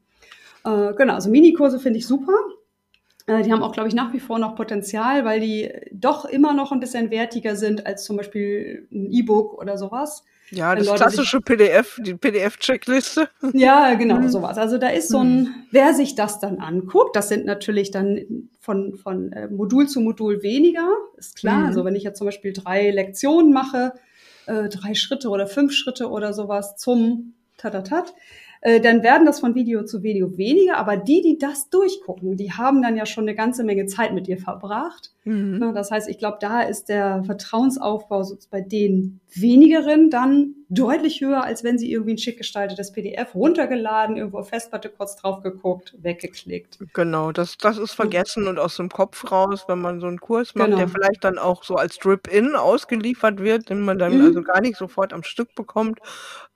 Äh, 0.65 0.93
genau, 0.93 1.13
also 1.13 1.29
Minikurse 1.29 1.79
finde 1.79 1.99
ich 1.99 2.05
super. 2.05 2.33
Äh, 3.27 3.43
die 3.43 3.53
haben 3.53 3.63
auch, 3.63 3.71
glaube 3.71 3.87
ich, 3.87 3.95
nach 3.95 4.11
wie 4.13 4.19
vor 4.19 4.39
noch 4.39 4.55
Potenzial, 4.55 5.23
weil 5.23 5.39
die 5.39 5.71
doch 5.93 6.25
immer 6.25 6.53
noch 6.53 6.73
ein 6.73 6.81
bisschen 6.81 7.11
wertiger 7.11 7.55
sind 7.55 7.85
als 7.85 8.03
zum 8.03 8.17
Beispiel 8.17 8.87
ein 8.91 9.09
E-Book 9.11 9.53
oder 9.53 9.77
sowas. 9.77 10.25
Ja, 10.51 10.75
das 10.75 10.93
klassische 10.93 11.39
PDF, 11.39 11.97
die 12.01 12.13
PDF-Checkliste. 12.13 13.29
Ja, 13.53 13.93
genau, 13.95 14.17
mhm. 14.17 14.29
sowas. 14.29 14.57
Also 14.57 14.77
da 14.77 14.89
ist 14.89 15.09
so 15.09 15.19
ein, 15.19 15.43
mhm. 15.43 15.53
wer 15.71 15.93
sich 15.93 16.15
das 16.15 16.39
dann 16.39 16.59
anguckt, 16.59 17.15
das 17.15 17.29
sind 17.29 17.45
natürlich 17.45 17.91
dann 17.91 18.49
von, 18.59 18.95
von 18.95 19.31
äh, 19.31 19.47
Modul 19.47 19.87
zu 19.87 20.01
Modul 20.01 20.43
weniger, 20.43 20.87
ist 21.17 21.37
klar. 21.37 21.59
Mhm. 21.59 21.65
Also 21.67 21.85
wenn 21.85 21.95
ich 21.95 22.03
jetzt 22.03 22.17
zum 22.17 22.25
Beispiel 22.25 22.53
drei 22.53 22.91
Lektionen 22.91 23.53
mache, 23.53 23.93
äh, 24.45 24.67
drei 24.69 24.93
Schritte 24.93 25.29
oder 25.29 25.47
fünf 25.47 25.73
Schritte 25.73 26.09
oder 26.09 26.33
sowas 26.33 26.75
zum 26.75 27.33
Tatatat, 27.57 28.13
äh, 28.61 28.79
dann 28.79 29.03
werden 29.03 29.25
das 29.25 29.39
von 29.39 29.55
Video 29.55 29.83
zu 29.83 30.03
Video 30.03 30.37
weniger. 30.37 30.77
Aber 30.77 30.95
die, 30.95 31.21
die 31.21 31.37
das 31.37 31.69
durchgucken, 31.69 32.37
die 32.37 32.51
haben 32.51 32.81
dann 32.81 32.95
ja 32.95 33.05
schon 33.05 33.25
eine 33.25 33.35
ganze 33.35 33.63
Menge 33.63 33.87
Zeit 33.87 34.13
mit 34.13 34.27
dir 34.27 34.37
verbracht. 34.37 35.11
Mhm. 35.23 35.57
Na, 35.59 35.71
das 35.73 35.91
heißt, 35.91 36.07
ich 36.07 36.19
glaube, 36.19 36.37
da 36.39 36.61
ist 36.61 36.89
der 36.89 37.23
Vertrauensaufbau 37.23 38.23
bei 38.49 38.61
den 38.61 39.19
wenigeren 39.33 40.09
dann 40.09 40.55
deutlich 40.71 41.19
höher, 41.19 41.43
als 41.43 41.65
wenn 41.65 41.77
sie 41.77 41.91
irgendwie 41.91 42.13
ein 42.13 42.17
schick 42.17 42.37
gestaltetes 42.37 42.93
PDF 42.93 43.35
runtergeladen, 43.35 44.15
irgendwo 44.15 44.39
auf 44.39 44.49
Festplatte 44.49 44.89
kurz 44.89 45.17
drauf 45.17 45.43
geguckt, 45.43 45.95
weggeklickt. 45.99 46.79
Genau, 46.93 47.33
das, 47.33 47.57
das 47.57 47.77
ist 47.77 47.91
vergessen 47.91 48.47
und 48.47 48.57
aus 48.57 48.77
dem 48.77 48.87
Kopf 48.87 49.29
raus, 49.31 49.65
wenn 49.67 49.79
man 49.79 49.99
so 49.99 50.07
einen 50.07 50.21
Kurs 50.21 50.55
macht, 50.55 50.67
genau. 50.67 50.77
der 50.77 50.87
vielleicht 50.87 51.25
dann 51.25 51.37
auch 51.37 51.65
so 51.65 51.75
als 51.75 51.97
Drip-In 51.97 52.55
ausgeliefert 52.55 53.39
wird, 53.39 53.69
den 53.69 53.81
man 53.81 53.99
dann 53.99 54.17
mhm. 54.17 54.25
also 54.25 54.41
gar 54.41 54.61
nicht 54.61 54.77
sofort 54.77 55.11
am 55.11 55.23
Stück 55.23 55.53
bekommt. 55.55 55.99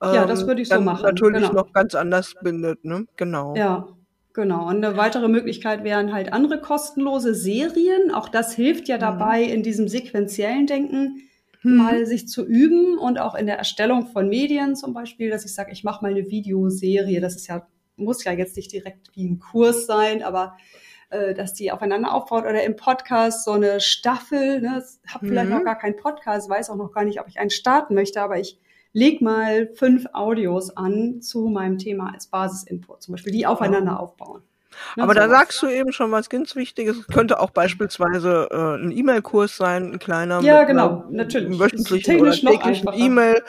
ja, 0.01 0.25
das 0.25 0.41
ähm, 0.41 0.47
würde 0.47 0.62
ich 0.62 0.69
so 0.69 0.80
machen. 0.80 1.04
Natürlich 1.04 1.41
genau. 1.41 1.54
noch 1.54 1.73
ganz 1.73 1.93
anders 1.93 2.36
bindet, 2.41 2.86
ne? 2.86 3.06
Genau. 3.17 3.54
Ja, 3.56 3.88
Genau. 4.34 4.67
Und 4.67 4.84
eine 4.84 4.97
weitere 4.97 5.30
Möglichkeit 5.30 5.86
wären 5.86 6.12
halt 6.12 6.34
andere 6.34 6.60
kostenlose 6.60 7.34
Serien. 7.34 8.13
Auch 8.13 8.28
das 8.28 8.54
hilft 8.54 8.89
ja 8.89 8.97
mhm. 8.97 9.01
dabei, 9.01 9.43
in 9.43 9.63
diesem 9.63 9.88
sequenziellen 9.88 10.67
Denken 10.67 11.21
hm. 11.65 11.78
mal 11.78 12.06
sich 12.06 12.28
zu 12.28 12.45
üben 12.45 12.97
und 12.97 13.19
auch 13.19 13.36
in 13.36 13.45
der 13.45 13.58
Erstellung 13.58 14.08
von 14.08 14.30
Medien 14.30 14.75
zum 14.75 14.93
Beispiel, 14.93 15.30
dass 15.30 15.45
ich 15.45 15.54
sage, 15.54 15.71
ich 15.71 15.84
mache 15.84 16.04
mal 16.04 16.12
eine 16.12 16.30
Videoserie. 16.30 17.19
Das 17.19 17.36
ist 17.36 17.47
ja, 17.47 17.67
muss 17.95 18.23
ja 18.23 18.32
jetzt 18.32 18.56
nicht 18.56 18.71
direkt 18.71 19.12
wie 19.15 19.28
ein 19.28 19.39
Kurs 19.39 19.86
sein, 19.86 20.23
aber 20.23 20.56
äh, 21.10 21.34
dass 21.34 21.54
die 21.54 21.71
aufeinander 21.71 22.13
aufbaut 22.13 22.43
oder 22.43 22.63
im 22.63 22.75
Podcast 22.75 23.45
so 23.45 23.51
eine 23.51 23.80
Staffel. 23.80 24.62
Ne? 24.62 24.84
Ich 25.06 25.13
habe 25.13 25.28
vielleicht 25.28 25.49
noch 25.49 25.60
mhm. 25.60 25.65
gar 25.65 25.78
keinen 25.78 25.95
Podcast, 25.95 26.49
weiß 26.49 26.69
auch 26.69 26.75
noch 26.75 26.91
gar 26.91 27.04
nicht, 27.04 27.19
ob 27.19 27.28
ich 27.28 27.39
einen 27.39 27.49
starten 27.49 27.93
möchte, 27.93 28.21
aber 28.21 28.39
ich 28.39 28.60
leg 28.93 29.21
mal 29.21 29.67
fünf 29.75 30.06
Audios 30.13 30.75
an 30.75 31.21
zu 31.21 31.47
meinem 31.47 31.78
Thema 31.78 32.13
als 32.13 32.28
Basisinput, 32.28 33.04
zum 33.04 33.13
Beispiel, 33.13 33.34
die 33.34 33.45
aufeinander 33.45 33.99
aufbauen. 33.99 34.41
Aber 34.97 35.13
da 35.13 35.29
sagst 35.29 35.61
du 35.61 35.67
eben 35.67 35.91
schon 35.91 36.11
was 36.11 36.29
ganz 36.29 36.55
Wichtiges. 36.55 36.97
Es 36.97 37.07
könnte 37.07 37.39
auch 37.39 37.51
beispielsweise 37.51 38.47
äh, 38.51 38.83
ein 38.83 38.91
E-Mail-Kurs 38.91 39.57
sein, 39.57 39.93
ein 39.93 39.99
kleiner. 39.99 40.41
Ja, 40.41 40.63
genau, 40.63 41.05
natürlich. 41.09 41.59
Wöchentlichen 41.59 42.21
oder 42.21 42.31
täglichen 42.31 42.89
E-Mail. 42.93 43.43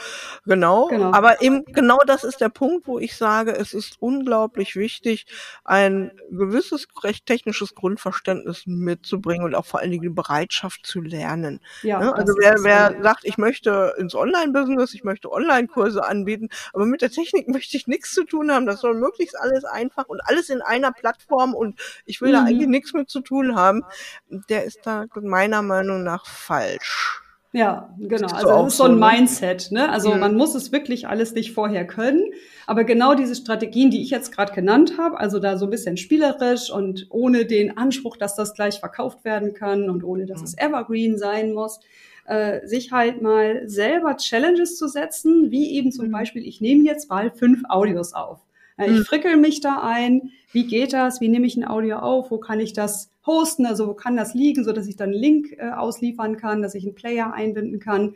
Genau. 0.45 0.87
genau. 0.89 1.13
Aber 1.13 1.43
eben 1.43 1.65
genau 1.67 1.99
das 2.07 2.25
ist 2.25 2.41
der 2.41 2.49
Punkt, 2.49 2.87
wo 2.87 2.99
ich 2.99 3.17
sage, 3.17 3.55
es 3.55 3.75
ist 3.75 3.97
unglaublich 4.01 4.77
wichtig, 4.77 5.27
ein 5.65 6.13
gewisses 6.31 6.87
recht 7.03 7.27
technisches 7.27 7.75
Grundverständnis 7.75 8.65
mitzubringen 8.67 9.45
und 9.45 9.55
auch 9.55 9.67
vor 9.67 9.81
allen 9.81 9.91
Dingen 9.91 10.03
die 10.03 10.09
Bereitschaft 10.09 10.87
zu 10.87 11.01
lernen. 11.01 11.61
Ja, 11.83 11.99
ne? 11.99 12.15
Also 12.15 12.35
wer, 12.39 12.57
wer 12.63 13.03
sagt, 13.03 13.25
ich 13.25 13.39
möchte 13.39 13.95
ins 13.99 14.15
Online-Business, 14.15 14.95
ich 14.95 15.05
möchte 15.05 15.31
Online-Kurse 15.31 16.05
anbieten, 16.05 16.49
aber 16.73 16.87
mit 16.87 17.03
der 17.03 17.11
Technik 17.11 17.49
möchte 17.57 17.77
ich 17.77 17.87
nichts 17.87 18.13
zu 18.13 18.25
tun 18.25 18.51
haben. 18.51 18.67
Das 18.67 18.81
soll 18.81 18.95
möglichst 18.95 19.39
alles 19.39 19.65
einfach 19.65 20.07
und 20.07 20.21
alles 20.25 20.49
in 20.49 20.63
einer 20.63 20.93
Plattform 20.93 21.16
Plattform 21.17 21.55
und 21.55 21.79
ich 22.05 22.21
will 22.21 22.31
mhm. 22.31 22.35
da 22.35 22.45
eigentlich 22.45 22.69
nichts 22.69 22.93
mit 22.93 23.09
zu 23.11 23.21
tun 23.21 23.57
haben, 23.57 23.83
der 24.49 24.65
ist 24.65 24.81
da 24.85 25.07
meiner 25.15 25.63
Meinung 25.63 26.03
nach 26.03 26.27
falsch. 26.27 27.23
Ja, 27.53 27.95
genau. 27.99 28.29
Also 28.35 28.49
das 28.49 28.73
ist 28.73 28.77
so 28.77 28.85
ein 28.85 28.99
ne? 28.99 29.07
Mindset. 29.07 29.69
Ne? 29.71 29.89
Also 29.89 30.13
mhm. 30.13 30.21
man 30.21 30.37
muss 30.37 30.55
es 30.55 30.73
wirklich 30.73 31.09
alles 31.09 31.33
nicht 31.33 31.55
vorher 31.55 31.87
können. 31.87 32.25
Aber 32.67 32.85
genau 32.85 33.15
diese 33.15 33.35
Strategien, 33.35 33.91
die 33.91 34.03
ich 34.03 34.11
jetzt 34.11 34.31
gerade 34.31 34.53
genannt 34.53 34.99
habe, 34.99 35.19
also 35.19 35.39
da 35.39 35.57
so 35.57 35.65
ein 35.65 35.71
bisschen 35.71 35.97
spielerisch 35.97 36.71
und 36.71 37.07
ohne 37.09 37.47
den 37.47 37.79
Anspruch, 37.79 38.19
dass 38.19 38.35
das 38.35 38.53
gleich 38.53 38.81
verkauft 38.81 39.25
werden 39.25 39.55
kann 39.55 39.89
und 39.89 40.05
ohne, 40.05 40.27
dass 40.27 40.41
mhm. 40.41 40.45
es 40.45 40.59
evergreen 40.59 41.17
sein 41.17 41.55
muss, 41.55 41.81
äh, 42.27 42.67
sich 42.67 42.93
halt 42.93 43.23
mal 43.23 43.67
selber 43.67 44.17
Challenges 44.19 44.77
zu 44.77 44.87
setzen, 44.87 45.51
wie 45.51 45.77
eben 45.77 45.93
zum 45.93 46.09
mhm. 46.09 46.13
Beispiel, 46.13 46.47
ich 46.47 46.61
nehme 46.61 46.85
jetzt 46.85 47.09
mal 47.09 47.31
fünf 47.31 47.63
Audios 47.71 48.13
auf. 48.13 48.46
Ich 48.79 48.91
mhm. 48.91 49.05
frickel 49.05 49.37
mich 49.37 49.61
da 49.61 49.81
ein. 49.83 50.31
Wie 50.53 50.67
geht 50.67 50.93
das? 50.93 51.21
Wie 51.21 51.29
nehme 51.29 51.47
ich 51.47 51.57
ein 51.57 51.67
Audio 51.67 51.97
auf? 51.97 52.31
Wo 52.31 52.39
kann 52.39 52.61
ich 52.61 52.73
das 52.73 53.11
hosten? 53.27 53.67
Also 53.67 53.89
wo 53.89 53.95
kann 53.95 54.17
das 54.17 54.35
liegen, 54.35 54.65
so 54.65 54.73
dass 54.73 54.87
ich 54.87 54.97
dann 54.97 55.11
einen 55.11 55.19
Link 55.19 55.53
äh, 55.59 55.71
ausliefern 55.71 56.37
kann, 56.37 56.63
dass 56.63 56.75
ich 56.75 56.85
einen 56.85 56.95
Player 56.95 57.33
einbinden 57.33 57.81
kann? 57.81 58.15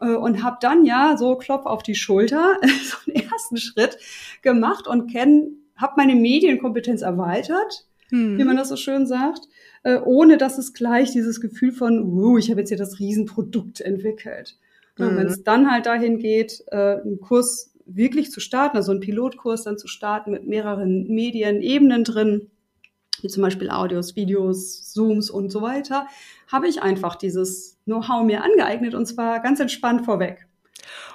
Äh, 0.00 0.14
und 0.14 0.42
habe 0.42 0.58
dann 0.60 0.84
ja 0.84 1.16
so 1.16 1.36
Klopf 1.36 1.66
auf 1.66 1.82
die 1.82 1.94
Schulter, 1.94 2.58
so 2.84 2.96
einen 3.06 3.28
ersten 3.28 3.56
Schritt 3.56 3.98
gemacht 4.42 4.86
und 4.86 5.10
kenn, 5.10 5.58
habe 5.76 5.94
meine 5.96 6.14
Medienkompetenz 6.14 7.02
erweitert, 7.02 7.86
mhm. 8.10 8.38
wie 8.38 8.44
man 8.44 8.56
das 8.56 8.68
so 8.68 8.76
schön 8.76 9.06
sagt, 9.06 9.48
äh, 9.82 9.98
ohne 9.98 10.38
dass 10.38 10.58
es 10.58 10.72
gleich 10.72 11.12
dieses 11.12 11.40
Gefühl 11.40 11.72
von, 11.72 12.02
uh, 12.02 12.38
ich 12.38 12.50
habe 12.50 12.60
jetzt 12.60 12.70
hier 12.70 12.78
das 12.78 12.98
Riesenprodukt 12.98 13.80
entwickelt. 13.80 14.56
Mhm. 14.96 15.16
Wenn 15.16 15.26
es 15.26 15.44
dann 15.44 15.70
halt 15.70 15.86
dahin 15.86 16.18
geht, 16.18 16.64
äh, 16.68 17.00
einen 17.00 17.20
Kurs 17.20 17.72
wirklich 17.88 18.30
zu 18.30 18.40
starten, 18.40 18.76
also 18.76 18.92
einen 18.92 19.00
Pilotkurs 19.00 19.64
dann 19.64 19.78
zu 19.78 19.88
starten 19.88 20.30
mit 20.30 20.46
mehreren 20.46 21.08
Medienebenen 21.08 22.04
drin, 22.04 22.50
wie 23.22 23.28
zum 23.28 23.42
Beispiel 23.42 23.70
Audios, 23.70 24.14
Videos, 24.14 24.92
Zooms 24.92 25.30
und 25.30 25.50
so 25.50 25.62
weiter, 25.62 26.06
habe 26.50 26.68
ich 26.68 26.82
einfach 26.82 27.16
dieses 27.16 27.78
Know-how 27.84 28.24
mir 28.24 28.44
angeeignet 28.44 28.94
und 28.94 29.06
zwar 29.06 29.40
ganz 29.40 29.58
entspannt 29.60 30.04
vorweg. 30.04 30.46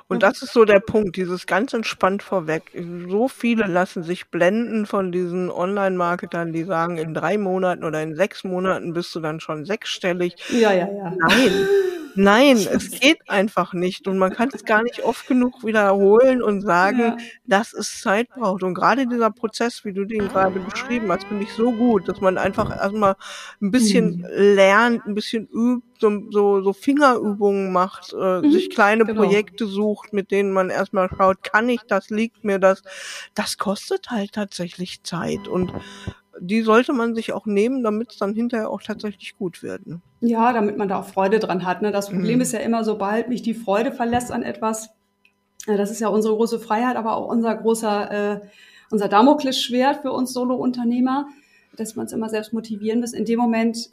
Und 0.07 0.21
das 0.21 0.41
ist 0.41 0.53
so 0.53 0.65
der 0.65 0.81
Punkt, 0.81 1.15
dieses 1.15 1.47
ganz 1.47 1.73
entspannt 1.73 2.23
vorweg. 2.23 2.63
So 3.09 3.27
viele 3.27 3.65
lassen 3.65 4.03
sich 4.03 4.27
blenden 4.27 4.85
von 4.85 5.11
diesen 5.11 5.49
Online-Marketern, 5.49 6.51
die 6.51 6.65
sagen, 6.65 6.97
in 6.97 7.13
drei 7.13 7.37
Monaten 7.37 7.83
oder 7.83 8.03
in 8.03 8.15
sechs 8.15 8.43
Monaten 8.43 8.93
bist 8.93 9.15
du 9.15 9.21
dann 9.21 9.39
schon 9.39 9.65
sechsstellig. 9.65 10.35
Ja, 10.49 10.73
ja, 10.73 10.91
ja. 10.91 11.15
Nein. 11.17 11.67
Nein, 12.15 12.57
es 12.57 12.91
geht 12.91 13.29
einfach 13.29 13.73
nicht. 13.73 14.07
Und 14.07 14.17
man 14.17 14.33
kann 14.33 14.49
es 14.53 14.65
gar 14.65 14.83
nicht 14.83 15.03
oft 15.03 15.27
genug 15.27 15.63
wiederholen 15.63 16.41
und 16.41 16.61
sagen, 16.61 16.99
ja. 16.99 17.17
dass 17.45 17.73
es 17.73 18.01
Zeit 18.01 18.29
braucht. 18.29 18.63
Und 18.63 18.73
gerade 18.73 19.07
dieser 19.07 19.31
Prozess, 19.31 19.83
wie 19.85 19.93
du 19.93 20.05
den 20.05 20.27
gerade 20.27 20.59
beschrieben 20.59 21.11
hast, 21.11 21.25
finde 21.25 21.43
ich 21.43 21.53
so 21.53 21.71
gut, 21.71 22.07
dass 22.07 22.21
man 22.21 22.37
einfach 22.37 22.69
erstmal 22.69 23.15
ein 23.61 23.71
bisschen 23.71 24.17
mhm. 24.17 24.25
lernt, 24.29 25.05
ein 25.05 25.15
bisschen 25.15 25.47
übt, 25.47 25.87
so, 25.99 26.21
so, 26.31 26.61
so 26.61 26.73
Fingerübungen 26.73 27.71
macht, 27.71 28.13
äh, 28.13 28.41
mhm, 28.41 28.51
sich 28.51 28.69
kleine 28.69 29.05
genau. 29.05 29.21
Projekte 29.21 29.65
sucht, 29.65 30.13
mit 30.13 30.31
denen 30.31 30.51
man 30.51 30.69
erstmal 30.69 31.09
schaut, 31.09 31.43
kann 31.43 31.69
ich 31.69 31.81
das, 31.87 32.09
liegt 32.09 32.43
mir 32.43 32.59
das. 32.59 32.83
Das 33.35 33.57
kostet 33.57 34.09
halt 34.09 34.33
tatsächlich 34.33 35.03
Zeit. 35.03 35.47
Und 35.47 35.71
die 36.39 36.61
sollte 36.61 36.93
man 36.93 37.15
sich 37.15 37.33
auch 37.33 37.45
nehmen, 37.45 37.83
damit 37.83 38.11
es 38.11 38.17
dann 38.17 38.33
hinterher 38.33 38.69
auch 38.69 38.81
tatsächlich 38.81 39.37
gut 39.37 39.63
wird. 39.63 39.85
Ne? 39.85 40.01
Ja, 40.21 40.53
damit 40.53 40.77
man 40.77 40.87
da 40.87 40.99
auch 40.99 41.05
Freude 41.05 41.39
dran 41.39 41.65
hat. 41.65 41.81
Ne? 41.81 41.91
Das 41.91 42.09
Problem 42.09 42.35
mhm. 42.35 42.41
ist 42.41 42.53
ja 42.53 42.59
immer, 42.59 42.83
sobald 42.83 43.29
mich 43.29 43.41
die 43.41 43.53
Freude 43.53 43.91
verlässt 43.91 44.31
an 44.31 44.43
etwas, 44.43 44.89
äh, 45.67 45.77
das 45.77 45.91
ist 45.91 45.99
ja 45.99 46.07
unsere 46.07 46.35
große 46.35 46.59
Freiheit, 46.59 46.95
aber 46.95 47.15
auch 47.15 47.27
unser 47.27 47.55
großer, 47.55 48.11
äh, 48.11 48.41
unser 48.89 49.07
Damoklesschwert 49.07 50.01
für 50.01 50.11
uns 50.11 50.33
Solo-Unternehmer, 50.33 51.27
dass 51.77 51.95
man 51.95 52.05
es 52.05 52.13
immer 52.13 52.29
selbst 52.29 52.53
motivieren 52.53 52.99
muss. 52.99 53.13
In 53.13 53.25
dem 53.25 53.39
Moment 53.39 53.89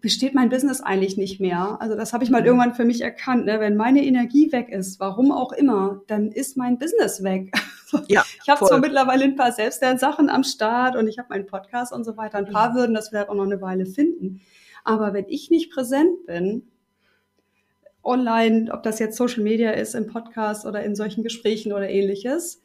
besteht 0.00 0.34
mein 0.34 0.48
Business 0.48 0.80
eigentlich 0.80 1.16
nicht 1.16 1.40
mehr. 1.40 1.78
Also 1.80 1.96
das 1.96 2.12
habe 2.12 2.24
ich 2.24 2.30
mal 2.30 2.40
mhm. 2.40 2.46
irgendwann 2.46 2.74
für 2.74 2.84
mich 2.84 3.00
erkannt. 3.00 3.46
Ne? 3.46 3.60
Wenn 3.60 3.76
meine 3.76 4.04
Energie 4.04 4.52
weg 4.52 4.68
ist, 4.68 5.00
warum 5.00 5.32
auch 5.32 5.52
immer, 5.52 6.02
dann 6.06 6.30
ist 6.30 6.56
mein 6.56 6.78
Business 6.78 7.22
weg. 7.22 7.52
Ja, 8.08 8.24
ich 8.42 8.48
habe 8.48 8.66
zwar 8.66 8.80
mittlerweile 8.80 9.22
ein 9.22 9.36
paar 9.36 9.52
Selbstlernsachen 9.52 10.28
am 10.28 10.42
Start 10.42 10.96
und 10.96 11.06
ich 11.06 11.18
habe 11.18 11.28
meinen 11.30 11.46
Podcast 11.46 11.92
und 11.92 12.02
so 12.02 12.16
weiter. 12.16 12.38
Ein 12.38 12.50
paar 12.50 12.70
mhm. 12.70 12.74
würden 12.74 12.94
das 12.94 13.10
vielleicht 13.10 13.28
auch 13.28 13.36
noch 13.36 13.44
eine 13.44 13.60
Weile 13.60 13.86
finden. 13.86 14.40
Aber 14.82 15.14
wenn 15.14 15.26
ich 15.28 15.48
nicht 15.48 15.70
präsent 15.70 16.26
bin, 16.26 16.64
online, 18.02 18.72
ob 18.72 18.82
das 18.82 18.98
jetzt 18.98 19.16
Social 19.16 19.44
Media 19.44 19.70
ist, 19.70 19.94
im 19.94 20.08
Podcast 20.08 20.66
oder 20.66 20.82
in 20.82 20.96
solchen 20.96 21.22
Gesprächen 21.22 21.72
oder 21.72 21.88
ähnliches, 21.88 22.62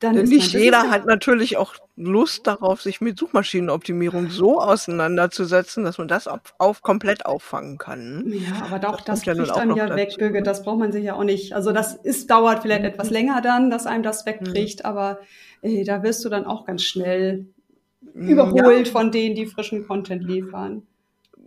dann 0.00 0.16
Denn 0.16 0.28
nicht 0.28 0.52
jeder 0.52 0.90
hat 0.90 1.04
natürlich 1.04 1.58
auch 1.58 1.74
Lust 1.96 2.46
darauf, 2.46 2.80
sich 2.80 3.02
mit 3.02 3.18
Suchmaschinenoptimierung 3.18 4.30
so 4.30 4.58
auseinanderzusetzen, 4.60 5.84
dass 5.84 5.98
man 5.98 6.08
das 6.08 6.26
auf, 6.26 6.40
auf 6.56 6.80
komplett 6.80 7.26
auffangen 7.26 7.76
kann. 7.76 8.24
Ja, 8.26 8.64
aber 8.64 8.78
doch, 8.78 9.02
das, 9.02 9.22
das 9.22 9.26
ja 9.26 9.44
dann 9.44 9.76
ja 9.76 9.94
weg, 9.94 10.16
Bürger. 10.18 10.40
Das 10.40 10.62
braucht 10.62 10.78
man 10.78 10.92
sich 10.92 11.04
ja 11.04 11.14
auch 11.14 11.24
nicht. 11.24 11.52
Also 11.52 11.72
das 11.72 11.94
ist, 11.94 12.30
dauert 12.30 12.62
vielleicht 12.62 12.84
etwas 12.84 13.10
länger 13.10 13.42
dann, 13.42 13.70
dass 13.70 13.86
einem 13.86 14.02
das 14.02 14.24
wegbricht, 14.24 14.80
mhm. 14.80 14.86
aber 14.86 15.18
ey, 15.60 15.84
da 15.84 16.02
wirst 16.02 16.24
du 16.24 16.30
dann 16.30 16.46
auch 16.46 16.64
ganz 16.64 16.82
schnell 16.82 17.46
überholt 18.14 18.86
ja. 18.86 18.92
von 18.92 19.12
denen, 19.12 19.34
die 19.34 19.46
frischen 19.46 19.86
Content 19.86 20.24
liefern. 20.24 20.82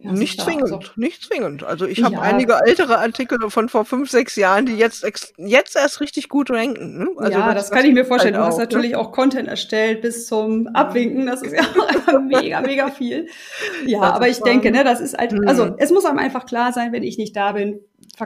Ja, 0.03 0.11
nicht 0.11 0.41
zwingend, 0.41 0.63
also, 0.63 0.79
nicht 0.97 1.23
zwingend. 1.23 1.63
Also 1.63 1.85
ich 1.85 2.03
habe 2.03 2.15
ja. 2.15 2.21
einige 2.21 2.59
ältere 2.65 2.97
Artikel 2.97 3.39
von 3.49 3.69
vor 3.69 3.85
fünf, 3.85 4.09
sechs 4.09 4.35
Jahren, 4.35 4.65
die 4.65 4.75
jetzt 4.75 5.05
jetzt 5.37 5.75
erst 5.77 6.01
richtig 6.01 6.27
gut 6.27 6.51
ranken. 6.51 6.97
Ne? 6.97 7.07
Also 7.15 7.39
ja, 7.39 7.53
das, 7.53 7.69
das 7.69 7.71
kann 7.71 7.85
ich 7.85 7.93
mir 7.93 8.03
vorstellen. 8.03 8.35
Halt 8.35 8.43
du 8.43 8.47
hast 8.47 8.55
auch, 8.55 8.59
natürlich 8.59 8.91
ne? 8.91 8.99
auch 8.99 9.13
Content 9.13 9.47
erstellt 9.47 10.01
bis 10.01 10.27
zum 10.27 10.67
Abwinken. 10.67 11.25
Das 11.25 11.41
ist 11.41 11.53
ja 11.53 12.19
mega, 12.19 12.59
mega 12.59 12.91
viel. 12.91 13.27
Ja, 13.85 14.01
das 14.01 14.11
aber 14.11 14.27
ich 14.27 14.39
denke, 14.41 14.71
ne, 14.71 14.83
das 14.83 14.99
ist 14.99 15.17
halt, 15.17 15.31
mhm. 15.31 15.47
also 15.47 15.73
es 15.77 15.89
muss 15.89 16.03
einem 16.03 16.19
einfach 16.19 16.45
klar 16.45 16.73
sein, 16.73 16.91
wenn 16.91 17.03
ich 17.03 17.17
nicht 17.17 17.33
da 17.37 17.53
bin, 17.53 17.79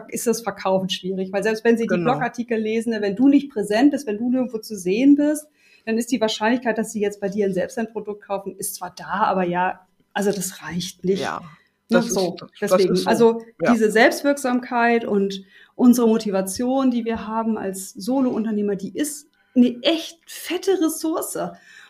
ist 0.08 0.26
das 0.26 0.42
Verkaufen 0.42 0.90
schwierig. 0.90 1.32
Weil 1.32 1.44
selbst 1.44 1.64
wenn 1.64 1.78
sie 1.78 1.86
genau. 1.86 2.00
die 2.00 2.04
Blogartikel 2.06 2.58
lesen, 2.58 2.90
ne, 2.90 3.02
wenn 3.02 3.16
du 3.16 3.28
nicht 3.28 3.52
präsent 3.52 3.92
bist, 3.92 4.08
wenn 4.08 4.18
du 4.18 4.32
nirgendwo 4.32 4.58
zu 4.58 4.76
sehen 4.76 5.16
bist, 5.16 5.46
dann 5.86 6.00
ist 6.00 6.12
die 6.12 6.20
Wahrscheinlichkeit, 6.20 6.80
dass 6.80 6.92
sie 6.92 7.02
jetzt 7.02 7.22
bei 7.22 7.30
dir 7.30 7.46
ein 7.46 7.54
Selbstentprodukt 7.54 8.24
kaufen, 8.26 8.56
ist 8.58 8.74
zwar 8.74 8.94
da, 8.98 9.26
aber 9.26 9.44
ja, 9.44 9.82
also 10.18 10.32
das 10.32 10.64
reicht 10.64 11.06
nicht. 11.06 11.22
Ja. 11.22 11.42
Das 11.90 12.06
ne, 12.08 12.12
so, 12.12 12.36
ist, 12.36 12.62
deswegen. 12.62 12.96
So. 12.96 13.10
Also 13.10 13.42
ja. 13.62 13.72
diese 13.72 13.92
Selbstwirksamkeit 13.92 15.06
und 15.06 15.44
unsere 15.76 16.08
Motivation, 16.08 16.92
die 16.92 17.06
wir 17.06 17.28
haben 17.28 17.58
als 17.58 17.92
Solo-Unternehmer, 17.94 18.76
die 18.76 18.96
ist 18.96 19.30
eine 19.56 19.78
echt 19.82 20.20
fette 20.26 20.80
Ressource. 20.82 21.38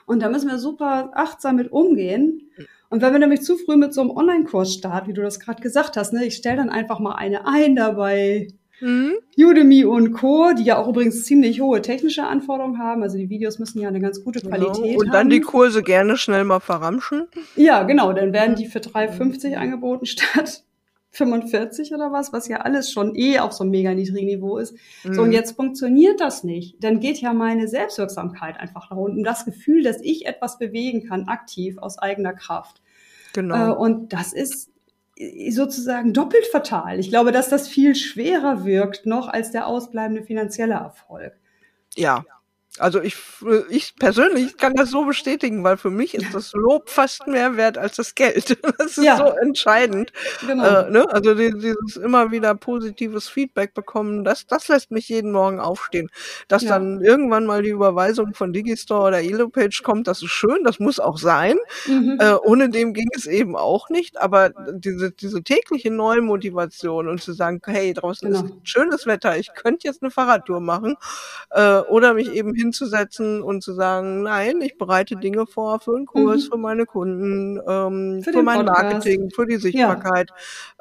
Und 0.06 0.22
da 0.22 0.30
müssen 0.30 0.50
wir 0.50 0.60
super 0.60 1.12
achtsam 1.14 1.58
mit 1.58 1.72
umgehen. 1.72 2.50
Und 2.90 3.02
wenn 3.02 3.12
wir 3.12 3.20
nämlich 3.20 3.42
zu 3.42 3.58
früh 3.58 3.76
mit 3.76 3.94
so 3.94 4.02
einem 4.02 4.12
Online-Kurs 4.12 4.74
starten, 4.74 5.10
wie 5.10 5.14
du 5.14 5.22
das 5.22 5.40
gerade 5.40 5.62
gesagt 5.62 5.98
hast, 5.98 6.14
ne, 6.14 6.26
ich 6.26 6.36
stelle 6.36 6.58
dann 6.58 6.70
einfach 6.70 7.00
mal 7.00 7.16
eine 7.16 7.46
ein 7.46 7.76
dabei, 7.76 8.48
Mhm. 8.80 9.14
Udemy 9.38 9.86
und 9.86 10.14
Co., 10.14 10.54
die 10.54 10.64
ja 10.64 10.78
auch 10.78 10.88
übrigens 10.88 11.24
ziemlich 11.26 11.62
hohe 11.62 11.82
technische 11.82 12.24
Anforderungen 12.24 12.78
haben. 12.78 13.04
Also 13.04 13.18
die 13.18 13.30
Videos 13.30 13.60
müssen 13.60 13.80
ja 13.80 13.88
eine 13.88 14.00
ganz 14.00 14.24
gute. 14.24 14.42
Qualität 14.42 14.84
genau. 14.84 15.00
Und 15.00 15.08
dann 15.08 15.22
haben. 15.22 15.30
die 15.30 15.42
Kurse 15.42 15.84
gerne 15.84 16.18
schnell 16.18 16.44
mal 16.44 16.60
verramschen. 16.60 17.28
Ja, 17.56 17.84
genau. 17.84 18.14
Dann 18.14 18.34
werden 18.34 18.56
die 18.56 18.68
für 18.68 18.80
3,50 18.80 19.56
angeboten 19.56 20.06
statt 20.06 20.64
45 21.12 21.94
oder 21.94 22.12
was, 22.12 22.32
was 22.34 22.48
ja 22.48 22.58
alles 22.58 22.92
schon 22.92 23.16
eh 23.16 23.40
auf 23.40 23.54
so 23.54 23.64
einem 23.64 23.72
mega 23.72 23.94
niedrigen 23.94 24.28
Niveau 24.28 24.58
ist. 24.58 24.76
Mhm. 25.04 25.14
So, 25.14 25.22
und 25.24 25.30
mhm. 25.30 25.34
jetzt 25.34 25.56
funktioniert 25.56 26.22
das 26.22 26.44
nicht. 26.44 26.84
Dann 26.84 27.00
geht 27.00 27.20
ja 27.20 27.34
meine 27.34 27.68
Selbstwirksamkeit 27.68 28.60
einfach 28.60 28.92
nach 28.92 28.98
unten. 28.98 29.24
Das 29.24 29.46
Gefühl, 29.46 29.84
dass 29.84 30.02
ich 30.02 30.28
etwas 30.28 30.60
bewegen 30.60 31.08
kann, 31.08 31.28
aktiv, 31.28 31.78
aus 31.80 31.98
eigener 31.98 32.34
Kraft. 32.34 32.82
Genau. 33.34 33.72
Äh, 33.72 33.76
und 33.76 34.14
das 34.14 34.34
ist 34.34 34.70
sozusagen 35.50 36.14
doppelt 36.14 36.46
fatal. 36.48 37.00
Ich 37.00 37.10
glaube, 37.10 37.32
dass 37.32 37.50
das 37.50 37.68
viel 37.68 37.96
schwerer 37.96 38.66
wirkt 38.66 39.06
noch 39.06 39.28
als 39.28 39.52
der 39.52 39.68
ausbleibende 39.68 40.24
finanzielle 40.24 40.76
Erfolg. 40.76 41.34
Ja, 41.96 42.24
also 42.80 43.02
ich, 43.02 43.16
ich 43.70 43.96
persönlich 43.96 44.58
kann 44.58 44.74
das 44.74 44.90
so 44.90 45.06
bestätigen, 45.06 45.64
weil 45.64 45.78
für 45.78 45.90
mich 45.90 46.14
ist 46.14 46.34
das 46.34 46.54
Lob 46.54 46.90
fast 46.90 47.28
mehr 47.28 47.58
wert 47.58 47.78
als 47.78 47.96
das 47.96 48.16
Geld. 48.16 48.58
Das 48.78 48.98
ist 48.98 49.04
ja. 49.04 49.18
so 49.18 49.24
entscheidend. 49.24 50.12
Genau. 50.46 50.64
Äh, 50.64 50.92
ne? 50.92 51.10
Also 51.10 51.34
dieses 51.34 51.96
immer 51.96 52.32
wieder 52.32 52.54
positives 52.54 53.28
Feedback 53.28 53.74
bekommen, 53.74 54.24
das, 54.24 54.46
das 54.46 54.68
lässt 54.68 54.92
mich 54.92 55.10
jeden 55.10 55.32
Morgen 55.32 55.60
aufstehen. 55.60 56.10
Dass 56.48 56.64
ja. 56.64 56.70
dann 56.70 57.02
irgendwann 57.02 57.46
mal 57.46 57.64
die 57.64 57.70
Überweisung 57.70 58.34
von 58.34 58.54
Digistore 58.54 59.08
oder 59.08 59.22
Elopage 59.22 59.82
kommt, 59.84 60.08
das 60.08 60.22
ist 60.22 60.30
schön, 60.30 60.64
das 60.64 60.80
muss 60.80 61.00
auch 61.00 61.18
sein. 61.18 61.58
Mhm. 61.88 62.18
Äh, 62.20 62.34
ohne 62.34 62.70
dem 62.70 62.94
ging 62.94 63.10
es 63.16 63.26
eben 63.26 63.56
auch 63.56 63.90
nicht. 63.90 64.20
Aber 64.20 64.52
diese, 64.72 65.12
diese 65.12 65.44
tägliche 65.44 65.92
neue 65.92 66.22
Motivation 66.22 67.08
und 67.08 67.22
zu 67.22 67.34
sagen, 67.34 67.62
hey, 67.66 67.94
draußen 67.94 68.30
genau. 68.30 68.46
ist 68.46 68.54
schönes 68.64 69.06
Wetter, 69.06 69.38
ich 69.38 69.54
könnte 69.54 69.88
jetzt 69.88 70.02
eine 70.02 70.12
Fahrradtour 70.12 70.60
machen 70.60 70.96
äh, 71.52 71.80
oder 71.80 72.14
mich 72.14 72.32
eben 72.32 72.54
hin 72.54 72.67
hinzusetzen 72.68 73.42
und 73.42 73.64
zu 73.64 73.74
sagen, 73.74 74.24
nein, 74.24 74.62
ich 74.62 74.78
bereite 74.78 75.16
Dinge 75.16 75.46
vor 75.46 75.80
für 75.80 75.96
einen 75.96 76.06
Kurs, 76.06 76.46
mhm. 76.46 76.52
für 76.52 76.58
meine 76.58 76.86
Kunden, 76.86 77.60
ähm, 77.68 78.22
für, 78.24 78.34
für 78.34 78.44
mein 78.44 78.66
Podcast. 78.66 78.94
Marketing, 78.94 79.30
für 79.32 79.46
die 79.46 79.58
Sichtbarkeit. 79.58 80.32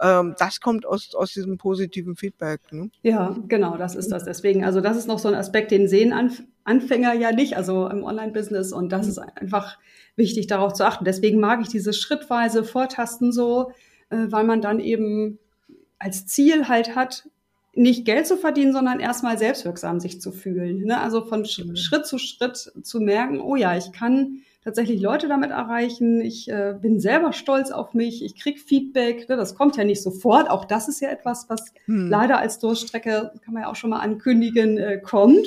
Ja. 0.00 0.20
Ähm, 0.20 0.34
das 0.38 0.60
kommt 0.60 0.86
aus, 0.86 1.14
aus 1.14 1.32
diesem 1.32 1.58
positiven 1.58 2.16
Feedback. 2.16 2.60
Ne? 2.72 2.90
Ja, 3.02 3.36
genau, 3.48 3.76
das 3.76 3.94
ist 3.94 4.10
das. 4.10 4.24
Deswegen, 4.24 4.64
also 4.64 4.80
das 4.80 4.96
ist 4.96 5.06
noch 5.06 5.18
so 5.18 5.28
ein 5.28 5.34
Aspekt, 5.34 5.70
den 5.70 5.88
sehen 5.88 6.12
Anf 6.12 6.42
Anfänger 6.64 7.14
ja 7.14 7.30
nicht, 7.30 7.56
also 7.56 7.86
im 7.86 8.02
Online-Business. 8.02 8.72
Und 8.72 8.90
das 8.90 9.06
mhm. 9.06 9.10
ist 9.10 9.18
einfach 9.18 9.78
wichtig, 10.16 10.48
darauf 10.48 10.72
zu 10.72 10.84
achten. 10.84 11.04
Deswegen 11.04 11.38
mag 11.38 11.60
ich 11.60 11.68
diese 11.68 11.92
schrittweise 11.92 12.64
Vortasten 12.64 13.30
so, 13.30 13.70
äh, 14.10 14.26
weil 14.30 14.42
man 14.42 14.60
dann 14.60 14.80
eben 14.80 15.38
als 16.00 16.26
Ziel 16.26 16.66
halt 16.66 16.96
hat, 16.96 17.28
nicht 17.76 18.04
Geld 18.04 18.26
zu 18.26 18.36
verdienen, 18.36 18.72
sondern 18.72 19.00
erstmal 19.00 19.38
selbstwirksam 19.38 20.00
sich 20.00 20.20
zu 20.20 20.32
fühlen. 20.32 20.84
Ne? 20.84 21.00
Also 21.00 21.22
von 21.22 21.40
mhm. 21.40 21.76
Schritt 21.76 22.06
zu 22.06 22.18
Schritt 22.18 22.56
zu 22.56 23.00
merken, 23.00 23.40
oh 23.40 23.54
ja, 23.54 23.76
ich 23.76 23.92
kann 23.92 24.40
tatsächlich 24.64 25.00
Leute 25.00 25.28
damit 25.28 25.50
erreichen. 25.50 26.20
Ich 26.20 26.48
äh, 26.48 26.74
bin 26.80 26.98
selber 26.98 27.32
stolz 27.32 27.70
auf 27.70 27.94
mich. 27.94 28.24
Ich 28.24 28.34
krieg 28.34 28.58
Feedback. 28.58 29.28
Ne? 29.28 29.36
Das 29.36 29.54
kommt 29.54 29.76
ja 29.76 29.84
nicht 29.84 30.02
sofort. 30.02 30.50
Auch 30.50 30.64
das 30.64 30.88
ist 30.88 31.00
ja 31.00 31.10
etwas, 31.10 31.48
was 31.48 31.72
hm. 31.84 32.08
leider 32.08 32.38
als 32.38 32.58
Durchstrecke, 32.58 33.32
kann 33.44 33.54
man 33.54 33.62
ja 33.62 33.70
auch 33.70 33.76
schon 33.76 33.90
mal 33.90 34.00
ankündigen, 34.00 34.78
äh, 34.78 34.98
kommt. 34.98 35.46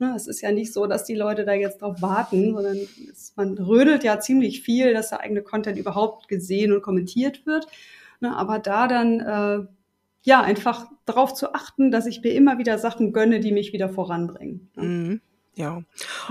Ne? 0.00 0.14
Es 0.16 0.26
ist 0.26 0.40
ja 0.40 0.50
nicht 0.50 0.72
so, 0.72 0.86
dass 0.86 1.04
die 1.04 1.14
Leute 1.14 1.44
da 1.44 1.52
jetzt 1.52 1.82
drauf 1.82 2.00
warten, 2.00 2.54
sondern 2.54 2.78
es, 3.10 3.34
man 3.36 3.58
rödelt 3.58 4.02
ja 4.02 4.18
ziemlich 4.18 4.62
viel, 4.62 4.94
dass 4.94 5.10
der 5.10 5.20
eigene 5.20 5.42
Content 5.42 5.78
überhaupt 5.78 6.26
gesehen 6.26 6.72
und 6.72 6.82
kommentiert 6.82 7.44
wird. 7.44 7.66
Ne? 8.20 8.34
Aber 8.34 8.58
da 8.58 8.88
dann 8.88 9.20
äh, 9.20 9.66
ja, 10.22 10.42
einfach 10.42 10.86
darauf 11.06 11.34
zu 11.34 11.54
achten, 11.54 11.90
dass 11.90 12.06
ich 12.06 12.22
mir 12.22 12.32
immer 12.34 12.58
wieder 12.58 12.78
Sachen 12.78 13.12
gönne, 13.12 13.40
die 13.40 13.52
mich 13.52 13.72
wieder 13.72 13.88
voranbringen. 13.88 14.70
Mhm. 14.76 15.20
Ja, 15.54 15.82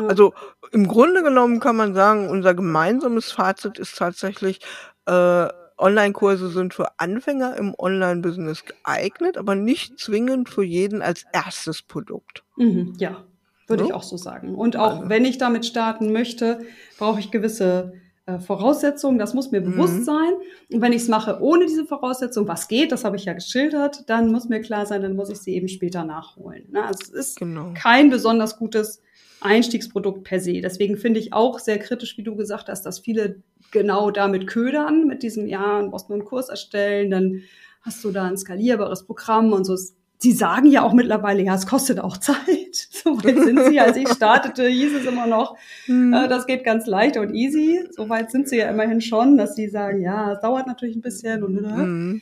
also 0.07 0.33
im 0.71 0.87
Grunde 0.87 1.21
genommen 1.21 1.59
kann 1.59 1.75
man 1.75 1.93
sagen, 1.93 2.29
unser 2.29 2.55
gemeinsames 2.55 3.31
Fazit 3.31 3.77
ist 3.77 3.97
tatsächlich, 3.97 4.59
äh, 5.05 5.47
Online-Kurse 5.77 6.49
sind 6.49 6.73
für 6.73 6.99
Anfänger 6.99 7.55
im 7.57 7.73
Online-Business 7.77 8.63
geeignet, 8.65 9.37
aber 9.37 9.55
nicht 9.55 9.99
zwingend 9.99 10.49
für 10.49 10.63
jeden 10.63 11.01
als 11.01 11.25
erstes 11.31 11.81
Produkt. 11.81 12.43
Mhm, 12.57 12.95
ja, 12.97 13.23
würde 13.67 13.83
ja? 13.83 13.89
ich 13.89 13.93
auch 13.93 14.03
so 14.03 14.17
sagen. 14.17 14.55
Und 14.55 14.77
auch 14.77 14.97
also. 14.97 15.09
wenn 15.09 15.25
ich 15.25 15.37
damit 15.37 15.65
starten 15.65 16.11
möchte, 16.11 16.59
brauche 16.97 17.19
ich 17.19 17.31
gewisse 17.31 17.93
äh, 18.29 18.39
Voraussetzungen, 18.39 19.17
das 19.17 19.33
muss 19.33 19.51
mir 19.51 19.61
mhm. 19.61 19.71
bewusst 19.71 20.05
sein. 20.05 20.33
Und 20.71 20.81
wenn 20.81 20.93
ich 20.93 21.03
es 21.03 21.07
mache 21.07 21.39
ohne 21.41 21.65
diese 21.65 21.85
Voraussetzung, 21.85 22.47
was 22.47 22.67
geht, 22.67 22.91
das 22.91 23.03
habe 23.03 23.15
ich 23.15 23.25
ja 23.25 23.33
geschildert, 23.33 24.09
dann 24.09 24.31
muss 24.31 24.49
mir 24.49 24.61
klar 24.61 24.85
sein, 24.85 25.01
dann 25.01 25.15
muss 25.15 25.29
ich 25.29 25.39
sie 25.39 25.55
eben 25.55 25.67
später 25.67 26.03
nachholen. 26.03 26.65
Ne? 26.71 26.83
Also 26.83 26.99
es 27.03 27.09
ist 27.09 27.39
genau. 27.39 27.71
kein 27.73 28.09
besonders 28.09 28.57
gutes 28.57 29.01
Einstiegsprodukt 29.41 30.23
per 30.23 30.39
se. 30.39 30.61
Deswegen 30.61 30.97
finde 30.97 31.19
ich 31.19 31.33
auch 31.33 31.59
sehr 31.59 31.79
kritisch, 31.79 32.17
wie 32.17 32.23
du 32.23 32.35
gesagt 32.35 32.67
hast, 32.67 32.85
dass 32.85 32.99
viele 32.99 33.41
genau 33.71 34.11
damit 34.11 34.47
ködern, 34.47 35.07
mit 35.07 35.23
diesem, 35.23 35.47
ja, 35.47 35.81
du 35.81 35.89
musst 35.89 36.09
nur 36.09 36.17
einen 36.17 36.25
Kurs 36.25 36.49
erstellen, 36.49 37.09
dann 37.09 37.41
hast 37.81 38.03
du 38.03 38.11
da 38.11 38.25
ein 38.25 38.37
skalierbares 38.37 39.05
Programm 39.05 39.53
und 39.53 39.65
so. 39.65 39.77
Sie 40.21 40.33
sagen 40.33 40.67
ja 40.67 40.83
auch 40.83 40.91
mittlerweile, 40.91 41.41
ja, 41.43 41.55
es 41.55 41.65
kostet 41.65 41.99
auch 41.99 42.17
Zeit. 42.17 42.37
So 42.91 43.15
weit 43.23 43.37
sind 43.37 43.63
sie. 43.65 43.79
Als 43.79 43.95
ich 43.95 44.09
startete, 44.09 44.67
hieß 44.67 44.95
es 44.95 45.05
immer 45.05 45.25
noch, 45.25 45.55
mhm. 45.87 46.13
äh, 46.13 46.27
das 46.27 46.45
geht 46.45 46.65
ganz 46.65 46.85
leicht 46.85 47.15
und 47.15 47.33
easy. 47.33 47.79
So 47.91 48.09
weit 48.09 48.29
sind 48.29 48.49
sie 48.49 48.57
ja 48.57 48.69
immerhin 48.69 48.99
schon, 48.99 49.37
dass 49.37 49.55
sie 49.55 49.69
sagen, 49.69 50.01
ja, 50.01 50.33
es 50.33 50.41
dauert 50.41 50.67
natürlich 50.67 50.97
ein 50.97 51.01
bisschen 51.01 51.43
und 51.43 51.61
mhm. 51.61 52.21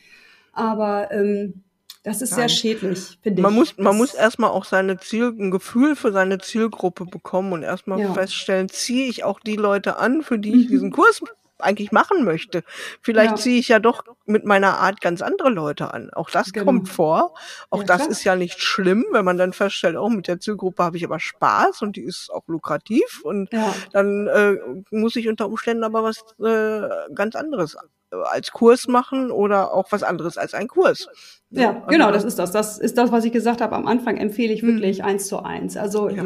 aber 0.52 1.10
ähm, 1.10 1.64
das 2.04 2.22
ist 2.22 2.30
Nein. 2.30 2.40
sehr 2.40 2.48
schädlich, 2.48 3.18
finde 3.22 3.40
ich. 3.40 3.42
Man 3.42 3.54
muss, 3.54 3.76
man 3.76 3.96
muss 3.96 4.14
erstmal 4.14 4.50
auch 4.50 4.64
seine 4.64 4.98
Ziel, 4.98 5.34
ein 5.38 5.50
Gefühl 5.50 5.96
für 5.96 6.12
seine 6.12 6.38
Zielgruppe 6.38 7.04
bekommen 7.04 7.52
und 7.52 7.62
erstmal 7.62 8.00
ja. 8.00 8.14
feststellen, 8.14 8.68
ziehe 8.68 9.08
ich 9.08 9.24
auch 9.24 9.40
die 9.40 9.56
Leute 9.56 9.98
an, 9.98 10.22
für 10.22 10.38
die 10.38 10.60
ich 10.60 10.66
diesen 10.68 10.92
Kurs 10.92 11.20
eigentlich 11.60 11.92
machen 11.92 12.24
möchte. 12.24 12.62
Vielleicht 13.02 13.30
ja. 13.30 13.36
ziehe 13.36 13.58
ich 13.58 13.68
ja 13.68 13.78
doch 13.78 14.04
mit 14.26 14.44
meiner 14.44 14.78
Art 14.78 15.00
ganz 15.00 15.22
andere 15.22 15.50
Leute 15.50 15.92
an. 15.92 16.10
Auch 16.12 16.30
das 16.30 16.52
genau. 16.52 16.66
kommt 16.66 16.88
vor. 16.88 17.34
Auch 17.70 17.80
ja, 17.80 17.84
das 17.84 17.98
klar. 17.98 18.10
ist 18.10 18.24
ja 18.24 18.36
nicht 18.36 18.62
schlimm, 18.62 19.06
wenn 19.12 19.24
man 19.24 19.38
dann 19.38 19.52
feststellt, 19.52 19.96
oh, 19.96 20.08
mit 20.08 20.28
der 20.28 20.40
Zielgruppe 20.40 20.82
habe 20.82 20.96
ich 20.96 21.04
aber 21.04 21.20
Spaß 21.20 21.82
und 21.82 21.96
die 21.96 22.02
ist 22.02 22.30
auch 22.32 22.46
lukrativ 22.46 23.20
und 23.22 23.52
ja. 23.52 23.74
dann 23.92 24.26
äh, 24.26 24.56
muss 24.90 25.16
ich 25.16 25.28
unter 25.28 25.46
Umständen 25.46 25.84
aber 25.84 26.02
was 26.02 26.24
äh, 26.44 27.14
ganz 27.14 27.34
anderes 27.34 27.76
äh, 28.10 28.16
als 28.30 28.52
Kurs 28.52 28.88
machen 28.88 29.30
oder 29.30 29.72
auch 29.72 29.90
was 29.90 30.02
anderes 30.02 30.38
als 30.38 30.54
ein 30.54 30.68
Kurs. 30.68 31.08
Ja, 31.50 31.70
also, 31.70 31.86
genau, 31.88 32.10
das 32.10 32.24
ist 32.24 32.38
das. 32.38 32.52
Das 32.52 32.78
ist 32.78 32.98
das, 32.98 33.10
was 33.10 33.24
ich 33.24 33.32
gesagt 33.32 33.60
habe. 33.60 33.74
Am 33.74 33.86
Anfang 33.86 34.16
empfehle 34.16 34.52
ich 34.52 34.62
hm. 34.62 34.74
wirklich 34.74 35.02
eins 35.04 35.28
zu 35.28 35.42
eins. 35.42 35.76
Also 35.76 36.08
ja 36.08 36.24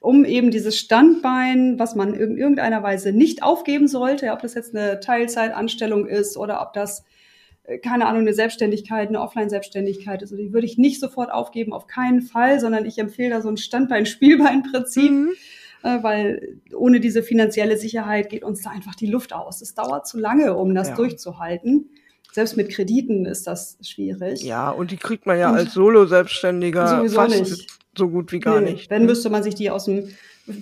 um 0.00 0.24
eben 0.24 0.50
dieses 0.50 0.76
Standbein, 0.78 1.78
was 1.78 1.94
man 1.94 2.14
in 2.14 2.36
irgendeiner 2.36 2.82
Weise 2.82 3.12
nicht 3.12 3.42
aufgeben 3.42 3.86
sollte, 3.86 4.32
ob 4.32 4.40
das 4.40 4.54
jetzt 4.54 4.74
eine 4.74 4.98
Teilzeitanstellung 5.00 6.06
ist 6.06 6.36
oder 6.36 6.62
ob 6.62 6.72
das 6.72 7.04
äh, 7.64 7.78
keine 7.78 8.06
Ahnung, 8.06 8.22
eine 8.22 8.34
Selbstständigkeit, 8.34 9.08
eine 9.08 9.20
Offline-Selbstständigkeit 9.20 10.22
ist. 10.22 10.32
Also 10.32 10.42
die 10.42 10.52
würde 10.52 10.66
ich 10.66 10.78
nicht 10.78 11.00
sofort 11.00 11.30
aufgeben, 11.30 11.72
auf 11.72 11.86
keinen 11.86 12.22
Fall, 12.22 12.58
sondern 12.60 12.86
ich 12.86 12.98
empfehle 12.98 13.30
da 13.30 13.42
so 13.42 13.48
ein 13.48 13.56
Standbein-Spielbein-Prinzip. 13.56 15.10
Mhm 15.10 15.30
äh, 15.82 16.02
weil 16.02 16.60
ohne 16.74 17.00
diese 17.00 17.22
finanzielle 17.22 17.76
Sicherheit 17.76 18.28
geht 18.28 18.44
uns 18.44 18.62
da 18.62 18.70
einfach 18.70 18.94
die 18.94 19.06
Luft 19.06 19.32
aus. 19.32 19.62
Es 19.62 19.74
dauert 19.74 20.06
zu 20.06 20.18
lange, 20.18 20.54
um 20.54 20.74
das 20.74 20.88
ja. 20.88 20.94
durchzuhalten. 20.94 21.90
Selbst 22.32 22.56
mit 22.56 22.70
Krediten 22.70 23.26
ist 23.26 23.46
das 23.46 23.76
schwierig. 23.82 24.42
Ja, 24.42 24.70
und 24.70 24.90
die 24.90 24.96
kriegt 24.96 25.26
man 25.26 25.38
ja 25.38 25.50
und 25.50 25.56
als 25.56 25.72
Solo-Selbstständiger 25.72 27.08
fast 27.08 27.38
nicht. 27.40 27.79
So 27.96 28.08
gut 28.08 28.32
wie 28.32 28.40
gar 28.40 28.60
nee, 28.60 28.72
nicht. 28.72 28.90
Wenn 28.90 29.02
ne? 29.02 29.08
müsste 29.08 29.30
man 29.30 29.42
sich 29.42 29.54
die 29.54 29.70
aus 29.70 29.84
dem 29.84 30.08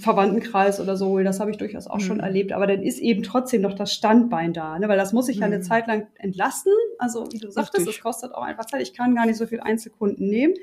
Verwandtenkreis 0.00 0.80
oder 0.80 0.96
so, 0.96 1.18
das 1.18 1.40
habe 1.40 1.50
ich 1.50 1.56
durchaus 1.56 1.86
auch 1.86 1.96
mhm. 1.96 2.02
schon 2.02 2.20
erlebt, 2.20 2.52
aber 2.52 2.66
dann 2.66 2.82
ist 2.82 2.98
eben 2.98 3.22
trotzdem 3.22 3.62
noch 3.62 3.74
das 3.74 3.92
Standbein 3.92 4.52
da, 4.52 4.78
ne? 4.78 4.88
weil 4.88 4.98
das 4.98 5.12
muss 5.12 5.28
ich 5.28 5.38
ja 5.38 5.46
eine 5.46 5.58
mhm. 5.58 5.62
Zeit 5.62 5.86
lang 5.86 6.06
entlasten. 6.16 6.72
Also 6.98 7.26
wie 7.32 7.38
du 7.38 7.50
sagtest, 7.50 7.86
es 7.86 8.00
kostet 8.00 8.34
auch 8.34 8.42
einfach 8.42 8.66
Zeit. 8.66 8.82
Ich 8.82 8.94
kann 8.94 9.14
gar 9.14 9.26
nicht 9.26 9.36
so 9.36 9.46
viel 9.46 9.60
Einzelkunden 9.60 10.28
nehmen. 10.28 10.54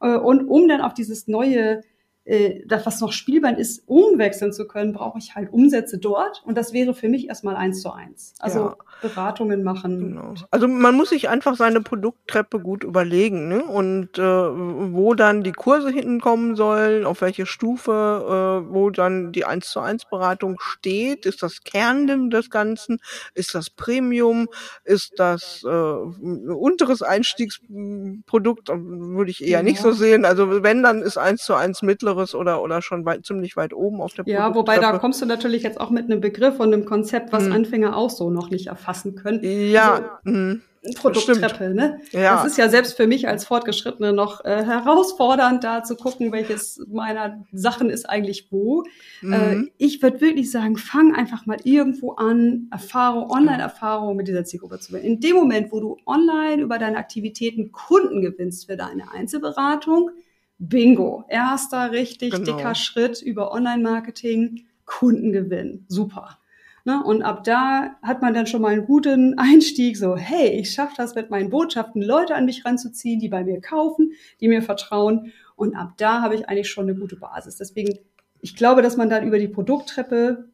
Äh, 0.00 0.16
und 0.16 0.46
um 0.46 0.68
dann 0.68 0.80
auf 0.80 0.94
dieses 0.94 1.28
neue 1.28 1.82
äh, 2.30 2.62
das, 2.64 2.86
was 2.86 3.00
noch 3.00 3.10
Spielbein 3.10 3.56
ist, 3.56 3.82
umwechseln 3.86 4.52
zu 4.52 4.68
können, 4.68 4.92
brauche 4.92 5.18
ich 5.18 5.34
halt 5.34 5.52
Umsätze 5.52 5.98
dort. 5.98 6.42
Und 6.44 6.56
das 6.56 6.72
wäre 6.72 6.94
für 6.94 7.08
mich 7.08 7.28
erstmal 7.28 7.56
eins 7.56 7.82
zu 7.82 7.92
eins. 7.92 8.34
Also 8.38 8.60
ja. 8.60 8.76
Beratungen 9.02 9.64
machen. 9.64 9.98
Genau. 9.98 10.34
Also 10.52 10.68
man 10.68 10.94
muss 10.94 11.10
sich 11.10 11.28
einfach 11.28 11.56
seine 11.56 11.80
Produkttreppe 11.80 12.60
gut 12.60 12.84
überlegen 12.84 13.48
ne? 13.48 13.64
und 13.64 14.16
äh, 14.16 14.22
wo 14.22 15.14
dann 15.14 15.42
die 15.42 15.50
Kurse 15.50 15.90
hinkommen 15.90 16.54
sollen, 16.54 17.04
auf 17.04 17.20
welche 17.20 17.46
Stufe, 17.46 17.90
äh, 17.90 18.72
wo 18.72 18.90
dann 18.90 19.32
die 19.32 19.44
eins 19.44 19.70
zu 19.70 19.80
eins 19.80 20.04
Beratung 20.04 20.60
steht. 20.60 21.26
Ist 21.26 21.42
das 21.42 21.64
Kern 21.64 22.30
des 22.30 22.48
Ganzen? 22.48 22.98
Ist 23.34 23.56
das 23.56 23.70
Premium? 23.70 24.48
Ist 24.84 25.14
das 25.16 25.64
äh, 25.64 25.68
unteres 25.68 27.02
Einstiegsprodukt? 27.02 28.68
Würde 28.68 29.30
ich 29.32 29.42
eher 29.42 29.48
ja. 29.48 29.62
nicht 29.64 29.80
so 29.80 29.90
sehen. 29.90 30.24
Also 30.24 30.62
wenn, 30.62 30.84
dann 30.84 31.02
ist 31.02 31.18
eins 31.18 31.42
zu 31.42 31.54
eins 31.54 31.82
mittleres 32.20 32.34
oder, 32.34 32.62
oder 32.62 32.82
schon 32.82 33.04
weit, 33.04 33.24
ziemlich 33.24 33.56
weit 33.56 33.72
oben 33.72 34.00
auf 34.00 34.14
der 34.14 34.26
Ja, 34.26 34.54
wobei 34.54 34.78
da 34.78 34.96
kommst 34.98 35.20
du 35.22 35.26
natürlich 35.26 35.62
jetzt 35.62 35.80
auch 35.80 35.90
mit 35.90 36.04
einem 36.04 36.20
Begriff 36.20 36.60
und 36.60 36.72
einem 36.72 36.84
Konzept, 36.84 37.32
was 37.32 37.44
hm. 37.44 37.52
Anfänger 37.52 37.96
auch 37.96 38.10
so 38.10 38.30
noch 38.30 38.50
nicht 38.50 38.68
erfassen 38.68 39.14
können. 39.14 39.40
Ja. 39.42 40.20
So, 40.24 40.30
mhm. 40.30 40.62
Produkttreppe, 40.94 41.74
ne? 41.74 42.00
Ja. 42.10 42.36
Das 42.36 42.46
ist 42.52 42.56
ja 42.56 42.70
selbst 42.70 42.96
für 42.96 43.06
mich 43.06 43.28
als 43.28 43.44
Fortgeschrittene 43.44 44.14
noch 44.14 44.42
äh, 44.46 44.64
herausfordernd, 44.64 45.62
da 45.62 45.84
zu 45.84 45.94
gucken, 45.94 46.32
welches 46.32 46.82
meiner 46.90 47.44
Sachen 47.52 47.90
ist 47.90 48.08
eigentlich 48.08 48.48
wo. 48.50 48.84
Mhm. 49.20 49.32
Äh, 49.34 49.70
ich 49.76 50.00
würde 50.00 50.22
wirklich 50.22 50.50
sagen, 50.50 50.78
fang 50.78 51.14
einfach 51.14 51.44
mal 51.44 51.58
irgendwo 51.64 52.12
an, 52.12 52.68
Erfahrung, 52.70 53.30
Online-Erfahrung 53.30 54.16
mit 54.16 54.26
dieser 54.26 54.44
Zielgruppe 54.46 54.78
zu 54.78 54.92
gewinnen. 54.92 55.16
In 55.16 55.20
dem 55.20 55.36
Moment, 55.36 55.70
wo 55.70 55.80
du 55.80 55.98
online 56.06 56.62
über 56.62 56.78
deine 56.78 56.96
Aktivitäten 56.96 57.72
Kunden 57.72 58.22
gewinnst 58.22 58.64
für 58.64 58.78
deine 58.78 59.12
Einzelberatung, 59.12 60.12
bingo, 60.60 61.24
erster 61.28 61.90
richtig 61.90 62.32
genau. 62.32 62.44
dicker 62.44 62.74
Schritt 62.74 63.20
über 63.22 63.50
Online-Marketing, 63.52 64.66
Kundengewinn. 64.84 65.86
Super. 65.88 66.38
Ne? 66.84 67.02
Und 67.02 67.22
ab 67.22 67.44
da 67.44 67.96
hat 68.02 68.22
man 68.22 68.34
dann 68.34 68.46
schon 68.46 68.62
mal 68.62 68.72
einen 68.72 68.84
guten 68.84 69.38
Einstieg, 69.38 69.96
so, 69.96 70.16
hey, 70.16 70.48
ich 70.50 70.72
schaffe 70.72 70.94
das 70.96 71.14
mit 71.14 71.30
meinen 71.30 71.50
Botschaften, 71.50 72.02
Leute 72.02 72.34
an 72.34 72.44
mich 72.44 72.64
ranzuziehen, 72.64 73.20
die 73.20 73.28
bei 73.28 73.42
mir 73.42 73.60
kaufen, 73.60 74.12
die 74.40 74.48
mir 74.48 74.62
vertrauen. 74.62 75.32
Und 75.56 75.74
ab 75.74 75.94
da 75.96 76.22
habe 76.22 76.34
ich 76.34 76.48
eigentlich 76.48 76.70
schon 76.70 76.88
eine 76.88 76.98
gute 76.98 77.16
Basis. 77.16 77.56
Deswegen, 77.56 77.98
ich 78.40 78.54
glaube, 78.54 78.82
dass 78.82 78.96
man 78.96 79.10
dann 79.10 79.26
über 79.26 79.38
die 79.38 79.48
Produkttreppe 79.48 80.50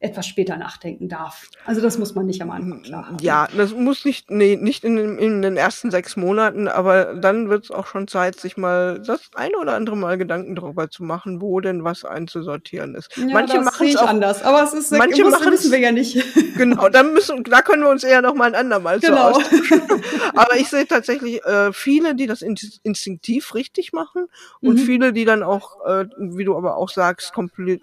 etwas 0.00 0.26
später 0.26 0.56
nachdenken 0.56 1.08
darf. 1.08 1.48
Also 1.64 1.80
das 1.80 1.98
muss 1.98 2.14
man 2.14 2.26
nicht 2.26 2.42
am 2.42 2.50
Anfang 2.50 2.82
klar 2.82 3.06
haben. 3.06 3.16
Ja, 3.20 3.48
das 3.56 3.72
muss 3.72 4.04
nicht, 4.04 4.30
nee, 4.30 4.56
nicht 4.56 4.84
in, 4.84 5.18
in 5.18 5.40
den 5.40 5.56
ersten 5.56 5.90
sechs 5.90 6.16
Monaten, 6.16 6.68
aber 6.68 7.14
dann 7.14 7.48
wird 7.48 7.64
es 7.64 7.70
auch 7.70 7.86
schon 7.86 8.06
Zeit, 8.06 8.38
sich 8.38 8.56
mal 8.56 9.00
das 9.00 9.30
eine 9.34 9.56
oder 9.56 9.74
andere 9.74 9.96
Mal 9.96 10.18
Gedanken 10.18 10.56
darüber 10.56 10.90
zu 10.90 11.04
machen, 11.04 11.40
wo 11.40 11.60
denn 11.60 11.84
was 11.84 12.04
einzusortieren 12.04 12.94
ist. 12.94 13.16
Ja, 13.16 13.26
manche 13.32 13.60
machen 13.60 13.86
es 13.86 13.96
anders, 13.96 14.42
aber 14.42 14.62
es 14.62 14.74
ist 14.74 14.92
manche 14.92 15.24
machen 15.24 15.52
wissen 15.52 15.72
wir 15.72 15.78
ja 15.78 15.92
nicht. 15.92 16.22
Genau, 16.56 16.88
dann 16.88 17.12
müssen, 17.14 17.42
da 17.42 17.62
können 17.62 17.82
wir 17.82 17.90
uns 17.90 18.04
eher 18.04 18.22
noch 18.22 18.34
mal 18.34 18.44
ein 18.44 18.54
andermal 18.54 19.00
genau. 19.00 19.32
so 19.32 19.40
austauschen. 19.40 19.82
aber 20.36 20.56
ich 20.56 20.68
sehe 20.68 20.86
tatsächlich 20.86 21.44
äh, 21.44 21.72
viele, 21.72 22.14
die 22.14 22.26
das 22.26 22.42
instinktiv 22.42 23.54
richtig 23.54 23.92
machen 23.92 24.26
und 24.60 24.74
mhm. 24.74 24.78
viele, 24.78 25.12
die 25.12 25.24
dann 25.24 25.42
auch, 25.42 25.84
äh, 25.84 26.06
wie 26.16 26.44
du 26.44 26.56
aber 26.56 26.76
auch 26.76 26.90
sagst, 26.90 27.32
komplett 27.32 27.80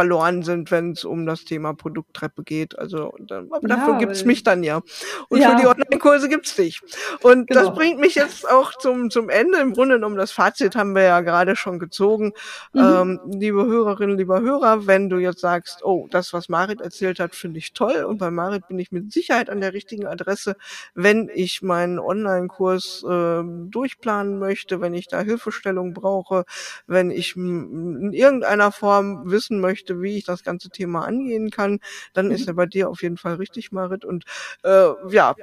verloren 0.00 0.42
sind, 0.42 0.70
wenn 0.70 0.92
es 0.92 1.04
um 1.04 1.26
das 1.26 1.44
Thema 1.44 1.74
Produkttreppe 1.74 2.42
geht. 2.42 2.78
Also 2.78 3.12
aber 3.28 3.60
ja, 3.60 3.68
dafür 3.68 3.98
gibt's 3.98 4.24
mich 4.24 4.42
dann 4.42 4.62
ja. 4.62 4.80
Und 5.28 5.40
ja. 5.40 5.50
für 5.50 5.56
die 5.60 5.66
Online-Kurse 5.66 6.30
gibt's 6.30 6.56
dich. 6.56 6.80
Und 7.20 7.48
genau. 7.48 7.66
das 7.66 7.74
bringt 7.74 8.00
mich 8.00 8.14
jetzt 8.14 8.48
auch 8.48 8.72
zum, 8.78 9.10
zum 9.10 9.28
Ende. 9.28 9.58
Im 9.58 9.74
Grunde 9.74 10.02
um 10.06 10.16
das 10.16 10.32
Fazit 10.32 10.74
haben 10.74 10.94
wir 10.94 11.02
ja 11.02 11.20
gerade 11.20 11.54
schon 11.54 11.78
gezogen. 11.78 12.32
Mhm. 12.72 12.80
Ähm, 12.80 13.20
liebe 13.26 13.66
Hörerinnen, 13.66 14.16
lieber 14.16 14.40
Hörer, 14.40 14.86
wenn 14.86 15.10
du 15.10 15.18
jetzt 15.18 15.40
sagst, 15.40 15.84
oh, 15.84 16.08
das, 16.10 16.32
was 16.32 16.48
Marit 16.48 16.80
erzählt 16.80 17.20
hat, 17.20 17.34
finde 17.34 17.58
ich 17.58 17.74
toll. 17.74 18.04
Und 18.04 18.16
bei 18.16 18.30
Marit 18.30 18.68
bin 18.68 18.78
ich 18.78 18.92
mit 18.92 19.12
Sicherheit 19.12 19.50
an 19.50 19.60
der 19.60 19.74
richtigen 19.74 20.06
Adresse, 20.06 20.56
wenn 20.94 21.30
ich 21.34 21.60
meinen 21.60 21.98
Online-Kurs 21.98 23.04
äh, 23.06 23.42
durchplanen 23.68 24.38
möchte, 24.38 24.80
wenn 24.80 24.94
ich 24.94 25.08
da 25.08 25.20
Hilfestellung 25.20 25.92
brauche, 25.92 26.46
wenn 26.86 27.10
ich 27.10 27.36
in 27.36 28.14
irgendeiner 28.14 28.72
Form 28.72 29.30
wissen 29.30 29.60
möchte, 29.60 29.89
möchte, 29.90 30.02
wie 30.02 30.18
ich 30.18 30.24
das 30.24 30.42
ganze 30.42 30.70
Thema 30.70 31.04
angehen 31.04 31.50
kann, 31.50 31.80
dann 32.12 32.26
mhm. 32.26 32.32
ist 32.32 32.48
er 32.48 32.54
bei 32.54 32.66
dir 32.66 32.88
auf 32.88 33.02
jeden 33.02 33.16
Fall 33.16 33.34
richtig, 33.34 33.72
Marit. 33.72 34.04
Und 34.04 34.24
äh, 34.62 34.88
ja, 35.10 35.34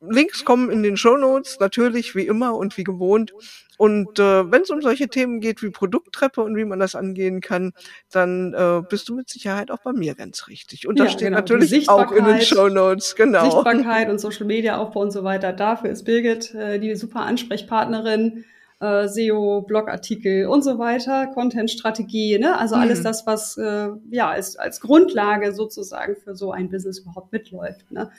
Links 0.00 0.44
kommen 0.44 0.70
in 0.70 0.82
den 0.82 0.96
Show 0.96 1.16
Notes 1.16 1.58
natürlich 1.58 2.14
wie 2.14 2.26
immer 2.26 2.54
und 2.54 2.76
wie 2.76 2.84
gewohnt. 2.84 3.32
Und 3.78 4.18
äh, 4.18 4.50
wenn 4.50 4.62
es 4.62 4.70
um 4.70 4.80
solche 4.80 5.08
Themen 5.08 5.40
geht 5.40 5.62
wie 5.62 5.70
Produkttreppe 5.70 6.42
und 6.42 6.56
wie 6.56 6.64
man 6.64 6.78
das 6.78 6.94
angehen 6.94 7.40
kann, 7.40 7.72
dann 8.10 8.54
äh, 8.54 8.82
bist 8.88 9.08
du 9.08 9.14
mit 9.14 9.28
Sicherheit 9.28 9.70
auch 9.70 9.82
bei 9.82 9.92
mir 9.92 10.14
ganz 10.14 10.48
richtig. 10.48 10.86
Und 10.86 10.98
das 10.98 11.08
ja, 11.08 11.12
steht 11.12 11.28
genau. 11.28 11.38
natürlich 11.38 11.88
auch 11.88 12.12
in 12.12 12.24
den 12.24 12.40
Show 12.40 12.68
Notes. 12.68 13.16
Genau. 13.16 13.50
Sichtbarkeit 13.50 14.08
und 14.08 14.18
Social 14.18 14.46
Media 14.46 14.76
Aufbau 14.76 15.00
und 15.00 15.10
so 15.10 15.24
weiter. 15.24 15.52
Dafür 15.52 15.90
ist 15.90 16.04
Birgit 16.04 16.54
äh, 16.54 16.78
die 16.78 16.94
super 16.94 17.20
Ansprechpartnerin 17.20 18.44
äh, 18.80 19.08
SEO, 19.08 19.62
Blogartikel 19.62 20.46
und 20.46 20.62
so 20.62 20.78
weiter, 20.78 21.28
Content-Strategie, 21.28 22.38
ne? 22.38 22.58
also 22.58 22.76
mhm. 22.76 22.82
alles 22.82 23.02
das, 23.02 23.26
was 23.26 23.56
äh, 23.56 23.88
ja 24.10 24.28
als, 24.30 24.56
als 24.56 24.80
Grundlage 24.80 25.52
sozusagen 25.52 26.16
für 26.16 26.34
so 26.34 26.52
ein 26.52 26.68
Business 26.68 26.98
überhaupt 26.98 27.32
mitläuft. 27.32 27.90
Ne? 27.90 28.10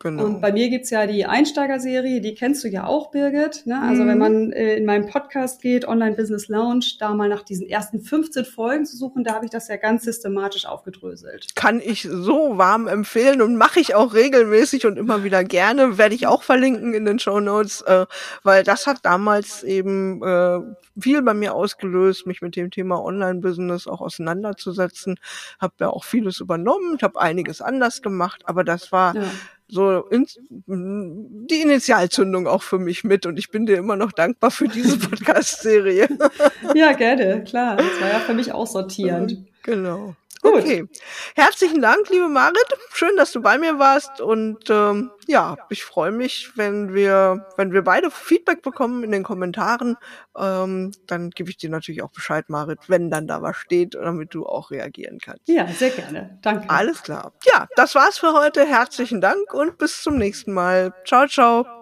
Genau. 0.00 0.26
Und 0.26 0.40
bei 0.40 0.52
mir 0.52 0.68
gibt's 0.68 0.90
ja 0.90 1.08
die 1.08 1.26
Einsteigerserie, 1.26 2.20
die 2.20 2.34
kennst 2.34 2.62
du 2.62 2.68
ja 2.68 2.86
auch, 2.86 3.10
Birgit. 3.10 3.66
Ne? 3.66 3.82
Also 3.82 4.04
mhm. 4.04 4.08
wenn 4.08 4.18
man 4.18 4.52
äh, 4.52 4.76
in 4.76 4.84
meinem 4.84 5.06
Podcast 5.06 5.60
geht, 5.60 5.88
Online 5.88 6.14
Business 6.14 6.46
Lounge, 6.46 6.84
da 7.00 7.14
mal 7.14 7.28
nach 7.28 7.42
diesen 7.42 7.68
ersten 7.68 8.00
15 8.00 8.44
Folgen 8.44 8.86
zu 8.86 8.96
suchen, 8.96 9.24
da 9.24 9.34
habe 9.34 9.46
ich 9.46 9.50
das 9.50 9.66
ja 9.66 9.74
ganz 9.74 10.04
systematisch 10.04 10.66
aufgedröselt. 10.66 11.56
Kann 11.56 11.80
ich 11.80 12.02
so 12.08 12.58
warm 12.58 12.86
empfehlen 12.86 13.42
und 13.42 13.56
mache 13.56 13.80
ich 13.80 13.96
auch 13.96 14.14
regelmäßig 14.14 14.86
und 14.86 14.98
immer 14.98 15.24
wieder 15.24 15.42
gerne. 15.42 15.98
Werde 15.98 16.14
ich 16.14 16.28
auch 16.28 16.44
verlinken 16.44 16.94
in 16.94 17.04
den 17.04 17.18
Show 17.18 17.40
Notes, 17.40 17.80
äh, 17.80 18.06
weil 18.44 18.62
das 18.62 18.86
hat 18.86 18.98
damals 19.02 19.64
eben 19.64 20.22
äh, 20.22 20.60
viel 20.96 21.22
bei 21.22 21.34
mir 21.34 21.54
ausgelöst, 21.54 22.24
mich 22.24 22.40
mit 22.40 22.54
dem 22.54 22.70
Thema 22.70 23.02
Online-Business 23.02 23.88
auch 23.88 24.00
auseinanderzusetzen. 24.00 25.18
Habe 25.58 25.74
ja 25.80 25.90
auch 25.90 26.04
vieles 26.04 26.38
übernommen, 26.38 26.98
habe 27.02 27.20
einiges 27.20 27.60
anders 27.60 28.00
gemacht, 28.00 28.42
aber 28.44 28.62
das 28.62 28.92
war 28.92 29.16
ja 29.16 29.22
so 29.68 30.06
in, 30.08 30.26
die 30.66 31.60
Initialzündung 31.60 32.46
auch 32.46 32.62
für 32.62 32.78
mich 32.78 33.04
mit 33.04 33.26
und 33.26 33.38
ich 33.38 33.50
bin 33.50 33.66
dir 33.66 33.76
immer 33.76 33.96
noch 33.96 34.12
dankbar 34.12 34.50
für 34.50 34.68
diese 34.68 34.98
Podcast-Serie. 35.08 36.08
ja, 36.74 36.92
gerne, 36.92 37.44
klar. 37.44 37.76
Das 37.76 38.00
war 38.00 38.08
ja 38.08 38.20
für 38.20 38.34
mich 38.34 38.52
auch 38.52 38.66
sortierend. 38.66 39.36
Genau. 39.62 40.14
Gut. 40.42 40.54
Okay. 40.54 40.84
Herzlichen 41.34 41.82
Dank, 41.82 42.08
liebe 42.10 42.28
Marit. 42.28 42.66
Schön, 42.92 43.16
dass 43.16 43.32
du 43.32 43.40
bei 43.40 43.58
mir 43.58 43.78
warst. 43.78 44.20
Und 44.20 44.70
ähm, 44.70 45.10
ja, 45.26 45.56
ich 45.68 45.84
freue 45.84 46.10
mich, 46.10 46.52
wenn 46.56 46.94
wir, 46.94 47.46
wenn 47.56 47.72
wir 47.72 47.82
beide 47.82 48.10
Feedback 48.10 48.62
bekommen 48.62 49.02
in 49.04 49.10
den 49.10 49.22
Kommentaren. 49.22 49.96
Ähm, 50.36 50.92
dann 51.06 51.30
gebe 51.30 51.50
ich 51.50 51.56
dir 51.56 51.70
natürlich 51.70 52.02
auch 52.02 52.12
Bescheid, 52.12 52.48
Marit, 52.48 52.88
wenn 52.88 53.10
dann 53.10 53.26
da 53.26 53.42
was 53.42 53.56
steht, 53.56 53.94
damit 53.94 54.34
du 54.34 54.46
auch 54.46 54.70
reagieren 54.70 55.18
kannst. 55.18 55.48
Ja, 55.48 55.66
sehr 55.68 55.90
gerne. 55.90 56.38
Danke. 56.42 56.70
Alles 56.70 57.02
klar. 57.02 57.32
Ja, 57.44 57.66
das 57.76 57.94
war's 57.94 58.18
für 58.18 58.32
heute. 58.32 58.64
Herzlichen 58.66 59.20
Dank 59.20 59.52
und 59.52 59.78
bis 59.78 60.02
zum 60.02 60.16
nächsten 60.16 60.52
Mal. 60.52 60.92
Ciao, 61.04 61.26
ciao. 61.26 61.77